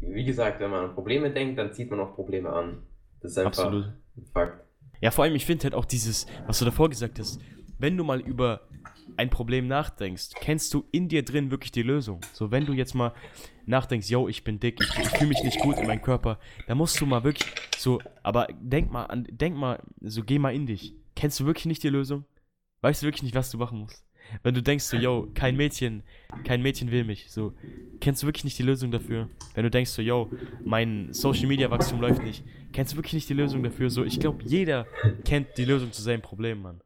wie 0.00 0.24
gesagt, 0.24 0.60
wenn 0.60 0.70
man 0.70 0.86
an 0.86 0.94
Probleme 0.94 1.30
denkt, 1.30 1.58
dann 1.58 1.72
zieht 1.72 1.90
man 1.90 2.00
auch 2.00 2.14
Probleme 2.14 2.50
an. 2.50 2.84
Das 3.20 3.32
ist 3.32 3.38
einfach 3.38 3.64
Absolut. 3.64 3.86
ein 4.16 4.24
Fakt. 4.32 4.64
Ja, 5.02 5.10
vor 5.10 5.24
allem, 5.24 5.34
ich 5.34 5.44
finde 5.44 5.64
halt 5.64 5.74
auch 5.74 5.84
dieses, 5.84 6.26
was 6.46 6.58
du 6.58 6.64
davor 6.64 6.88
gesagt 6.88 7.18
hast, 7.18 7.40
wenn 7.78 7.96
du 7.96 8.04
mal 8.04 8.20
über 8.20 8.60
ein 9.16 9.30
Problem 9.30 9.66
nachdenkst, 9.66 10.30
kennst 10.40 10.74
du 10.74 10.84
in 10.92 11.08
dir 11.08 11.24
drin 11.24 11.50
wirklich 11.50 11.72
die 11.72 11.82
Lösung. 11.82 12.20
So, 12.32 12.50
wenn 12.50 12.66
du 12.66 12.72
jetzt 12.72 12.94
mal 12.94 13.12
nachdenkst, 13.66 14.08
yo, 14.08 14.28
ich 14.28 14.44
bin 14.44 14.60
dick, 14.60 14.80
ich, 14.80 14.98
ich 14.98 15.08
fühle 15.10 15.28
mich 15.28 15.42
nicht 15.42 15.60
gut 15.60 15.78
in 15.78 15.86
meinem 15.86 16.02
Körper, 16.02 16.38
dann 16.66 16.78
musst 16.78 17.00
du 17.00 17.06
mal 17.06 17.24
wirklich 17.24 17.50
so, 17.76 18.00
aber 18.22 18.48
denk 18.60 18.90
mal 18.90 19.04
an, 19.04 19.26
denk 19.30 19.56
mal, 19.56 19.80
so 20.00 20.22
geh 20.22 20.38
mal 20.38 20.54
in 20.54 20.66
dich. 20.66 20.94
Kennst 21.14 21.40
du 21.40 21.46
wirklich 21.46 21.66
nicht 21.66 21.82
die 21.82 21.88
Lösung? 21.88 22.24
Weißt 22.80 23.02
du 23.02 23.06
wirklich 23.06 23.22
nicht, 23.22 23.34
was 23.34 23.50
du 23.50 23.58
machen 23.58 23.78
musst? 23.78 24.04
Wenn 24.42 24.54
du 24.54 24.62
denkst 24.62 24.84
so, 24.84 24.96
yo, 24.96 25.28
kein 25.34 25.56
Mädchen, 25.56 26.02
kein 26.44 26.62
Mädchen 26.62 26.90
will 26.90 27.04
mich, 27.04 27.30
so, 27.30 27.52
kennst 28.00 28.22
du 28.22 28.26
wirklich 28.26 28.44
nicht 28.44 28.58
die 28.58 28.62
Lösung 28.62 28.90
dafür? 28.90 29.28
Wenn 29.54 29.64
du 29.64 29.70
denkst 29.70 29.90
so, 29.90 30.02
yo, 30.02 30.30
mein 30.64 31.12
Social 31.12 31.46
Media 31.46 31.70
Wachstum 31.70 32.00
läuft 32.00 32.22
nicht, 32.22 32.44
kennst 32.72 32.92
du 32.92 32.96
wirklich 32.96 33.14
nicht 33.14 33.28
die 33.28 33.34
Lösung 33.34 33.62
dafür? 33.62 33.90
So, 33.90 34.04
ich 34.04 34.20
glaube, 34.20 34.44
jeder 34.44 34.86
kennt 35.24 35.48
die 35.58 35.64
Lösung 35.64 35.92
zu 35.92 36.02
seinem 36.02 36.22
Problem, 36.22 36.62
Mann. 36.62 36.80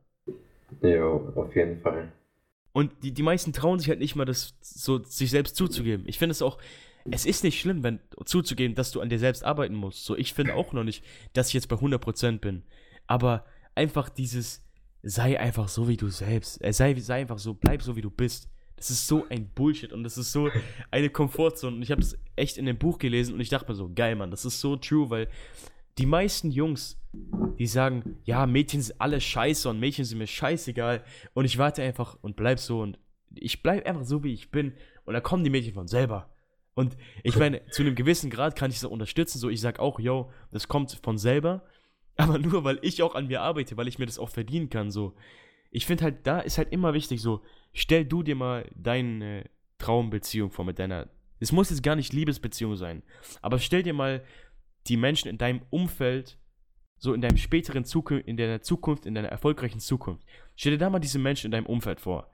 Ja, 0.83 1.07
auf 1.07 1.55
jeden 1.55 1.81
Fall. 1.81 2.13
Und 2.73 2.91
die, 3.03 3.13
die 3.13 3.23
meisten 3.23 3.53
trauen 3.53 3.79
sich 3.79 3.89
halt 3.89 4.01
nicht 4.01 4.17
mal, 4.17 4.25
das 4.25 4.55
so 4.61 5.03
sich 5.05 5.31
selbst 5.31 5.57
zuzugeben. 5.57 6.05
Ich 6.09 6.19
finde 6.19 6.33
es 6.33 6.43
auch, 6.43 6.59
es 7.11 7.27
ist 7.27 7.45
nicht 7.45 7.61
schlimm, 7.61 7.83
wenn 7.83 8.01
zuzugeben, 8.25 8.75
dass 8.75 8.91
du 8.91 9.01
an 9.01 9.09
dir 9.09 9.19
selbst 9.19 9.45
arbeiten 9.45 9.75
musst. 9.75 10.05
So, 10.05 10.17
ich 10.17 10.35
finde 10.35 10.55
auch 10.55 10.73
noch 10.73 10.85
nicht, 10.85 11.05
dass 11.35 11.49
ich 11.49 11.55
jetzt 11.55 11.69
bei 11.69 11.77
100% 11.77 12.39
bin. 12.39 12.63
Aber 13.07 13.45
einfach 13.75 14.09
dieses, 14.09 14.65
sei 15.03 15.39
einfach 15.39 15.69
so, 15.69 15.87
wie 15.87 15.97
du 15.97 16.09
selbst. 16.09 16.65
Äh, 16.65 16.73
sei, 16.73 16.95
sei 16.95 17.21
einfach 17.21 17.39
so, 17.39 17.55
bleib 17.55 17.83
so, 17.83 17.95
wie 17.95 18.01
du 18.03 18.11
bist. 18.11 18.49
Das 18.77 18.91
ist 18.91 19.07
so 19.07 19.25
ein 19.29 19.49
Bullshit 19.51 19.93
und 19.93 20.03
das 20.03 20.19
ist 20.19 20.33
so 20.33 20.51
eine 20.91 21.11
Komfortzone. 21.11 21.77
Und 21.77 21.83
ich 21.83 21.91
habe 21.91 22.01
das 22.01 22.19
echt 22.37 22.59
in 22.59 22.67
dem 22.67 22.79
Buch 22.79 22.99
gelesen 22.99 23.35
und 23.35 23.41
ich 23.41 23.51
dachte 23.51 23.71
mir 23.71 23.77
so, 23.77 23.91
geil, 23.95 24.17
Mann, 24.17 24.31
das 24.31 24.45
ist 24.45 24.61
so 24.61 24.77
true, 24.77 25.11
weil 25.11 25.29
die 25.99 26.07
meisten 26.07 26.51
Jungs, 26.51 26.99
die 27.59 27.66
sagen, 27.66 28.18
ja, 28.24 28.46
Mädchen 28.46 28.83
sind 28.83 29.00
alle 29.00 29.20
scheiße 29.20 29.68
und 29.68 29.81
Mädchen 29.81 30.05
sind 30.05 30.18
mir 30.18 30.27
scheißegal 30.27 31.05
und 31.35 31.44
ich 31.44 31.59
warte 31.59 31.83
einfach 31.83 32.16
und 32.20 32.37
bleib 32.37 32.59
so 32.59 32.81
und 32.81 32.98
ich 33.35 33.62
bleib 33.62 33.87
einfach 33.87 34.05
so, 34.05 34.22
wie 34.24 34.33
ich 34.33 34.50
bin 34.50 34.74
und 35.05 35.14
dann 35.14 35.22
kommen 35.22 35.44
die 35.44 35.50
Mädchen 35.50 35.74
von 35.74 35.88
selber. 35.88 36.31
Und 36.74 36.96
ich 37.22 37.37
meine, 37.37 37.64
zu 37.68 37.83
einem 37.83 37.94
gewissen 37.94 38.31
Grad 38.31 38.57
kann 38.57 38.70
ich 38.70 38.81
das 38.81 38.90
unterstützen, 38.90 39.38
so 39.38 39.48
ich 39.48 39.61
sag 39.61 39.79
auch, 39.79 40.00
yo, 40.00 40.33
das 40.50 40.66
kommt 40.66 40.98
von 41.03 41.18
selber, 41.18 41.64
aber 42.16 42.38
nur, 42.38 42.64
weil 42.64 42.79
ich 42.83 43.03
auch 43.03 43.14
an 43.14 43.27
mir 43.27 43.42
arbeite, 43.42 43.77
weil 43.77 43.88
ich 43.88 43.98
mir 43.98 44.07
das 44.07 44.18
auch 44.18 44.31
verdienen 44.31 44.70
kann, 44.70 44.90
so. 44.90 45.14
Ich 45.70 45.87
finde 45.87 46.05
halt, 46.05 46.27
da 46.27 46.40
ist 46.40 46.59
halt 46.59 46.72
immer 46.72 46.94
wichtig, 46.94 47.20
so, 47.20 47.42
stell 47.72 48.05
du 48.05 48.22
dir 48.22 48.37
mal 48.37 48.68
deine 48.77 49.48
Traumbeziehung 49.79 50.50
vor 50.50 50.64
mit 50.64 50.79
deiner, 50.79 51.09
es 51.40 51.50
muss 51.50 51.70
jetzt 51.70 51.83
gar 51.83 51.96
nicht 51.96 52.12
Liebesbeziehung 52.12 52.77
sein, 52.77 53.03
aber 53.42 53.59
stell 53.59 53.83
dir 53.83 53.94
mal 53.94 54.24
die 54.87 54.96
Menschen 54.96 55.29
in 55.29 55.38
deinem 55.38 55.62
Umfeld, 55.70 56.38
so 57.05 57.12
in 57.12 57.21
deinem 57.21 57.37
späteren 57.37 57.85
Zukunft, 57.85 58.27
in 58.27 58.38
deiner 58.38 58.62
Zukunft, 58.62 59.05
in 59.05 59.14
deiner 59.14 59.29
erfolgreichen 59.29 59.79
Zukunft. 59.79 60.25
Stell 60.57 60.73
dir 60.73 60.79
da 60.79 60.88
mal 60.88 61.01
diese 61.01 61.19
Menschen 61.19 61.49
in 61.49 61.53
deinem 61.53 61.67
Umfeld 61.67 62.01
vor. 62.01 62.31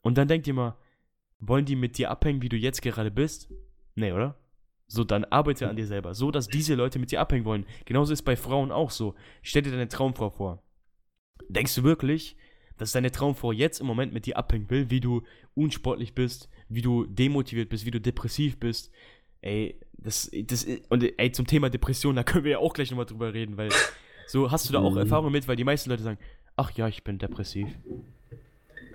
Und 0.00 0.16
dann 0.16 0.26
denk 0.26 0.44
dir 0.44 0.54
mal, 0.54 0.78
wollen 1.38 1.66
die 1.66 1.76
mit 1.76 1.98
dir 1.98 2.10
abhängen, 2.10 2.40
wie 2.40 2.48
du 2.48 2.56
jetzt 2.56 2.80
gerade 2.80 3.10
bist? 3.10 3.52
Nee, 3.94 4.12
oder? 4.12 4.38
So, 4.86 5.04
dann 5.04 5.26
arbeite 5.26 5.68
an 5.68 5.76
dir 5.76 5.86
selber, 5.86 6.14
so 6.14 6.30
dass 6.30 6.48
diese 6.48 6.74
Leute 6.74 6.98
mit 6.98 7.10
dir 7.10 7.20
abhängen 7.20 7.44
wollen. 7.44 7.66
Genauso 7.84 8.14
ist 8.14 8.22
bei 8.22 8.36
Frauen 8.36 8.72
auch 8.72 8.90
so. 8.90 9.14
Stell 9.42 9.60
dir 9.60 9.70
deine 9.70 9.88
Traumfrau 9.88 10.30
vor. 10.30 10.62
Denkst 11.50 11.74
du 11.74 11.82
wirklich, 11.82 12.36
dass 12.78 12.92
deine 12.92 13.12
Traumfrau 13.12 13.52
jetzt 13.52 13.80
im 13.80 13.86
Moment 13.86 14.14
mit 14.14 14.24
dir 14.24 14.38
abhängen 14.38 14.70
will, 14.70 14.88
wie 14.88 15.00
du 15.00 15.22
unsportlich 15.54 16.14
bist, 16.14 16.48
wie 16.70 16.82
du 16.82 17.04
demotiviert 17.04 17.68
bist, 17.68 17.84
wie 17.84 17.90
du 17.90 18.00
depressiv 18.00 18.58
bist? 18.58 18.90
Ey, 19.44 19.78
das, 19.98 20.30
das, 20.32 20.66
und 20.88 21.18
ey, 21.18 21.30
zum 21.30 21.46
Thema 21.46 21.68
Depression, 21.68 22.16
da 22.16 22.22
können 22.22 22.44
wir 22.44 22.52
ja 22.52 22.58
auch 22.58 22.72
gleich 22.72 22.90
nochmal 22.90 23.04
drüber 23.04 23.34
reden, 23.34 23.58
weil 23.58 23.68
so 24.26 24.50
hast 24.50 24.68
du 24.68 24.72
da 24.72 24.80
auch 24.80 24.92
Mhm. 24.92 25.00
Erfahrung 25.00 25.32
mit, 25.32 25.46
weil 25.46 25.56
die 25.56 25.64
meisten 25.64 25.90
Leute 25.90 26.02
sagen, 26.02 26.18
ach 26.56 26.70
ja, 26.70 26.88
ich 26.88 27.04
bin 27.04 27.18
depressiv. 27.18 27.68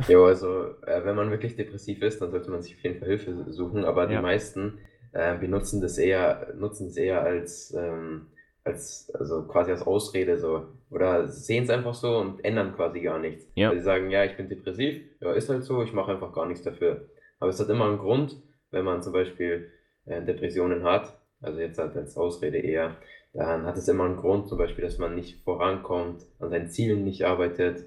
Ja, 0.07 0.17
also 0.23 0.73
äh, 0.87 1.05
wenn 1.05 1.15
man 1.15 1.29
wirklich 1.29 1.55
depressiv 1.55 2.01
ist, 2.01 2.19
dann 2.19 2.31
sollte 2.31 2.49
man 2.49 2.63
sich 2.63 2.73
auf 2.75 2.81
jeden 2.83 2.97
Fall 2.97 3.09
Hilfe 3.09 3.45
suchen, 3.53 3.85
aber 3.85 4.07
die 4.07 4.13
Ja. 4.13 4.21
meisten 4.21 4.79
äh, 5.11 5.37
benutzen 5.37 5.81
das 5.81 5.99
eher, 5.99 6.53
nutzen 6.57 6.87
es 6.87 6.97
eher 6.97 7.21
als, 7.21 7.71
ähm, 7.77 8.27
als, 8.63 9.11
also 9.13 9.43
quasi 9.43 9.71
als 9.71 9.83
Ausrede 9.83 10.37
so. 10.39 10.65
Oder 10.89 11.27
sehen 11.27 11.65
es 11.65 11.69
einfach 11.69 11.93
so 11.93 12.17
und 12.17 12.43
ändern 12.43 12.75
quasi 12.75 13.01
gar 13.01 13.19
nichts. 13.19 13.45
Ja. 13.53 13.71
Sie 13.71 13.81
sagen, 13.81 14.09
ja, 14.09 14.25
ich 14.25 14.35
bin 14.35 14.49
depressiv, 14.49 14.99
ja, 15.21 15.31
ist 15.33 15.49
halt 15.49 15.63
so, 15.63 15.83
ich 15.83 15.93
mache 15.93 16.11
einfach 16.11 16.33
gar 16.33 16.47
nichts 16.47 16.63
dafür. 16.63 17.07
Aber 17.39 17.51
es 17.51 17.59
hat 17.59 17.69
immer 17.69 17.85
einen 17.85 17.99
Grund, 17.99 18.35
wenn 18.71 18.85
man 18.85 19.03
zum 19.03 19.13
Beispiel 19.13 19.71
Depressionen 20.09 20.83
hat, 20.83 21.17
also 21.41 21.59
jetzt 21.59 21.77
halt 21.77 21.95
als 21.95 22.17
Ausrede 22.17 22.57
eher, 22.57 22.97
dann 23.33 23.65
hat 23.65 23.77
es 23.77 23.87
immer 23.87 24.05
einen 24.05 24.17
Grund, 24.17 24.47
zum 24.49 24.57
Beispiel, 24.57 24.83
dass 24.83 24.97
man 24.97 25.15
nicht 25.15 25.43
vorankommt, 25.43 26.23
an 26.39 26.49
seinen 26.49 26.69
Zielen 26.69 27.03
nicht 27.03 27.23
arbeitet 27.25 27.85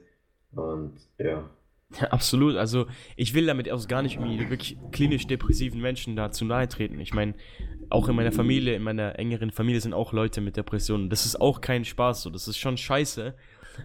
und 0.52 0.94
ja. 1.18 1.50
Ja, 2.00 2.06
absolut. 2.10 2.56
Also 2.56 2.86
ich 3.16 3.34
will 3.34 3.46
damit 3.46 3.70
auch 3.70 3.86
gar 3.88 4.02
nicht 4.02 4.16
irgendwie 4.18 4.48
wirklich 4.50 4.78
klinisch 4.92 5.26
depressiven 5.26 5.80
Menschen 5.80 6.16
da 6.16 6.30
zu 6.30 6.44
nahe 6.44 6.68
treten. 6.68 7.00
Ich 7.00 7.12
meine, 7.12 7.34
auch 7.90 8.08
in 8.08 8.16
meiner 8.16 8.32
Familie, 8.32 8.74
in 8.74 8.82
meiner 8.82 9.18
engeren 9.18 9.50
Familie 9.50 9.80
sind 9.80 9.92
auch 9.92 10.12
Leute 10.12 10.40
mit 10.40 10.56
Depressionen. 10.56 11.10
Das 11.10 11.26
ist 11.26 11.38
auch 11.40 11.60
kein 11.60 11.84
Spaß 11.84 12.22
so. 12.22 12.30
Das 12.30 12.48
ist 12.48 12.56
schon 12.56 12.78
scheiße. 12.78 13.34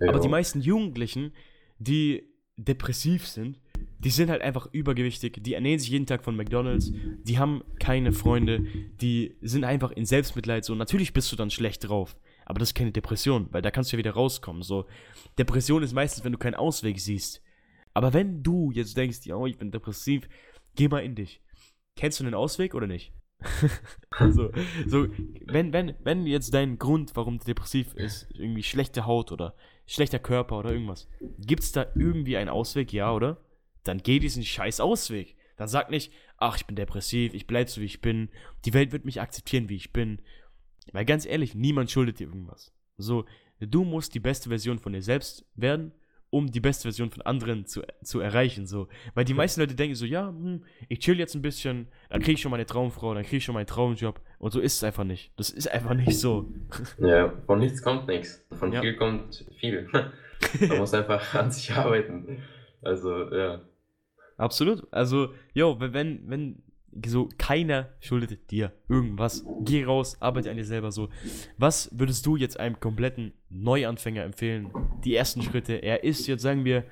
Aber 0.01 0.13
Ja. 0.13 0.19
die 0.19 0.29
meisten 0.29 0.61
Jugendlichen, 0.61 1.33
die 1.79 2.29
depressiv 2.55 3.27
sind, 3.27 3.59
die 3.99 4.09
sind 4.09 4.29
halt 4.29 4.41
einfach 4.41 4.67
übergewichtig, 4.71 5.41
die 5.41 5.53
ernähren 5.53 5.79
sich 5.79 5.89
jeden 5.89 6.05
Tag 6.05 6.23
von 6.23 6.35
McDonalds, 6.35 6.91
die 7.23 7.39
haben 7.39 7.63
keine 7.79 8.11
Freunde, 8.11 8.65
die 9.01 9.35
sind 9.41 9.63
einfach 9.63 9.91
in 9.91 10.05
Selbstmitleid 10.05 10.65
so. 10.65 10.75
Natürlich 10.75 11.13
bist 11.13 11.31
du 11.31 11.35
dann 11.35 11.49
schlecht 11.49 11.87
drauf, 11.87 12.15
aber 12.45 12.59
das 12.59 12.69
ist 12.69 12.75
keine 12.75 12.91
Depression, 12.91 13.47
weil 13.51 13.61
da 13.61 13.71
kannst 13.71 13.91
du 13.91 13.95
ja 13.95 13.99
wieder 13.99 14.11
rauskommen. 14.11 14.61
So, 14.61 14.85
Depression 15.39 15.83
ist 15.83 15.93
meistens, 15.93 16.23
wenn 16.23 16.31
du 16.31 16.37
keinen 16.37 16.55
Ausweg 16.55 16.99
siehst. 16.99 17.41
Aber 17.93 18.13
wenn 18.13 18.43
du 18.43 18.71
jetzt 18.71 18.95
denkst, 18.95 19.19
ja, 19.23 19.43
ich 19.45 19.57
bin 19.57 19.71
depressiv, 19.71 20.29
geh 20.75 20.87
mal 20.87 20.99
in 20.99 21.15
dich. 21.15 21.41
Kennst 21.95 22.19
du 22.19 22.23
einen 22.23 22.35
Ausweg 22.35 22.75
oder 22.75 22.85
nicht? 22.85 23.11
so, 24.31 24.51
so, 24.85 25.07
wenn, 25.45 25.73
wenn, 25.73 25.95
wenn 26.03 26.25
jetzt 26.25 26.53
dein 26.53 26.77
Grund, 26.77 27.15
warum 27.15 27.39
du 27.39 27.45
depressiv 27.45 27.93
ist, 27.95 28.27
irgendwie 28.33 28.63
schlechte 28.63 29.05
Haut 29.05 29.31
oder 29.31 29.55
schlechter 29.85 30.19
Körper 30.19 30.59
oder 30.59 30.71
irgendwas, 30.71 31.07
gibt 31.39 31.63
es 31.63 31.71
da 31.71 31.87
irgendwie 31.95 32.37
einen 32.37 32.49
Ausweg, 32.49 32.93
ja, 32.93 33.11
oder? 33.11 33.37
Dann 33.87 33.99
geh 33.99 34.19
diesen 34.19 34.43
scheiß 34.43 34.79
Ausweg. 34.79 35.35
Dann 35.55 35.67
sag 35.67 35.89
nicht, 35.89 36.13
ach, 36.37 36.57
ich 36.57 36.65
bin 36.65 36.75
depressiv, 36.75 37.33
ich 37.33 37.47
bleib 37.47 37.69
so 37.69 37.81
wie 37.81 37.85
ich 37.85 38.01
bin, 38.01 38.29
die 38.65 38.73
Welt 38.73 38.91
wird 38.91 39.05
mich 39.05 39.21
akzeptieren, 39.21 39.69
wie 39.69 39.75
ich 39.75 39.91
bin. 39.91 40.21
Weil 40.91 41.05
ganz 41.05 41.25
ehrlich, 41.25 41.55
niemand 41.55 41.89
schuldet 41.89 42.19
dir 42.19 42.27
irgendwas. 42.27 42.73
So, 42.97 43.25
du 43.59 43.83
musst 43.83 44.13
die 44.13 44.19
beste 44.19 44.49
Version 44.49 44.79
von 44.79 44.93
dir 44.93 45.01
selbst 45.01 45.45
werden 45.55 45.91
um 46.29 46.51
die 46.51 46.59
beste 46.59 46.83
Version 46.83 47.09
von 47.09 47.21
anderen 47.21 47.65
zu, 47.65 47.81
zu 48.03 48.19
erreichen. 48.19 48.65
So. 48.67 48.87
Weil 49.13 49.25
die 49.25 49.33
meisten 49.33 49.61
Leute 49.61 49.75
denken 49.75 49.95
so, 49.95 50.05
ja, 50.05 50.27
hm, 50.27 50.63
ich 50.89 50.99
chill 50.99 51.17
jetzt 51.17 51.35
ein 51.35 51.41
bisschen, 51.41 51.87
dann 52.09 52.21
kriege 52.21 52.33
ich 52.33 52.41
schon 52.41 52.51
meine 52.51 52.65
Traumfrau, 52.65 53.13
dann 53.13 53.23
kriege 53.23 53.37
ich 53.37 53.45
schon 53.45 53.55
meinen 53.55 53.67
Traumjob. 53.67 54.19
Und 54.39 54.51
so 54.51 54.59
ist 54.59 54.75
es 54.75 54.83
einfach 54.83 55.03
nicht. 55.03 55.31
Das 55.37 55.49
ist 55.49 55.71
einfach 55.71 55.93
nicht 55.93 56.19
so. 56.19 56.51
Ja, 56.99 57.33
von 57.45 57.59
nichts 57.59 57.81
kommt 57.81 58.07
nichts. 58.07 58.45
Von 58.51 58.73
ja. 58.73 58.81
viel 58.81 58.95
kommt 58.95 59.45
viel. 59.59 59.89
Man 60.67 60.77
muss 60.77 60.93
einfach 60.93 61.33
an 61.33 61.51
sich 61.51 61.71
arbeiten. 61.71 62.43
Also, 62.81 63.33
ja. 63.33 63.61
Absolut. 64.37 64.87
Also, 64.91 65.33
jo, 65.53 65.77
wenn, 65.79 66.29
wenn 66.29 66.61
so 67.05 67.29
keiner 67.37 67.89
schuldet 67.99 68.49
dir 68.51 68.71
irgendwas. 68.87 69.45
Geh 69.61 69.83
raus, 69.83 70.17
arbeite 70.19 70.49
an 70.49 70.57
dir 70.57 70.65
selber 70.65 70.91
so. 70.91 71.09
Was 71.57 71.89
würdest 71.97 72.25
du 72.25 72.35
jetzt 72.35 72.59
einem 72.59 72.79
kompletten 72.79 73.33
Neuanfänger 73.49 74.23
empfehlen? 74.23 74.71
Die 75.03 75.15
ersten 75.15 75.41
Schritte. 75.41 75.73
Er 75.73 76.03
ist 76.03 76.27
jetzt, 76.27 76.41
sagen 76.41 76.65
wir, 76.65 76.85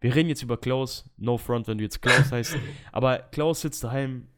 wir 0.00 0.14
reden 0.14 0.28
jetzt 0.28 0.42
über 0.42 0.56
Klaus. 0.56 1.10
No 1.18 1.36
front, 1.36 1.68
wenn 1.68 1.78
du 1.78 1.84
jetzt 1.84 2.00
Klaus 2.00 2.32
heißt. 2.32 2.56
Aber 2.92 3.18
Klaus 3.18 3.60
sitzt 3.60 3.84
daheim. 3.84 4.28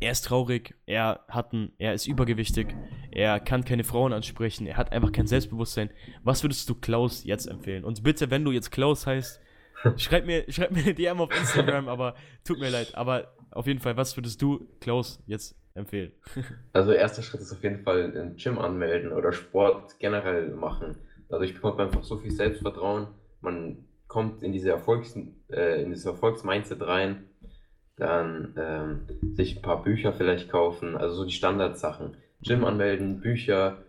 Er 0.00 0.10
ist 0.10 0.26
traurig, 0.26 0.74
er 0.84 1.20
hat 1.28 1.54
ein, 1.54 1.72
er 1.78 1.94
ist 1.94 2.06
übergewichtig, 2.06 2.74
er 3.10 3.40
kann 3.40 3.64
keine 3.64 3.84
Frauen 3.84 4.12
ansprechen, 4.12 4.66
er 4.66 4.76
hat 4.76 4.92
einfach 4.92 5.12
kein 5.12 5.26
Selbstbewusstsein. 5.26 5.88
Was 6.24 6.42
würdest 6.42 6.68
du 6.68 6.74
Klaus 6.74 7.24
jetzt 7.24 7.46
empfehlen? 7.46 7.84
Und 7.84 8.02
bitte, 8.02 8.30
wenn 8.30 8.44
du 8.44 8.50
jetzt 8.50 8.70
Klaus 8.70 9.06
heißt, 9.06 9.40
schreib 9.96 10.26
mir, 10.26 10.44
schreib 10.48 10.70
mir 10.72 10.82
eine 10.82 10.94
DM 10.94 11.20
auf 11.20 11.36
Instagram, 11.36 11.88
aber 11.88 12.14
tut 12.44 12.58
mir 12.58 12.70
leid. 12.70 12.94
Aber 12.94 13.34
auf 13.50 13.66
jeden 13.66 13.80
Fall, 13.80 13.96
was 13.96 14.16
würdest 14.16 14.40
du, 14.42 14.66
Klaus, 14.80 15.22
jetzt 15.26 15.56
empfehlen? 15.74 16.12
Also, 16.72 16.92
erster 16.92 17.22
Schritt 17.22 17.40
ist 17.40 17.52
auf 17.52 17.62
jeden 17.62 17.82
Fall 17.82 18.12
ein 18.16 18.36
Gym 18.36 18.58
anmelden 18.58 19.12
oder 19.12 19.32
Sport 19.32 19.98
generell 19.98 20.50
machen. 20.50 20.96
Dadurch 21.28 21.54
bekommt 21.54 21.78
man 21.78 21.86
einfach 21.86 22.04
so 22.04 22.18
viel 22.18 22.30
Selbstvertrauen. 22.30 23.08
Man 23.40 23.84
kommt 24.08 24.42
in 24.42 24.52
diese 24.52 24.70
Erfolgs, 24.70 25.16
äh, 25.50 25.82
in 25.82 25.90
dieses 25.90 26.06
Erfolgsmindset 26.06 26.82
rein. 26.82 27.24
Dann 27.96 28.54
ähm, 28.56 29.34
sich 29.34 29.56
ein 29.56 29.62
paar 29.62 29.82
Bücher 29.82 30.12
vielleicht 30.12 30.50
kaufen, 30.50 30.96
also 30.96 31.14
so 31.14 31.24
die 31.24 31.32
Standardsachen. 31.32 32.16
Gym 32.42 32.64
anmelden, 32.64 33.20
Bücher, 33.20 33.84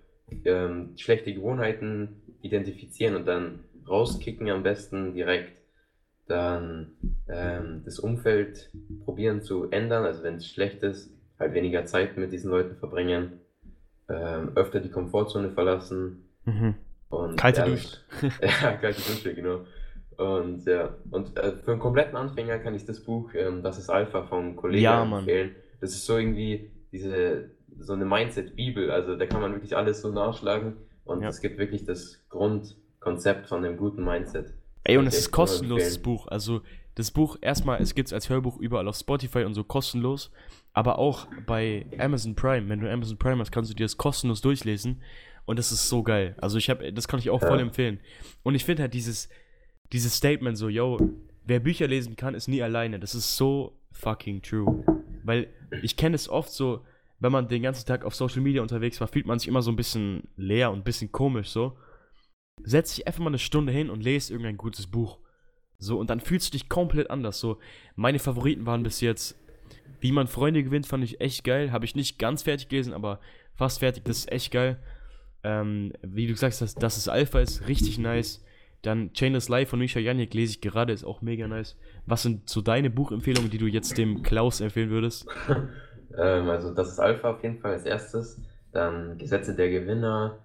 ähm, 0.46 0.94
schlechte 0.98 1.34
Gewohnheiten 1.34 2.22
identifizieren 2.42 3.16
und 3.16 3.26
dann 3.26 3.66
rauskicken 3.88 4.50
am 4.50 4.64
besten 4.64 5.14
direkt 5.14 5.62
dann 6.28 6.92
ähm, 7.28 7.82
das 7.86 8.00
Umfeld 8.00 8.72
probieren 9.04 9.42
zu 9.42 9.70
ändern, 9.70 10.06
also 10.06 10.24
wenn 10.24 10.36
es 10.36 10.48
schlecht 10.48 10.84
ist, 10.84 11.14
halt 11.40 11.54
weniger 11.54 11.86
Zeit 11.86 12.18
mit 12.18 12.32
diesen 12.32 12.52
Leuten 12.52 12.76
verbringen, 12.78 13.42
ähm, 14.10 14.52
öfter 14.56 14.80
die 14.80 14.90
Komfortzone 14.90 15.52
verlassen. 15.52 16.30
Mhm. 16.46 16.76
Und, 17.10 17.38
kalte 17.38 17.62
ja, 17.62 17.66
Dusche. 17.68 17.98
ja, 18.42 18.72
kalte 18.74 19.02
Dusche, 19.02 19.34
genau. 19.34 19.62
Und 20.18 20.66
ja, 20.66 20.96
und 21.12 21.38
äh, 21.38 21.58
für 21.58 21.72
einen 21.72 21.80
kompletten 21.80 22.16
Anfänger 22.16 22.60
kann 22.60 22.74
ich 22.74 22.86
das 22.86 23.04
Buch, 23.04 23.34
ähm, 23.34 23.64
das 23.64 23.78
ist 23.78 23.90
Alpha 23.90 24.24
von 24.24 24.56
Kollegen 24.56 24.84
ja, 24.84 25.04
empfehlen. 25.04 25.56
Das 25.82 25.92
ist 25.92 26.06
so 26.06 26.18
irgendwie 26.18 26.72
diese, 26.92 27.52
so 27.78 27.94
eine 27.94 28.06
Mindset-Bibel, 28.06 28.92
also 28.92 29.18
da 29.18 29.26
kann 29.26 29.42
man 29.42 29.52
wirklich 29.54 29.76
alles 29.76 30.02
so 30.02 30.12
nachschlagen 30.12 30.78
und 31.04 31.22
ja. 31.22 31.28
es 31.28 31.42
gibt 31.42 31.58
wirklich 31.58 31.84
das 31.84 32.26
Grundkonzept 32.30 33.48
von 33.48 33.66
einem 33.66 33.78
guten 33.78 34.06
Mindset. 34.06 34.54
Ey, 34.86 34.98
und 34.98 35.08
es 35.08 35.18
ist 35.18 35.32
kostenlos, 35.32 35.84
das 35.84 35.98
Buch. 35.98 36.28
Also, 36.28 36.62
das 36.94 37.12
Buch, 37.12 37.38
erstmal, 37.42 37.82
es 37.82 37.96
gibt 37.96 38.08
es 38.08 38.14
als 38.14 38.30
Hörbuch 38.30 38.58
überall 38.60 38.88
auf 38.88 38.96
Spotify 38.96 39.44
und 39.44 39.56
so 39.56 39.64
kostenlos. 39.64 40.32
Aber 40.74 41.00
auch 41.00 41.28
bei 41.48 41.88
Amazon 41.98 42.36
Prime. 42.36 42.70
Wenn 42.70 42.80
du 42.80 42.92
Amazon 42.92 43.18
Prime 43.18 43.40
hast, 43.40 43.52
kannst 43.52 43.72
du 43.72 43.76
dir 43.76 43.84
das 43.84 43.98
kostenlos 43.98 44.42
durchlesen. 44.42 45.02
Und 45.46 45.58
das 45.58 45.72
ist 45.72 45.90
so 45.90 46.04
geil. 46.04 46.36
Also, 46.40 46.60
ich 46.60 46.70
habe, 46.70 46.94
das 46.94 47.08
kann 47.08 47.20
ich 47.20 47.32
auch 47.32 47.42
ja. 47.42 47.48
voll 47.48 47.60
empfehlen. 47.60 48.00
Und 48.44 48.54
ich 48.54 48.64
finde 48.64 48.84
halt 48.84 48.94
dieses, 48.94 49.28
dieses 49.92 50.16
Statement 50.16 50.56
so, 50.56 50.70
yo, 50.70 51.00
wer 51.46 51.60
Bücher 51.60 51.88
lesen 51.88 52.16
kann, 52.16 52.36
ist 52.36 52.48
nie 52.48 52.62
alleine. 52.62 53.00
Das 53.00 53.16
ist 53.16 53.36
so 53.36 53.76
fucking 53.92 54.44
true. 54.44 54.84
Weil 55.24 55.48
ich 55.82 55.98
kenne 55.98 56.16
es 56.16 56.30
oft 56.30 56.52
so, 56.52 56.86
wenn 57.20 57.32
man 57.32 57.48
den 57.48 57.64
ganzen 57.64 57.88
Tag 57.88 58.06
auf 58.06 58.14
Social 58.14 58.42
Media 58.42 58.62
unterwegs 58.62 59.02
war, 59.02 59.08
fühlt 59.08 59.26
man 59.26 59.40
sich 59.40 59.48
immer 59.48 59.64
so 59.64 59.72
ein 59.72 59.76
bisschen 59.76 60.28
leer 60.38 60.70
und 60.70 60.80
ein 60.80 60.84
bisschen 60.84 61.12
komisch 61.12 61.50
so 61.50 61.76
setz 62.64 62.96
dich 62.96 63.08
einfach 63.08 63.20
mal 63.20 63.28
eine 63.28 63.40
Stunde 63.40 63.72
hin 63.72 63.90
und 63.90 64.04
lese 64.04 64.34
irgendein 64.34 64.58
gutes 64.58 64.88
Buch. 64.88 65.20
So, 65.78 66.00
und 66.00 66.10
dann 66.10 66.20
fühlst 66.20 66.48
du 66.48 66.58
dich 66.58 66.70
komplett 66.70 67.10
anders. 67.10 67.40
So, 67.40 67.60
meine 67.96 68.20
Favoriten 68.20 68.66
waren 68.66 68.84
bis 68.84 69.02
jetzt, 69.02 69.38
wie 70.00 70.12
man 70.12 70.28
Freunde 70.28 70.64
gewinnt, 70.64 70.88
fand 70.88 71.04
ich 71.04 71.22
echt 71.22 71.44
geil. 71.44 71.72
Habe 71.72 71.86
ich 71.86 71.96
nicht 71.96 72.20
ganz 72.20 72.44
fertig 72.44 72.70
gelesen, 72.70 72.94
aber 72.94 73.20
fast 73.56 73.80
fertig, 73.80 74.04
das 74.06 74.20
ist 74.20 74.32
echt 74.32 74.52
geil. 74.52 74.80
Ähm, 75.44 75.94
wie 76.02 76.28
du 76.28 76.36
sagst, 76.36 76.62
dass, 76.62 76.76
dass 76.76 76.98
es 76.98 77.08
Alpha 77.08 77.40
ist, 77.40 77.68
richtig 77.68 78.00
nice. 78.00 78.44
Dann 78.82 79.14
Chainless 79.14 79.50
Life 79.50 79.72
von 79.72 79.80
Misha 79.80 80.00
Janik 80.00 80.34
lese 80.34 80.54
ich 80.54 80.62
gerade, 80.62 80.94
ist 80.94 81.04
auch 81.04 81.22
mega 81.22 81.48
nice. 81.48 81.76
Was 82.06 82.24
sind 82.24 82.50
so 82.50 82.62
deine 82.62 82.90
Buchempfehlungen, 82.90 83.50
die 83.50 83.58
du 83.58 83.66
jetzt 83.66 83.98
dem 83.98 84.22
Klaus 84.22 84.62
empfehlen 84.62 84.90
würdest? 84.90 85.28
ähm, 86.18 86.50
also, 86.50 86.74
das 86.74 86.90
ist 86.90 87.00
Alpha 87.00 87.32
auf 87.32 87.44
jeden 87.44 87.60
Fall 87.60 87.74
als 87.74 87.86
erstes. 87.86 88.40
Dann 88.72 89.18
Gesetze 89.18 89.56
der 89.56 89.70
Gewinner, 89.70 90.38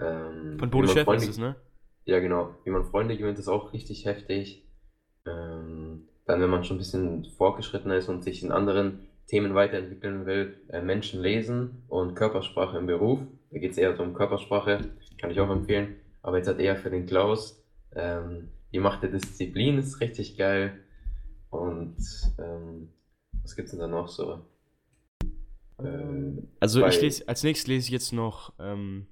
ähm, 0.00 0.58
Von 0.58 0.70
Bodo 0.70 0.88
Chef 0.88 1.08
ist 1.08 1.28
es, 1.28 1.38
ne? 1.38 1.56
Ja, 2.04 2.20
genau. 2.20 2.54
Wie 2.64 2.70
man 2.70 2.84
Freunde 2.84 3.16
gewinnt, 3.16 3.38
ist 3.38 3.48
auch 3.48 3.72
richtig 3.72 4.06
heftig. 4.06 4.66
Ähm, 5.26 6.08
dann, 6.26 6.40
wenn 6.40 6.50
man 6.50 6.64
schon 6.64 6.76
ein 6.76 6.80
bisschen 6.80 7.26
fortgeschritten 7.36 7.90
ist 7.90 8.08
und 8.08 8.22
sich 8.22 8.42
in 8.42 8.52
anderen 8.52 9.08
Themen 9.26 9.54
weiterentwickeln 9.54 10.26
will, 10.26 10.56
äh, 10.68 10.80
Menschen 10.80 11.20
lesen 11.20 11.82
und 11.88 12.14
Körpersprache 12.14 12.78
im 12.78 12.86
Beruf. 12.86 13.20
Da 13.50 13.58
geht 13.58 13.72
es 13.72 13.78
eher 13.78 13.94
so 13.96 14.02
um 14.02 14.14
Körpersprache, 14.14 14.80
kann 15.20 15.30
ich 15.30 15.40
auch 15.40 15.50
empfehlen. 15.50 15.96
Aber 16.22 16.38
jetzt 16.38 16.48
hat 16.48 16.58
eher 16.58 16.76
für 16.76 16.90
den 16.90 17.06
Klaus 17.06 17.62
ähm, 17.94 18.48
die 18.72 18.78
Macht 18.78 19.02
der 19.02 19.10
Disziplin 19.10 19.78
ist 19.78 20.00
richtig 20.00 20.36
geil. 20.36 20.78
Und 21.50 21.96
ähm, 22.38 22.90
was 23.42 23.58
es 23.58 23.70
denn 23.70 23.80
da 23.80 23.86
noch 23.86 24.08
so? 24.08 24.44
Ähm, 25.78 26.48
also 26.60 26.86
ich 26.86 27.00
lese, 27.00 27.26
als 27.26 27.42
nächstes 27.42 27.68
lese 27.68 27.86
ich 27.86 27.92
jetzt 27.92 28.12
noch 28.12 28.52
ähm, 28.58 29.06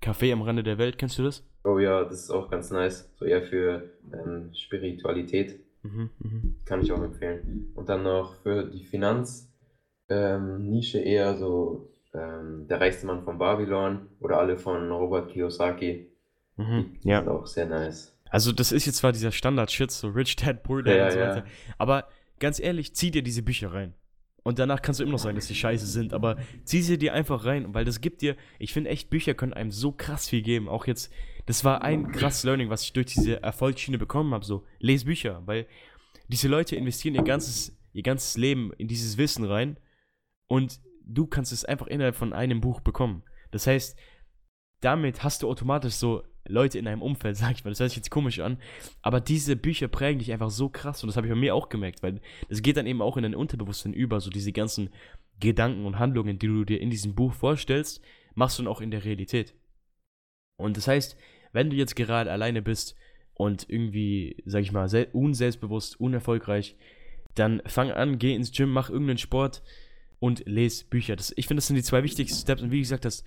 Café 0.00 0.32
am 0.32 0.42
Rande 0.42 0.62
der 0.62 0.78
Welt, 0.78 0.98
kennst 0.98 1.18
du 1.18 1.24
das? 1.24 1.44
Oh 1.64 1.78
ja, 1.78 2.04
das 2.04 2.24
ist 2.24 2.30
auch 2.30 2.50
ganz 2.50 2.70
nice. 2.70 3.10
So 3.16 3.24
eher 3.24 3.42
für 3.42 3.90
ähm, 4.12 4.52
Spiritualität. 4.54 5.60
Mhm, 5.82 6.10
mh. 6.18 6.42
Kann 6.64 6.82
ich 6.82 6.92
auch 6.92 7.02
empfehlen. 7.02 7.72
Und 7.74 7.88
dann 7.88 8.02
noch 8.02 8.34
für 8.42 8.64
die 8.64 8.84
Finanznische 8.84 9.48
ähm, 10.08 10.82
eher 11.04 11.36
so 11.36 11.90
ähm, 12.14 12.66
Der 12.68 12.80
reichste 12.80 13.06
Mann 13.06 13.22
von 13.24 13.38
Babylon 13.38 14.08
oder 14.20 14.38
alle 14.38 14.56
von 14.56 14.90
Robert 14.90 15.30
Kiyosaki. 15.30 16.10
Mhm, 16.56 16.96
die 17.02 17.08
ja. 17.08 17.20
sind 17.20 17.28
auch 17.28 17.46
sehr 17.46 17.66
nice. 17.66 18.14
Also 18.30 18.52
das 18.52 18.72
ist 18.72 18.86
jetzt 18.86 18.96
zwar 18.96 19.12
dieser 19.12 19.32
Standard-Shit, 19.32 19.90
so 19.90 20.08
Rich 20.08 20.36
Dad, 20.36 20.62
Poor 20.62 20.82
Dad 20.82 20.96
ja, 20.96 21.04
und 21.06 21.12
so 21.12 21.18
weiter. 21.18 21.36
Ja. 21.36 21.74
Aber 21.78 22.08
ganz 22.40 22.60
ehrlich, 22.60 22.94
zieh 22.94 23.10
dir 23.10 23.22
diese 23.22 23.42
Bücher 23.42 23.72
rein. 23.72 23.94
Und 24.48 24.58
danach 24.58 24.80
kannst 24.80 24.98
du 24.98 25.04
immer 25.04 25.12
noch 25.12 25.18
sagen, 25.18 25.36
dass 25.36 25.46
die 25.46 25.54
scheiße 25.54 25.84
sind, 25.84 26.14
aber 26.14 26.38
zieh 26.64 26.80
sie 26.80 26.96
dir 26.96 27.12
einfach 27.12 27.44
rein, 27.44 27.74
weil 27.74 27.84
das 27.84 28.00
gibt 28.00 28.22
dir, 28.22 28.34
ich 28.58 28.72
finde 28.72 28.88
echt, 28.88 29.10
Bücher 29.10 29.34
können 29.34 29.52
einem 29.52 29.70
so 29.70 29.92
krass 29.92 30.26
viel 30.26 30.40
geben. 30.40 30.70
Auch 30.70 30.86
jetzt, 30.86 31.12
das 31.44 31.64
war 31.64 31.82
ein 31.82 32.12
krasses 32.12 32.44
Learning, 32.44 32.70
was 32.70 32.82
ich 32.82 32.94
durch 32.94 33.04
diese 33.04 33.42
Erfolgsschiene 33.42 33.98
bekommen 33.98 34.32
habe, 34.32 34.46
so, 34.46 34.64
les 34.78 35.04
Bücher, 35.04 35.42
weil 35.44 35.66
diese 36.28 36.48
Leute 36.48 36.76
investieren 36.76 37.14
ihr 37.14 37.24
ganzes, 37.24 37.78
ihr 37.92 38.02
ganzes 38.02 38.38
Leben 38.38 38.72
in 38.78 38.88
dieses 38.88 39.18
Wissen 39.18 39.44
rein 39.44 39.78
und 40.46 40.80
du 41.04 41.26
kannst 41.26 41.52
es 41.52 41.66
einfach 41.66 41.86
innerhalb 41.86 42.16
von 42.16 42.32
einem 42.32 42.62
Buch 42.62 42.80
bekommen. 42.80 43.24
Das 43.50 43.66
heißt, 43.66 43.98
damit 44.80 45.24
hast 45.24 45.42
du 45.42 45.50
automatisch 45.50 45.92
so 45.92 46.22
Leute 46.48 46.78
in 46.78 46.84
deinem 46.84 47.02
Umfeld, 47.02 47.36
sag 47.38 47.52
ich 47.52 47.64
mal. 47.64 47.70
Das 47.70 47.80
hört 47.80 47.90
sich 47.90 47.98
jetzt 47.98 48.10
komisch 48.10 48.40
an. 48.40 48.58
Aber 49.02 49.20
diese 49.20 49.56
Bücher 49.56 49.88
prägen 49.88 50.18
dich 50.18 50.32
einfach 50.32 50.50
so 50.50 50.68
krass. 50.68 51.02
Und 51.02 51.08
das 51.08 51.16
habe 51.16 51.26
ich 51.26 51.32
bei 51.32 51.38
mir 51.38 51.54
auch 51.54 51.68
gemerkt, 51.68 52.02
weil 52.02 52.20
das 52.48 52.62
geht 52.62 52.76
dann 52.76 52.86
eben 52.86 53.02
auch 53.02 53.16
in 53.16 53.22
dein 53.22 53.34
Unterbewusstsein 53.34 53.92
über. 53.92 54.20
So 54.20 54.30
diese 54.30 54.52
ganzen 54.52 54.90
Gedanken 55.40 55.84
und 55.86 55.98
Handlungen, 55.98 56.38
die 56.38 56.46
du 56.46 56.64
dir 56.64 56.80
in 56.80 56.90
diesem 56.90 57.14
Buch 57.14 57.32
vorstellst, 57.32 58.02
machst 58.34 58.58
du 58.58 58.62
dann 58.62 58.72
auch 58.72 58.80
in 58.80 58.90
der 58.90 59.04
Realität. 59.04 59.54
Und 60.56 60.76
das 60.76 60.88
heißt, 60.88 61.16
wenn 61.52 61.70
du 61.70 61.76
jetzt 61.76 61.96
gerade 61.96 62.30
alleine 62.30 62.62
bist 62.62 62.96
und 63.34 63.68
irgendwie, 63.68 64.42
sag 64.44 64.62
ich 64.62 64.72
mal, 64.72 64.88
unselbstbewusst, 65.12 66.00
unerfolgreich, 66.00 66.76
dann 67.34 67.62
fang 67.66 67.90
an, 67.92 68.18
geh 68.18 68.34
ins 68.34 68.52
Gym, 68.52 68.70
mach 68.70 68.90
irgendeinen 68.90 69.18
Sport 69.18 69.62
und 70.18 70.42
lese 70.46 70.84
Bücher. 70.86 71.16
Das, 71.16 71.32
ich 71.36 71.46
finde, 71.46 71.58
das 71.58 71.68
sind 71.68 71.76
die 71.76 71.82
zwei 71.82 72.02
wichtigsten 72.02 72.40
Steps. 72.40 72.62
Und 72.62 72.72
wie 72.72 72.80
gesagt, 72.80 73.04
das 73.04 73.24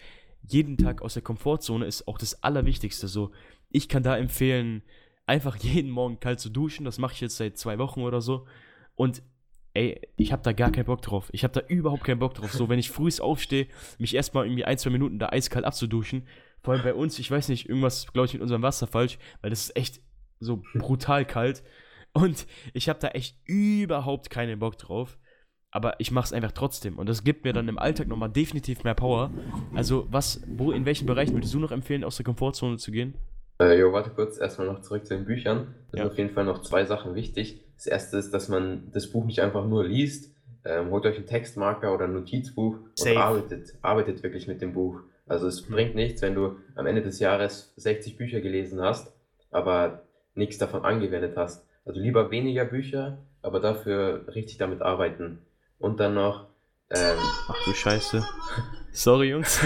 jeden 0.48 0.78
Tag 0.78 1.02
aus 1.02 1.14
der 1.14 1.24
Komfortzone 1.24 1.86
ist 1.86 2.08
auch 2.08 2.18
das 2.18 2.44
Allerwichtigste. 2.44 3.08
So, 3.08 3.32
ich 3.70 3.90
kann 3.90 4.04
da 4.04 4.18
empfehlen, 4.18 4.84
einfach 5.26 5.56
jeden 5.62 5.92
Morgen 5.92 6.20
kalt 6.20 6.40
zu 6.40 6.50
duschen. 6.50 6.86
Das 6.86 6.98
mache 6.98 7.14
ich 7.14 7.22
jetzt 7.22 7.38
seit 7.38 7.58
zwei 7.58 7.78
Wochen 7.78 8.02
oder 8.02 8.22
so. 8.22 8.48
Und 8.96 9.24
ey, 9.74 10.02
ich 10.18 10.32
habe 10.32 10.44
da 10.44 10.52
gar 10.52 10.72
keinen 10.72 10.86
Bock 10.86 11.02
drauf. 11.02 11.30
Ich 11.32 11.44
habe 11.44 11.54
da 11.54 11.66
überhaupt 11.68 12.04
keinen 12.04 12.20
Bock 12.20 12.34
drauf. 12.34 12.52
So, 12.52 12.70
wenn 12.70 12.80
ich 12.80 12.92
früh 12.92 13.10
aufstehe, 13.20 13.68
mich 13.98 14.16
erstmal 14.16 14.46
irgendwie 14.46 14.66
ein, 14.66 14.78
zwei 14.78 14.90
Minuten 14.90 15.20
da 15.20 15.30
eiskalt 15.30 15.66
abzuduschen. 15.66 16.28
Vor 16.62 16.74
allem 16.74 16.84
bei 16.84 16.94
uns, 16.94 17.18
ich 17.18 17.32
weiß 17.32 17.50
nicht, 17.50 17.68
irgendwas, 17.70 18.12
glaube 18.14 18.28
ich, 18.28 18.34
mit 18.34 18.42
unserem 18.42 18.62
Wasser 18.62 18.88
falsch, 18.88 19.18
weil 19.42 19.50
das 19.50 19.62
ist 19.62 19.76
echt 19.76 20.02
so 20.40 20.62
brutal 20.76 21.26
kalt. 21.26 21.64
Und 22.14 22.46
ich 22.74 22.90
habe 22.90 23.00
da 23.00 23.10
echt 23.10 23.38
überhaupt 23.46 24.30
keinen 24.30 24.60
Bock 24.60 24.78
drauf. 24.78 25.18
Aber 25.72 25.96
ich 26.00 26.12
mache 26.12 26.26
es 26.26 26.34
einfach 26.34 26.52
trotzdem. 26.52 26.98
Und 26.98 27.08
das 27.08 27.24
gibt 27.24 27.46
mir 27.46 27.54
dann 27.54 27.68
im 27.70 27.80
Alltag 27.80 28.08
nochmal 28.08 28.30
definitiv 28.30 28.84
mehr 28.84 28.94
Power. 28.94 29.32
Also, 29.74 30.06
was, 30.12 30.42
wo, 30.48 30.72
in 30.72 30.86
welchen 30.86 31.06
Bereichen 31.06 31.34
würdest 31.34 31.54
du 31.54 31.60
noch 31.60 31.72
empfehlen, 31.72 32.04
aus 32.04 32.18
der 32.18 32.26
Komfortzone 32.26 32.78
zu 32.78 32.92
gehen? 32.92 33.16
Äh, 33.62 33.80
jo, 33.80 33.94
warte 33.94 34.10
kurz, 34.10 34.38
erstmal 34.38 34.68
noch 34.68 34.82
zurück 34.82 35.06
zu 35.06 35.16
den 35.16 35.26
Büchern. 35.26 35.76
Da 35.92 35.98
ja. 35.98 36.04
sind 36.04 36.12
auf 36.12 36.18
jeden 36.18 36.30
Fall 36.32 36.46
noch 36.46 36.62
zwei 36.62 36.86
Sachen 36.86 37.16
wichtig. 37.16 37.64
Das 37.76 37.88
erste 37.88 38.18
ist, 38.18 38.34
dass 38.34 38.50
man 38.50 38.92
das 38.92 39.12
Buch 39.12 39.26
nicht 39.26 39.42
einfach 39.42 39.66
nur 39.66 39.86
liest. 39.86 40.36
Ähm, 40.66 40.92
holt 40.92 41.06
euch 41.06 41.16
einen 41.16 41.26
Textmarker 41.26 41.94
oder 41.94 42.06
ein 42.06 42.14
Notizbuch 42.14 42.78
Safe. 42.96 43.12
und 43.12 43.18
arbeitet, 43.18 43.74
arbeitet 43.82 44.24
wirklich 44.24 44.48
mit 44.48 44.62
dem 44.62 44.74
Buch. 44.74 45.00
Also 45.28 45.48
es 45.48 45.68
mhm. 45.68 45.74
bringt 45.74 45.96
nichts, 45.96 46.22
wenn 46.22 46.36
du 46.36 46.58
am 46.76 46.86
Ende 46.86 47.02
des 47.02 47.20
Jahres 47.20 47.74
60 47.78 48.18
Bücher 48.18 48.42
gelesen 48.42 48.82
hast, 48.82 49.14
aber 49.50 50.04
nichts 50.36 50.58
davon 50.58 50.84
angewendet 50.84 51.38
hast. 51.38 51.66
Also 51.86 52.00
lieber 52.00 52.30
weniger 52.32 52.66
Bücher, 52.66 53.20
aber 53.42 53.60
dafür 53.60 54.26
richtig 54.36 54.58
damit 54.58 54.82
arbeiten. 54.82 55.40
Und 55.82 56.00
dann 56.00 56.14
noch. 56.14 56.48
Ähm, 56.90 57.18
Ach 57.48 57.66
du 57.66 57.74
Scheiße. 57.74 58.24
Sorry, 58.92 59.30
Jungs. 59.30 59.60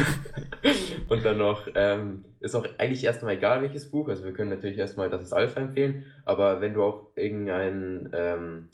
und 1.09 1.25
dann 1.25 1.39
noch, 1.39 1.67
ähm, 1.73 2.25
ist 2.39 2.55
auch 2.55 2.65
eigentlich 2.77 3.03
erstmal 3.03 3.35
egal, 3.35 3.61
welches 3.63 3.89
Buch. 3.89 4.07
Also 4.07 4.23
wir 4.23 4.33
können 4.33 4.51
natürlich 4.51 4.77
erstmal 4.77 5.09
das 5.09 5.23
ist 5.23 5.33
Alpha 5.33 5.59
empfehlen, 5.59 6.05
aber 6.25 6.61
wenn 6.61 6.75
du 6.75 6.83
auch 6.83 7.07
irgendein, 7.15 8.11
ähm, 8.13 8.69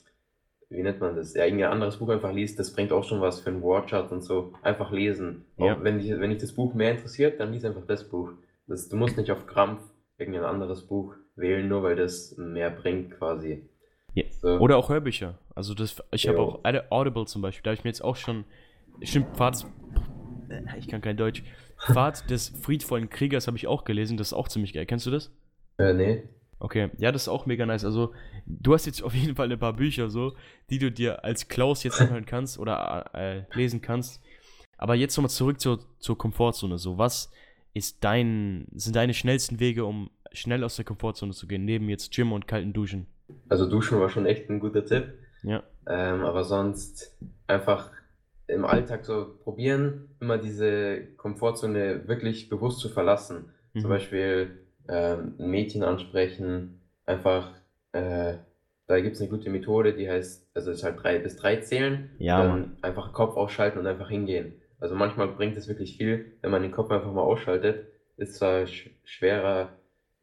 wie 0.70 0.84
nennt 0.84 1.00
man 1.00 1.16
das, 1.16 1.34
ja, 1.34 1.46
irgendein 1.46 1.72
anderes 1.72 1.98
Buch 1.98 2.10
einfach 2.10 2.34
liest, 2.34 2.60
das 2.60 2.74
bringt 2.74 2.92
auch 2.92 3.06
schon 3.06 3.22
was 3.22 3.40
für 3.40 3.50
einen 3.50 3.62
Wortschatz 3.62 4.12
und 4.12 4.22
so. 4.22 4.54
Einfach 4.62 4.92
lesen. 4.92 5.46
Ja. 5.58 5.76
Auch 5.76 5.84
wenn 5.84 6.00
dich, 6.00 6.12
wenn 6.12 6.30
dich 6.32 6.42
das 6.42 6.54
Buch 6.54 6.74
mehr 6.74 6.92
interessiert, 6.92 7.40
dann 7.40 7.54
lies 7.54 7.66
einfach 7.66 7.86
das 7.88 8.08
Buch. 8.10 8.32
Das, 8.68 8.90
du 8.90 8.98
musst 8.98 9.18
nicht 9.18 9.32
auf 9.32 9.48
Krampf 9.48 9.82
irgendein 10.18 10.44
anderes 10.44 10.86
Buch 10.86 11.16
wählen, 11.36 11.68
nur 11.68 11.84
weil 11.84 11.96
das 11.96 12.36
mehr 12.38 12.70
bringt 12.70 13.12
quasi. 13.12 13.70
Ja. 14.14 14.24
So. 14.42 14.58
Oder 14.60 14.78
auch 14.78 14.90
Hörbücher. 14.90 15.38
Also 15.56 15.74
das, 15.74 15.96
ich 16.12 16.28
habe 16.28 16.40
auch 16.40 16.60
Audible 16.90 17.26
zum 17.26 17.42
Beispiel, 17.42 17.64
da 17.64 17.70
habe 17.70 17.78
ich 17.78 17.84
mir 17.84 17.90
jetzt 17.90 18.04
auch 18.04 18.16
schon, 18.16 18.46
stimmt, 19.02 19.36
Pfad 19.36 19.56
des, 19.56 19.66
ich 20.78 20.88
kann 20.88 21.02
kein 21.02 21.18
Deutsch, 21.18 21.44
Pfad 21.78 22.30
des 22.30 22.50
friedvollen 22.50 23.10
Kriegers 23.10 23.48
habe 23.48 23.58
ich 23.58 23.68
auch 23.68 23.84
gelesen, 23.84 24.18
das 24.18 24.28
ist 24.28 24.34
auch 24.34 24.48
ziemlich 24.48 24.74
geil. 24.74 24.86
Kennst 24.86 25.06
du 25.06 25.12
das? 25.12 25.32
Äh, 25.78 25.94
nee. 25.94 26.24
Okay, 26.60 26.92
ja, 27.00 27.12
das 27.12 27.24
ist 27.24 27.28
auch 27.28 27.48
mega 27.48 27.66
nice. 27.66 27.84
Also, 27.86 28.14
du 28.46 28.76
hast 28.76 28.86
jetzt 28.86 29.02
auf 29.02 29.16
jeden 29.16 29.36
Fall 29.36 29.52
ein 29.52 29.58
paar 29.58 29.74
Bücher 29.74 30.12
so, 30.12 30.36
die 30.70 30.78
du 30.78 30.92
dir 30.92 31.24
als 31.24 31.48
Klaus 31.48 31.84
jetzt 31.84 32.00
anhören 32.00 32.28
kannst 32.28 32.60
oder 32.60 33.10
äh, 33.16 33.44
lesen 33.56 33.82
kannst. 33.82 34.22
Aber 34.78 34.94
jetzt 34.94 35.18
nochmal 35.18 35.32
zurück 35.32 35.60
zur, 35.60 35.80
zur 36.00 36.18
Komfortzone. 36.20 36.78
So, 36.78 37.00
was 37.00 37.32
ist 37.74 38.04
dein, 38.04 38.68
sind 38.76 38.96
deine 38.96 39.16
schnellsten 39.16 39.60
Wege, 39.60 39.86
um 39.86 40.12
schnell 40.34 40.64
aus 40.64 40.76
der 40.76 40.86
Komfortzone 40.86 41.34
zu 41.34 41.48
gehen, 41.48 41.66
neben 41.66 41.90
jetzt 41.90 42.14
Gym 42.14 42.32
und 42.32 42.48
kalten 42.48 42.74
Duschen? 42.74 43.08
Also 43.50 43.70
Duschen 43.70 44.00
war 44.00 44.10
schon 44.10 44.26
echt 44.26 44.50
ein 44.50 44.60
guter 44.60 44.86
Tipp. 44.86 45.14
Ja. 45.44 45.64
Ähm, 45.88 46.24
aber 46.24 46.44
sonst 46.44 47.18
einfach 47.48 47.92
im 48.48 48.66
Alltag 48.66 49.06
so 49.06 49.38
probieren, 49.44 50.10
immer 50.20 50.38
diese 50.38 51.04
Komfortzone 51.18 52.08
wirklich 52.08 52.50
bewusst 52.50 52.80
zu 52.80 52.90
verlassen. 52.90 53.52
Mhm. 53.74 53.80
Zum 53.80 53.90
Beispiel 53.90 54.60
ähm, 54.90 55.36
ein 55.40 55.50
Mädchen 55.50 55.84
ansprechen, 55.84 56.82
einfach, 57.06 57.54
äh, 57.94 58.36
da 58.88 59.00
gibt 59.00 59.16
es 59.16 59.22
eine 59.22 59.30
gute 59.30 59.50
Methode, 59.50 59.94
die 59.94 60.10
heißt, 60.10 60.50
also 60.54 60.72
es 60.72 60.80
ist 60.80 60.84
halt 60.84 61.02
drei 61.02 61.20
bis 61.20 61.38
drei 61.38 61.58
zählen, 61.58 62.10
ja, 62.20 62.40
dann 62.40 62.50
Mann. 62.50 62.78
einfach 62.82 63.14
Kopf 63.14 63.38
ausschalten 63.38 63.80
und 63.80 63.88
einfach 63.88 64.10
hingehen. 64.10 64.54
Also 64.80 64.96
manchmal 64.96 65.28
bringt 65.30 65.56
es 65.56 65.68
wirklich 65.68 65.96
viel, 65.96 66.34
wenn 66.42 66.52
man 66.52 66.64
den 66.64 66.72
Kopf 66.72 66.92
einfach 66.92 67.12
mal 67.12 67.22
ausschaltet. 67.22 67.88
Ist 68.18 68.36
zwar 68.36 68.68
sch 68.68 68.90
schwerer, 69.06 69.70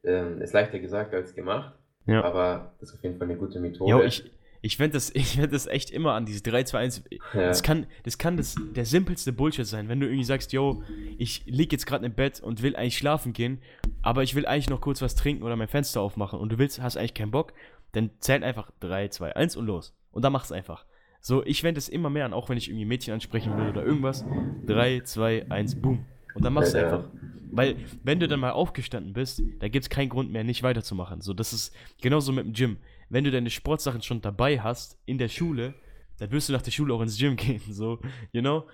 ähm, 0.03 0.41
ist 0.41 0.53
leichter 0.53 0.79
gesagt 0.79 1.13
als 1.13 1.33
gemacht, 1.33 1.73
ja. 2.09 2.23
Aber 2.23 2.73
das 2.79 2.89
ist 2.89 2.95
auf 2.95 3.03
jeden 3.03 3.17
Fall 3.17 3.29
eine 3.29 3.37
gute 3.37 3.59
Methode. 3.59 3.89
Ja, 3.89 4.01
ich, 4.01 4.29
ich 4.61 4.79
wende 4.79 4.93
das, 4.93 5.13
werd 5.37 5.53
das 5.53 5.67
echt 5.67 5.91
immer 5.91 6.13
an, 6.13 6.25
diese 6.25 6.41
3, 6.43 6.63
2, 6.63 6.79
1. 6.79 7.03
Ja. 7.09 7.19
Das 7.33 7.63
kann, 7.63 7.87
das, 8.03 8.17
kann 8.17 8.37
das, 8.37 8.55
der 8.75 8.85
simpelste 8.85 9.33
Bullshit 9.33 9.65
sein, 9.65 9.89
wenn 9.89 9.99
du 9.99 10.07
irgendwie 10.07 10.23
sagst, 10.25 10.51
yo, 10.53 10.83
ich 11.17 11.43
lieg 11.45 11.71
jetzt 11.71 11.85
gerade 11.85 12.05
im 12.05 12.13
Bett 12.13 12.39
und 12.41 12.61
will 12.61 12.75
eigentlich 12.75 12.97
schlafen 12.97 13.33
gehen, 13.33 13.59
aber 14.01 14.23
ich 14.23 14.35
will 14.35 14.45
eigentlich 14.45 14.69
noch 14.69 14.81
kurz 14.81 15.01
was 15.01 15.15
trinken 15.15 15.43
oder 15.43 15.55
mein 15.55 15.67
Fenster 15.67 16.01
aufmachen 16.01 16.39
und 16.39 16.51
du 16.51 16.57
willst, 16.57 16.81
hast 16.81 16.97
eigentlich 16.97 17.13
keinen 17.13 17.31
Bock, 17.31 17.53
dann 17.93 18.11
zählt 18.19 18.43
einfach 18.43 18.71
3, 18.81 19.07
2, 19.09 19.35
1 19.35 19.55
und 19.55 19.65
los. 19.65 19.93
Und 20.11 20.23
dann 20.23 20.33
mach's 20.33 20.51
einfach. 20.51 20.85
So, 21.21 21.45
ich 21.45 21.63
wende 21.63 21.79
es 21.79 21.89
immer 21.89 22.09
mehr 22.09 22.25
an, 22.25 22.33
auch 22.33 22.49
wenn 22.49 22.57
ich 22.57 22.69
irgendwie 22.69 22.85
Mädchen 22.85 23.13
ansprechen 23.13 23.57
will 23.57 23.69
oder 23.69 23.83
irgendwas. 23.83 24.25
3, 24.67 25.01
2, 25.01 25.47
1, 25.49 25.81
boom. 25.81 26.05
Und 26.39 26.45
dann 26.45 26.53
machst 26.53 26.73
du 26.73 26.83
einfach. 26.83 27.03
Weil, 27.51 27.75
wenn 28.03 28.19
du 28.19 28.27
dann 28.27 28.39
mal 28.39 28.51
aufgestanden 28.51 29.13
bist, 29.13 29.41
da 29.59 29.67
gibt 29.67 29.83
es 29.83 29.89
keinen 29.89 30.09
Grund 30.09 30.31
mehr, 30.31 30.43
nicht 30.43 30.63
weiterzumachen. 30.63 31.21
So, 31.21 31.33
das 31.33 31.51
ist 31.51 31.75
genauso 32.01 32.31
mit 32.31 32.45
dem 32.45 32.53
Gym. 32.53 32.77
Wenn 33.09 33.23
du 33.23 33.31
deine 33.31 33.49
Sportsachen 33.49 34.01
schon 34.01 34.21
dabei 34.21 34.59
hast 34.59 34.97
in 35.05 35.17
der 35.17 35.27
Schule, 35.27 35.73
dann 36.19 36.31
wirst 36.31 36.47
du 36.47 36.53
nach 36.53 36.61
der 36.61 36.71
Schule 36.71 36.93
auch 36.93 37.01
ins 37.01 37.17
Gym 37.17 37.35
gehen. 37.37 37.61
So, 37.69 37.99
you 38.31 38.41
know? 38.41 38.65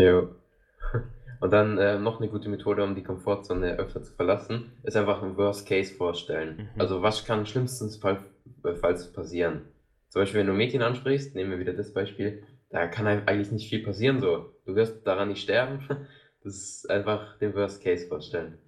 Ja. 0.00 0.28
Und 1.40 1.52
dann 1.52 1.78
äh, 1.78 1.98
noch 1.98 2.20
eine 2.20 2.30
gute 2.30 2.48
Methode, 2.48 2.82
um 2.82 2.94
die 2.94 3.02
Komfortzone 3.02 3.76
öfter 3.78 4.02
zu 4.02 4.12
verlassen, 4.14 4.72
ist 4.82 4.96
einfach 4.96 5.22
ein 5.22 5.36
Worst 5.36 5.68
Case 5.68 5.94
vorstellen. 5.94 6.56
Mhm. 6.74 6.80
Also, 6.80 7.02
was 7.02 7.24
kann 7.24 7.46
schlimmstenfalls 7.46 8.22
äh, 8.64 9.12
passieren? 9.12 9.62
Zum 10.08 10.22
Beispiel, 10.22 10.40
wenn 10.40 10.46
du 10.46 10.52
Mädchen 10.52 10.82
ansprichst, 10.82 11.34
nehmen 11.34 11.50
wir 11.50 11.58
wieder 11.58 11.74
das 11.74 11.92
Beispiel, 11.92 12.44
da 12.70 12.86
kann 12.86 13.06
eigentlich 13.06 13.52
nicht 13.52 13.68
viel 13.68 13.82
passieren. 13.82 14.20
So, 14.20 14.54
du 14.66 14.74
wirst 14.74 15.06
daran 15.06 15.28
nicht 15.28 15.42
sterben. 15.42 15.80
Das 16.44 16.54
ist 16.54 16.90
einfach 16.90 17.38
den 17.38 17.54
Worst 17.54 17.82
Case 17.82 18.06
vorstellen. 18.06 18.58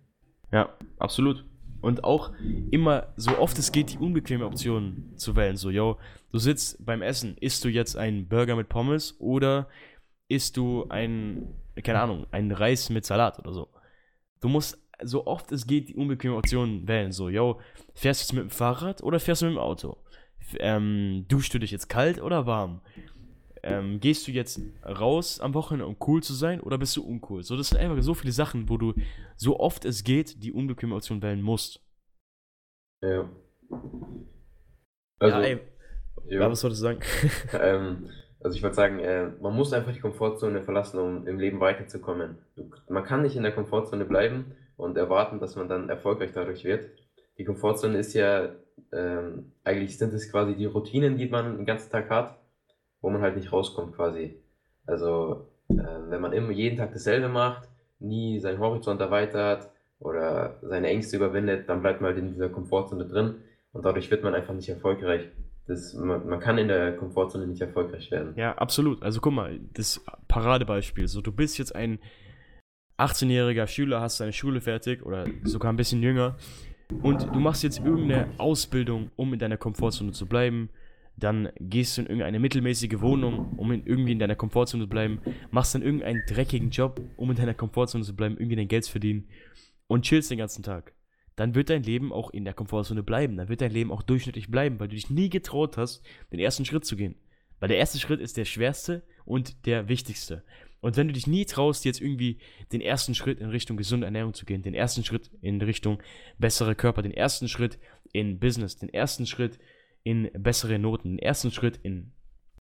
Ja, 0.53 0.69
absolut. 0.99 1.45
Und 1.81 2.05
auch 2.05 2.33
immer, 2.71 3.13
so 3.17 3.37
oft 3.39 3.59
es 3.59 3.73
geht, 3.73 3.93
die 3.93 3.99
unbequeme 3.99 4.47
Option 4.47 5.13
zu 5.17 5.37
wählen. 5.37 5.57
So, 5.57 5.71
yo, 5.71 5.99
du 6.33 6.39
sitzt 6.39 6.85
beim 6.85 7.03
Essen, 7.03 7.37
isst 7.39 7.65
du 7.65 7.69
jetzt 7.69 7.97
einen 7.97 8.29
Burger 8.29 8.57
mit 8.57 8.69
Pommes 8.69 9.17
oder 9.21 9.69
isst 10.29 10.57
du 10.57 10.87
ein, 10.89 11.55
keine 11.83 12.01
Ahnung, 12.01 12.27
einen 12.31 12.53
Reis 12.53 12.89
mit 12.89 13.05
Salat 13.05 13.39
oder 13.39 13.53
so. 13.53 13.69
Du 14.41 14.49
musst 14.49 14.79
so 15.03 15.27
oft 15.27 15.53
es 15.53 15.67
geht 15.67 15.89
die 15.89 15.97
unbequeme 15.97 16.37
Option 16.37 16.87
wählen. 16.87 17.13
So, 17.13 17.29
yo, 17.29 17.61
fährst 17.95 18.21
du 18.21 18.25
jetzt 18.25 18.33
mit 18.33 18.43
dem 18.45 18.51
Fahrrad 18.51 19.03
oder 19.03 19.21
fährst 19.21 19.43
du 19.43 19.47
mit 19.47 19.57
dem 19.57 19.61
Auto? 19.61 19.99
Ähm, 20.59 21.25
duschst 21.29 21.55
du 21.55 21.59
dich 21.59 21.71
jetzt 21.71 21.89
kalt 21.89 22.21
oder 22.21 22.47
warm? 22.47 22.81
Ähm, 23.65 24.01
gehst 24.01 24.27
du 24.27 24.33
jetzt 24.33 24.61
raus 24.85 25.41
am 25.41 25.55
Wochenende, 25.55 25.87
um 25.87 25.97
cool 26.07 26.23
zu 26.23 26.35
sein, 26.35 26.61
oder 26.61 26.79
bist 26.79 26.97
du 26.97 27.03
uncool? 27.03 27.43
So, 27.43 27.57
das 27.57 27.71
sind 27.71 27.79
einfach 27.79 28.01
so 28.03 28.15
viele 28.15 28.33
Sachen, 28.33 28.69
wo 28.69 28.77
du 28.77 28.95
so 29.37 29.59
oft 29.59 29.85
es 29.85 30.05
geht, 30.05 30.43
die 30.43 30.53
unbequeme 30.53 30.95
Option 30.95 31.23
wählen 31.23 31.43
musst. 31.43 31.81
Ja. 33.03 33.29
Also, 35.19 35.37
ja, 35.37 35.43
ey. 35.43 35.61
Ja. 36.27 36.51
was 36.51 36.61
solltest 36.61 36.83
du 36.83 36.85
sagen? 36.85 37.01
ähm, 37.61 38.11
also 38.41 38.57
ich 38.57 38.63
würde 38.63 38.75
sagen, 38.75 38.99
äh, 38.99 39.31
man 39.41 39.55
muss 39.55 39.73
einfach 39.73 39.93
die 39.93 40.01
Komfortzone 40.01 40.63
verlassen, 40.63 40.99
um 40.99 41.27
im 41.27 41.39
Leben 41.39 41.61
weiterzukommen. 41.61 42.39
Man 42.89 43.05
kann 43.05 43.23
nicht 43.23 43.37
in 43.37 43.43
der 43.43 43.53
Komfortzone 43.53 44.05
bleiben 44.05 44.53
und 44.77 44.97
erwarten, 44.97 45.41
dass 45.41 45.57
man 45.57 45.69
dann 45.69 45.89
erfolgreich 45.89 46.33
dadurch 46.33 46.65
wird. 46.65 46.91
Die 47.39 47.45
Komfortzone 47.45 47.99
ist 47.99 48.15
ja, 48.15 48.51
ähm, 48.93 49.53
eigentlich 49.65 49.99
sind 49.99 50.13
es 50.13 50.31
quasi 50.31 50.55
die 50.55 50.67
Routinen, 50.67 51.17
die 51.17 51.29
man 51.29 51.57
den 51.57 51.67
ganzen 51.67 51.91
Tag 51.91 52.11
hat 52.11 52.39
wo 53.05 53.11
man 53.11 53.21
halt 53.21 53.37
nicht 53.37 53.53
rauskommt 53.53 53.95
quasi. 53.95 54.35
Also 54.87 55.47
äh, 55.69 55.75
wenn 56.09 56.23
man 56.23 56.33
immer 56.33 56.51
jeden 56.51 56.79
Tag 56.79 56.93
dasselbe 56.93 57.29
macht, 57.29 57.69
nie 57.99 58.41
seinen 58.41 58.59
Horizont 58.59 58.99
erweitert 58.99 59.69
oder 59.99 60.59
seine 60.63 60.89
Ängste 60.89 61.17
überwindet, 61.17 61.69
dann 61.69 61.83
bleibt 61.83 62.01
man 62.01 62.09
halt 62.13 62.19
in 62.19 62.33
dieser 62.33 62.49
Komfortzone 62.49 63.07
drin 63.07 63.37
und 63.73 63.85
dadurch 63.85 64.11
wird 64.11 64.25
man 64.25 64.35
einfach 64.35 64.55
nicht 64.55 64.71
erfolgreich. 64.71 65.29
Das, 65.67 65.93
man, 65.93 66.27
man 66.27 66.41
kann 66.41 66.57
in 66.57 66.69
der 66.69 66.97
Komfortzone 66.97 67.47
nicht 67.47 67.61
erfolgreich 67.61 68.11
werden. 68.11 68.33
Ja, 68.37 68.55
absolut. 68.57 69.03
Also 69.03 69.21
guck 69.21 69.35
mal, 69.35 69.61
das 69.75 70.03
Paradebeispiel. 70.29 71.07
So, 71.07 71.21
du 71.21 71.33
bist 71.33 71.59
jetzt 71.59 71.75
ein 71.77 71.99
18-jähriger 72.99 73.67
Schüler, 73.67 74.01
hast 74.01 74.19
deine 74.19 74.33
Schule 74.33 74.63
fertig 74.63 75.05
oder 75.05 75.27
sogar 75.43 75.71
ein 75.71 75.77
bisschen 75.77 76.03
jünger 76.03 76.37
und 77.03 77.27
du 77.35 77.39
machst 77.39 77.65
jetzt 77.65 77.81
irgendeine 77.81 78.29
Ausbildung, 78.39 79.11
um 79.17 79.35
in 79.35 79.39
deiner 79.39 79.59
Komfortzone 79.59 80.13
zu 80.13 80.25
bleiben 80.25 80.71
dann 81.17 81.51
gehst 81.61 81.97
du 81.97 82.03
in 82.03 82.07
irgendeine 82.09 82.41
mittelmäßige 82.41 83.01
Wohnung, 83.01 83.57
um 83.57 83.71
in, 83.73 83.87
irgendwie 83.87 84.13
in 84.13 84.19
deiner 84.19 84.35
Komfortzone 84.35 84.85
zu 84.85 84.89
bleiben, 84.89 85.21
machst 85.51 85.75
dann 85.75 85.83
irgendeinen 85.83 86.23
dreckigen 86.29 86.71
Job, 86.71 87.01
um 87.17 87.31
in 87.31 87.37
deiner 87.37 87.55
Komfortzone 87.55 88.05
zu 88.05 88.17
bleiben, 88.17 88.37
irgendwie 88.37 88.57
dein 88.57 88.69
Geld 88.69 88.85
zu 88.85 88.93
verdienen 88.93 89.29
und 89.87 90.03
chillst 90.05 90.31
den 90.31 90.39
ganzen 90.39 90.63
Tag. 90.63 90.93
dann 91.37 91.55
wird 91.55 91.71
dein 91.71 91.83
Leben 91.83 92.13
auch 92.13 92.31
in 92.31 92.45
der 92.45 92.55
Komfortzone 92.55 93.03
bleiben. 93.03 93.37
Dann 93.37 93.49
wird 93.49 93.61
dein 93.61 93.73
Leben 93.73 93.91
auch 93.91 94.03
durchschnittlich 94.03 94.51
bleiben, 94.51 94.79
weil 94.79 94.89
du 94.89 94.95
dich 94.95 95.11
nie 95.11 95.29
getraut 95.29 95.77
hast, 95.77 96.03
den 96.33 96.39
ersten 96.39 96.65
Schritt 96.65 96.85
zu 96.85 96.97
gehen. 96.97 97.17
Weil 97.59 97.69
der 97.69 97.79
erste 97.79 97.99
Schritt 97.99 98.21
ist 98.21 98.37
der 98.37 98.45
schwerste 98.45 99.03
und 99.25 99.67
der 99.67 99.89
wichtigste. 99.89 100.45
Und 100.81 100.97
wenn 100.97 101.09
du 101.09 101.15
dich 101.15 101.27
nie 101.27 101.47
traust, 101.47 101.85
jetzt 101.87 102.01
irgendwie 102.01 102.39
den 102.73 102.83
ersten 102.83 103.15
Schritt 103.15 103.41
in 103.41 103.49
Richtung 103.49 103.77
gesunde 103.77 104.05
Ernährung 104.05 104.35
zu 104.35 104.45
gehen, 104.45 104.63
den 104.63 104.75
ersten 104.75 105.03
Schritt 105.03 105.31
in 105.41 105.61
Richtung 105.63 106.03
bessere 106.39 106.75
Körper, 106.75 107.01
den 107.01 107.15
ersten 107.15 107.49
Schritt 107.49 107.79
in 108.13 108.39
Business, 108.39 108.77
den 108.77 108.91
ersten 108.91 109.27
Schritt 109.27 109.59
in 110.05 110.31
bessere 110.35 110.79
Noten, 110.79 111.17
den 111.17 111.19
ersten 111.19 111.51
Schritt 111.51 111.81
in 111.83 112.13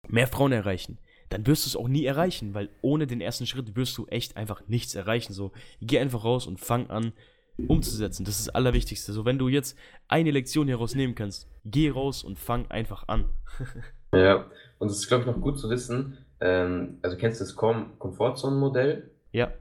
mehr 0.08 0.26
Frauen 0.26 0.52
erreichen, 0.52 0.98
dann 1.30 1.46
wirst 1.46 1.64
du 1.64 1.68
es 1.68 1.76
auch 1.76 1.88
nie 1.88 2.04
erreichen, 2.04 2.54
weil 2.54 2.68
ohne 2.82 3.06
den 3.06 3.20
ersten 3.20 3.46
Schritt 3.46 3.74
wirst 3.74 3.96
du 3.96 4.06
echt 4.06 4.36
einfach 4.36 4.68
nichts 4.68 4.94
erreichen. 4.94 5.32
So, 5.32 5.52
geh 5.80 5.98
einfach 5.98 6.24
raus 6.24 6.46
und 6.46 6.60
fang 6.60 6.90
an 6.90 7.12
umzusetzen. 7.56 8.24
Das 8.24 8.38
ist 8.38 8.48
das 8.48 8.54
Allerwichtigste. 8.54 9.12
So, 9.12 9.24
wenn 9.24 9.38
du 9.38 9.48
jetzt 9.48 9.78
eine 10.08 10.30
Lektion 10.30 10.66
hieraus 10.66 10.94
nehmen 10.94 11.14
kannst, 11.14 11.48
geh 11.64 11.90
raus 11.90 12.22
und 12.22 12.38
fang 12.38 12.70
einfach 12.70 13.08
an. 13.08 13.26
ja, 14.14 14.46
und 14.78 14.90
es 14.90 14.98
ist, 14.98 15.08
glaube 15.08 15.22
ich, 15.22 15.26
noch 15.26 15.40
gut 15.40 15.58
zu 15.58 15.70
wissen. 15.70 16.18
Ähm, 16.40 16.98
also, 17.02 17.16
kennst 17.16 17.40
du 17.40 17.44
das 17.44 17.56
Kom 17.56 17.98
Komfortzone-Modell? 17.98 19.10
Ja. 19.32 19.52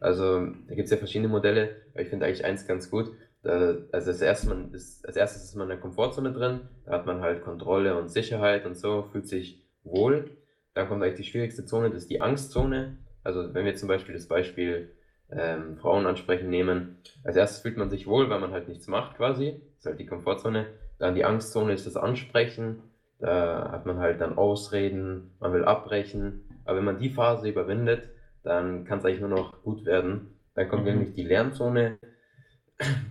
Also, 0.00 0.46
da 0.46 0.74
gibt 0.74 0.86
es 0.86 0.90
ja 0.90 0.96
verschiedene 0.96 1.28
Modelle, 1.28 1.76
aber 1.92 2.02
ich 2.02 2.08
finde 2.08 2.26
eigentlich 2.26 2.44
eins 2.44 2.66
ganz 2.66 2.90
gut. 2.90 3.12
Also, 3.44 3.80
das 3.90 4.20
erste, 4.20 4.48
man 4.48 4.72
ist, 4.72 5.06
als 5.06 5.16
erstes 5.16 5.44
ist 5.44 5.54
man 5.54 5.64
in 5.64 5.70
der 5.70 5.80
Komfortzone 5.80 6.32
drin, 6.32 6.60
da 6.84 6.92
hat 6.92 7.06
man 7.06 7.20
halt 7.20 7.42
Kontrolle 7.42 7.98
und 7.98 8.08
Sicherheit 8.08 8.66
und 8.66 8.76
so, 8.76 9.08
fühlt 9.12 9.28
sich 9.28 9.62
wohl. 9.82 10.30
Dann 10.74 10.88
kommt 10.88 11.02
eigentlich 11.02 11.16
die 11.16 11.30
schwierigste 11.30 11.64
Zone, 11.64 11.90
das 11.90 12.02
ist 12.02 12.10
die 12.10 12.20
Angstzone. 12.20 12.96
Also, 13.22 13.54
wenn 13.54 13.64
wir 13.64 13.74
zum 13.74 13.88
Beispiel 13.88 14.14
das 14.14 14.26
Beispiel 14.26 14.90
ähm, 15.30 15.76
Frauen 15.76 16.06
ansprechen 16.06 16.50
nehmen. 16.50 16.98
Als 17.22 17.36
erstes 17.36 17.60
fühlt 17.60 17.76
man 17.76 17.90
sich 17.90 18.06
wohl, 18.06 18.30
weil 18.30 18.40
man 18.40 18.52
halt 18.52 18.68
nichts 18.68 18.86
macht 18.86 19.16
quasi. 19.16 19.52
Das 19.52 19.78
ist 19.78 19.86
halt 19.86 20.00
die 20.00 20.06
Komfortzone. 20.06 20.66
Dann 20.98 21.14
die 21.14 21.24
Angstzone 21.24 21.72
ist 21.72 21.86
das 21.86 21.96
Ansprechen. 21.96 22.82
Da 23.18 23.70
hat 23.70 23.86
man 23.86 23.98
halt 23.98 24.20
dann 24.20 24.36
Ausreden, 24.36 25.32
man 25.40 25.52
will 25.52 25.64
abbrechen. 25.64 26.44
Aber 26.64 26.78
wenn 26.78 26.84
man 26.84 26.98
die 26.98 27.10
Phase 27.10 27.48
überwindet, 27.48 28.10
dann 28.42 28.84
kann 28.84 28.98
es 28.98 29.04
eigentlich 29.04 29.20
nur 29.20 29.30
noch 29.30 29.62
gut 29.62 29.84
werden. 29.86 30.38
Dann 30.54 30.68
kommt 30.68 30.84
mhm. 30.84 30.90
nämlich 30.90 31.12
die 31.14 31.24
Lernzone. 31.24 31.98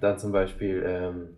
Da 0.02 0.18
zum 0.18 0.32
Beispiel, 0.32 0.84
ähm, 0.86 1.38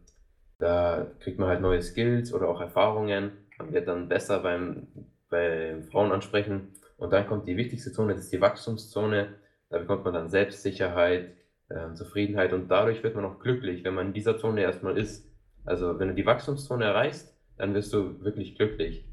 da 0.58 1.06
kriegt 1.20 1.38
man 1.40 1.50
halt 1.50 1.62
neue 1.62 1.82
Skills 1.82 2.34
oder 2.34 2.48
auch 2.48 2.60
Erfahrungen. 2.60 3.32
Man 3.58 3.74
wird 3.74 3.88
dann 3.88 4.10
besser 4.10 4.40
beim, 4.40 4.88
beim 5.30 5.84
Frauen 5.84 6.12
ansprechen. 6.12 6.74
Und 6.98 7.14
dann 7.14 7.28
kommt 7.28 7.48
die 7.48 7.58
wichtigste 7.58 7.92
Zone, 7.92 8.14
das 8.14 8.24
ist 8.24 8.34
die 8.34 8.42
Wachstumszone. 8.42 9.36
Da 9.70 9.80
bekommt 9.80 10.06
man 10.06 10.14
dann 10.14 10.30
Selbstsicherheit, 10.30 11.36
äh, 11.70 11.94
Zufriedenheit 11.94 12.54
und 12.54 12.70
dadurch 12.70 13.04
wird 13.04 13.16
man 13.16 13.26
auch 13.26 13.40
glücklich, 13.40 13.84
wenn 13.84 13.96
man 13.96 14.08
in 14.08 14.14
dieser 14.14 14.38
Zone 14.38 14.62
erstmal 14.62 14.98
ist. 14.98 15.30
Also 15.66 16.00
wenn 16.00 16.10
du 16.10 16.14
die 16.16 16.26
Wachstumszone 16.26 16.86
erreichst, 16.86 17.36
dann 17.58 17.74
wirst 17.74 17.94
du 17.94 18.24
wirklich 18.24 18.56
glücklich. 18.56 19.06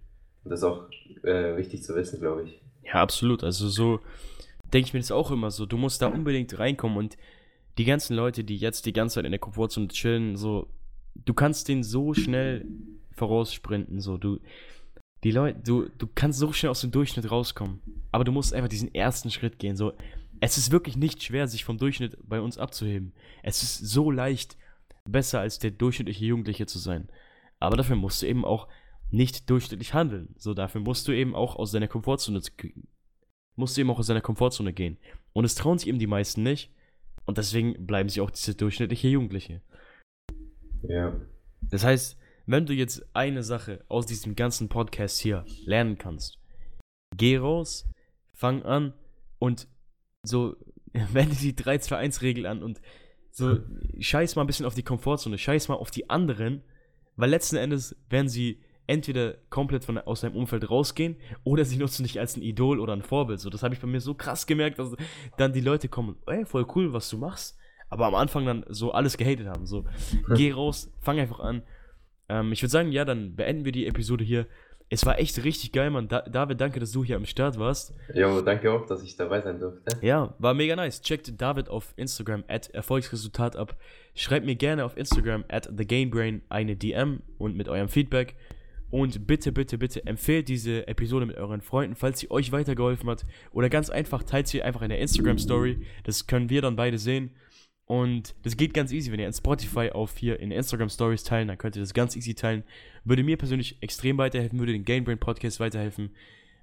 Und 0.45 0.51
das 0.51 0.61
ist 0.61 0.65
auch 0.65 0.89
äh, 1.23 1.57
wichtig 1.57 1.83
zu 1.83 1.95
wissen, 1.95 2.21
glaube 2.21 2.45
ich. 2.45 2.63
Ja, 2.83 2.95
absolut. 2.95 3.45
Also 3.45 3.69
so 3.69 4.01
denke 4.73 4.89
ich 4.89 4.95
mir 4.95 5.01
das 5.01 5.13
auch 5.13 5.31
immer 5.31 5.51
so. 5.51 5.67
Du 5.67 5.77
musst 5.77 6.03
da 6.03 6.09
unbedingt 6.09 6.59
reinkommen 6.59 6.99
und 6.99 7.17
die 7.79 7.85
ganzen 7.85 8.17
Leute, 8.17 8.45
die 8.45 8.57
jetzt 8.57 8.87
die 8.87 8.93
ganze 8.93 9.15
Zeit 9.15 9.25
in 9.25 9.33
der 9.33 9.41
Komfortzone 9.41 9.89
chillen, 9.89 10.37
so, 10.37 10.69
du 11.15 11.35
kannst 11.35 11.69
den 11.69 11.83
so 11.83 12.15
schnell 12.15 12.67
voraussprinten, 13.13 14.01
so, 14.01 14.19
du, 14.19 14.41
die 15.25 15.31
Leute, 15.31 15.61
du, 15.61 15.89
du 15.99 16.07
kannst 16.07 16.39
so 16.39 16.53
schnell 16.53 16.71
aus 16.71 16.81
dem 16.81 16.91
Durchschnitt 16.91 17.31
rauskommen. 17.31 17.81
Aber 18.11 18.25
du 18.25 18.33
musst 18.33 18.53
einfach 18.53 18.69
diesen 18.69 18.95
ersten 18.95 19.31
Schritt 19.31 19.59
gehen, 19.59 19.77
so, 19.77 19.93
es 20.41 20.59
ist 20.59 20.73
wirklich 20.73 20.97
nicht 20.97 21.23
schwer, 21.23 21.47
sich 21.47 21.65
vom 21.65 21.79
Durchschnitt 21.79 22.19
bei 22.23 22.41
uns 22.41 22.59
abzuheben. 22.59 23.13
Es 23.45 23.63
ist 23.63 23.79
so 23.79 24.11
leicht, 24.11 24.57
besser 25.05 25.41
als 25.41 25.59
der 25.59 25.71
durchschnittliche 25.71 26.25
Jugendliche 26.25 26.67
zu 26.67 26.79
sein. 26.79 27.09
Aber 27.61 27.77
dafür 27.77 27.97
musst 27.97 28.23
du 28.23 28.27
eben 28.27 28.45
auch 28.45 28.67
nicht 29.11 29.51
durchschnittlich 29.51 29.95
handeln. 29.95 30.35
So, 30.37 30.55
dafür 30.55 30.81
musst 30.81 31.07
du 31.07 31.13
eben 31.13 31.35
auch 31.35 31.57
aus 31.57 31.71
deiner 31.71 31.89
Komfortzone 31.89 32.41
musst 33.55 33.77
du 33.77 33.81
eben 33.83 33.91
auch 33.91 33.99
aus 33.99 34.07
deiner 34.07 34.21
Komfortzone 34.21 34.73
gehen. 34.73 34.97
Und 35.33 35.45
es 35.45 35.55
trauen 35.55 35.79
sich 35.79 35.89
eben 35.89 35.99
die 35.99 36.07
meisten 36.07 36.43
nicht. 36.43 36.73
Und 37.25 37.39
deswegen 37.39 37.87
bleiben 37.87 38.09
sie 38.09 38.21
auch 38.21 38.31
diese 38.31 38.55
durchschnittliche 38.55 39.09
Jugendliche. 39.09 39.63
Ja. 40.83 41.15
Das 41.63 41.85
heißt, 41.85 42.17
wenn 42.47 42.67
du 42.67 42.75
jetzt 42.75 43.05
eine 43.15 43.43
Sache 43.43 43.85
aus 43.89 44.07
diesem 44.07 44.35
ganzen 44.35 44.69
Podcast 44.69 45.21
hier 45.21 45.45
lernen 45.65 45.99
kannst, 45.99 46.39
geh 47.17 47.37
raus, 47.37 47.89
fang 48.33 48.63
an 48.63 48.95
und 49.39 49.69
so, 50.23 50.57
wende 50.93 51.37
die 51.37 51.55
3-2-1-Regel 51.55 52.47
an 52.47 52.63
und 52.63 52.81
so, 53.31 53.61
scheiß 53.99 54.37
mal 54.37 54.43
ein 54.43 54.47
bisschen 54.47 54.67
auf 54.67 54.75
die 54.75 54.83
Komfortzone, 54.83 55.39
scheiß 55.39 55.69
mal 55.69 55.77
auf 55.77 55.91
die 55.91 56.11
anderen, 56.11 56.63
weil 57.17 57.31
letzten 57.31 57.57
Endes 57.57 57.97
werden 58.11 58.29
sie 58.29 58.61
entweder 58.93 59.37
komplett 59.49 59.85
von, 59.85 59.97
aus 59.97 60.21
deinem 60.21 60.37
Umfeld 60.37 60.71
rausgehen 60.71 61.17
oder 61.45 61.65
sie 61.65 61.79
nutzen 61.79 62.03
dich 62.03 62.21
als 62.21 62.37
ein 62.37 62.43
Idol 62.43 62.79
oder 62.79 62.93
ein 62.93 63.03
Vorbild. 63.03 63.41
So, 63.41 63.49
das 63.49 63.63
habe 63.63 63.75
ich 63.75 63.81
bei 63.81 63.87
mir 63.87 64.01
so 64.01 64.15
krass 64.15 64.47
gemerkt, 64.47 64.79
dass 64.79 64.95
dann 65.39 65.55
die 65.55 65.63
Leute 65.63 65.89
kommen, 65.89 66.17
ey, 66.27 66.45
voll 66.45 66.67
cool, 66.75 66.93
was 66.93 67.09
du 67.09 67.17
machst, 67.17 67.59
aber 67.89 68.07
am 68.07 68.15
Anfang 68.15 68.45
dann 68.45 68.65
so 68.69 68.93
alles 68.93 69.17
gehatet 69.17 69.47
haben. 69.47 69.67
So, 69.67 69.87
geh 70.35 70.53
raus, 70.53 70.93
fang 71.01 71.19
einfach 71.19 71.41
an. 71.41 71.63
Ähm, 72.29 72.53
ich 72.53 72.63
würde 72.63 72.71
sagen, 72.71 72.93
ja, 72.93 73.07
dann 73.07 73.35
beenden 73.35 73.65
wir 73.65 73.73
die 73.73 73.87
Episode 73.87 74.25
hier. 74.25 74.47
Es 74.91 75.07
war 75.07 75.19
echt 75.19 75.43
richtig 75.43 75.73
geil, 75.73 75.89
Mann. 75.89 76.09
Da 76.09 76.21
David, 76.21 76.61
danke, 76.61 76.79
dass 76.79 76.93
du 76.93 77.03
hier 77.03 77.17
am 77.17 77.25
Start 77.25 77.59
warst. 77.59 77.95
Jo, 78.15 78.43
danke 78.43 78.71
auch, 78.71 78.85
dass 78.85 79.03
ich 79.03 79.17
dabei 79.17 79.41
sein 79.41 79.59
durfte. 79.59 79.97
Ja, 80.07 80.35
war 80.39 80.53
mega 80.53 80.77
nice. 80.77 81.01
Checkt 81.01 81.41
David 81.41 81.71
auf 81.71 81.95
Instagram 81.97 82.45
at 82.47 82.69
Erfolgsresultat 82.69 83.57
ab. 83.57 83.75
Schreibt 84.15 84.45
mir 84.45 84.55
gerne 84.55 84.85
auf 84.85 84.99
Instagram 84.99 85.47
at 85.49 85.75
TheGameBrain 85.75 86.43
eine 86.51 86.77
DM 86.77 87.23
und 87.39 87.57
mit 87.57 87.71
eurem 87.71 87.89
Feedback. 87.89 88.37
Und 88.93 89.27
bitte, 89.27 89.53
bitte, 89.53 89.79
bitte 89.79 90.05
empfehlt 90.05 90.49
diese 90.49 90.87
Episode 90.87 91.25
mit 91.25 91.39
euren 91.39 91.63
Freunden, 91.63 91.97
falls 91.97 92.21
sie 92.21 92.31
euch 92.31 92.53
weitergeholfen 92.53 93.09
hat. 93.09 93.25
Oder 93.51 93.71
ganz 93.71 93.89
einfach, 93.89 94.23
teilt 94.23 94.49
sie 94.49 94.63
einfach 94.63 94.83
in 94.83 94.91
der 94.91 94.99
Instagram-Story. 94.99 95.87
Das 96.05 96.27
können 96.27 96.51
wir 96.51 96.61
dann 96.61 96.77
beide 96.77 96.99
sehen. 96.99 97.31
Und 97.87 98.35
das 98.43 98.59
geht 98.59 98.75
ganz 98.75 98.93
easy, 98.93 99.11
wenn 99.11 99.19
ihr 99.19 99.27
in 99.27 99.33
Spotify 99.33 99.89
auf 99.91 100.19
hier 100.19 100.39
in 100.41 100.51
Instagram 100.51 100.91
Stories 100.91 101.25
teilen, 101.25 101.49
dann 101.49 101.57
könnt 101.57 101.75
ihr 101.75 101.81
das 101.81 101.95
ganz 101.95 102.17
easy 102.17 102.35
teilen. 102.35 102.65
Würde 103.03 103.23
mir 103.23 103.39
persönlich 103.39 103.83
extrem 103.83 104.19
weiterhelfen, 104.19 104.59
würde 104.59 104.75
den 104.75 104.85
Gamebrain 104.85 105.19
Podcast 105.19 105.59
weiterhelfen. 105.59 106.11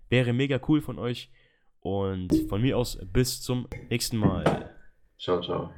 Wäre 0.09 0.31
mega 0.31 0.61
cool 0.67 0.81
von 0.81 0.99
euch. 0.99 1.31
Und 1.79 2.31
von 2.47 2.61
mir 2.61 2.77
aus 2.77 2.99
bis 3.11 3.41
zum 3.41 3.67
nächsten 3.89 4.17
Mal. 4.17 4.69
Ciao, 5.17 5.41
ciao. 5.41 5.73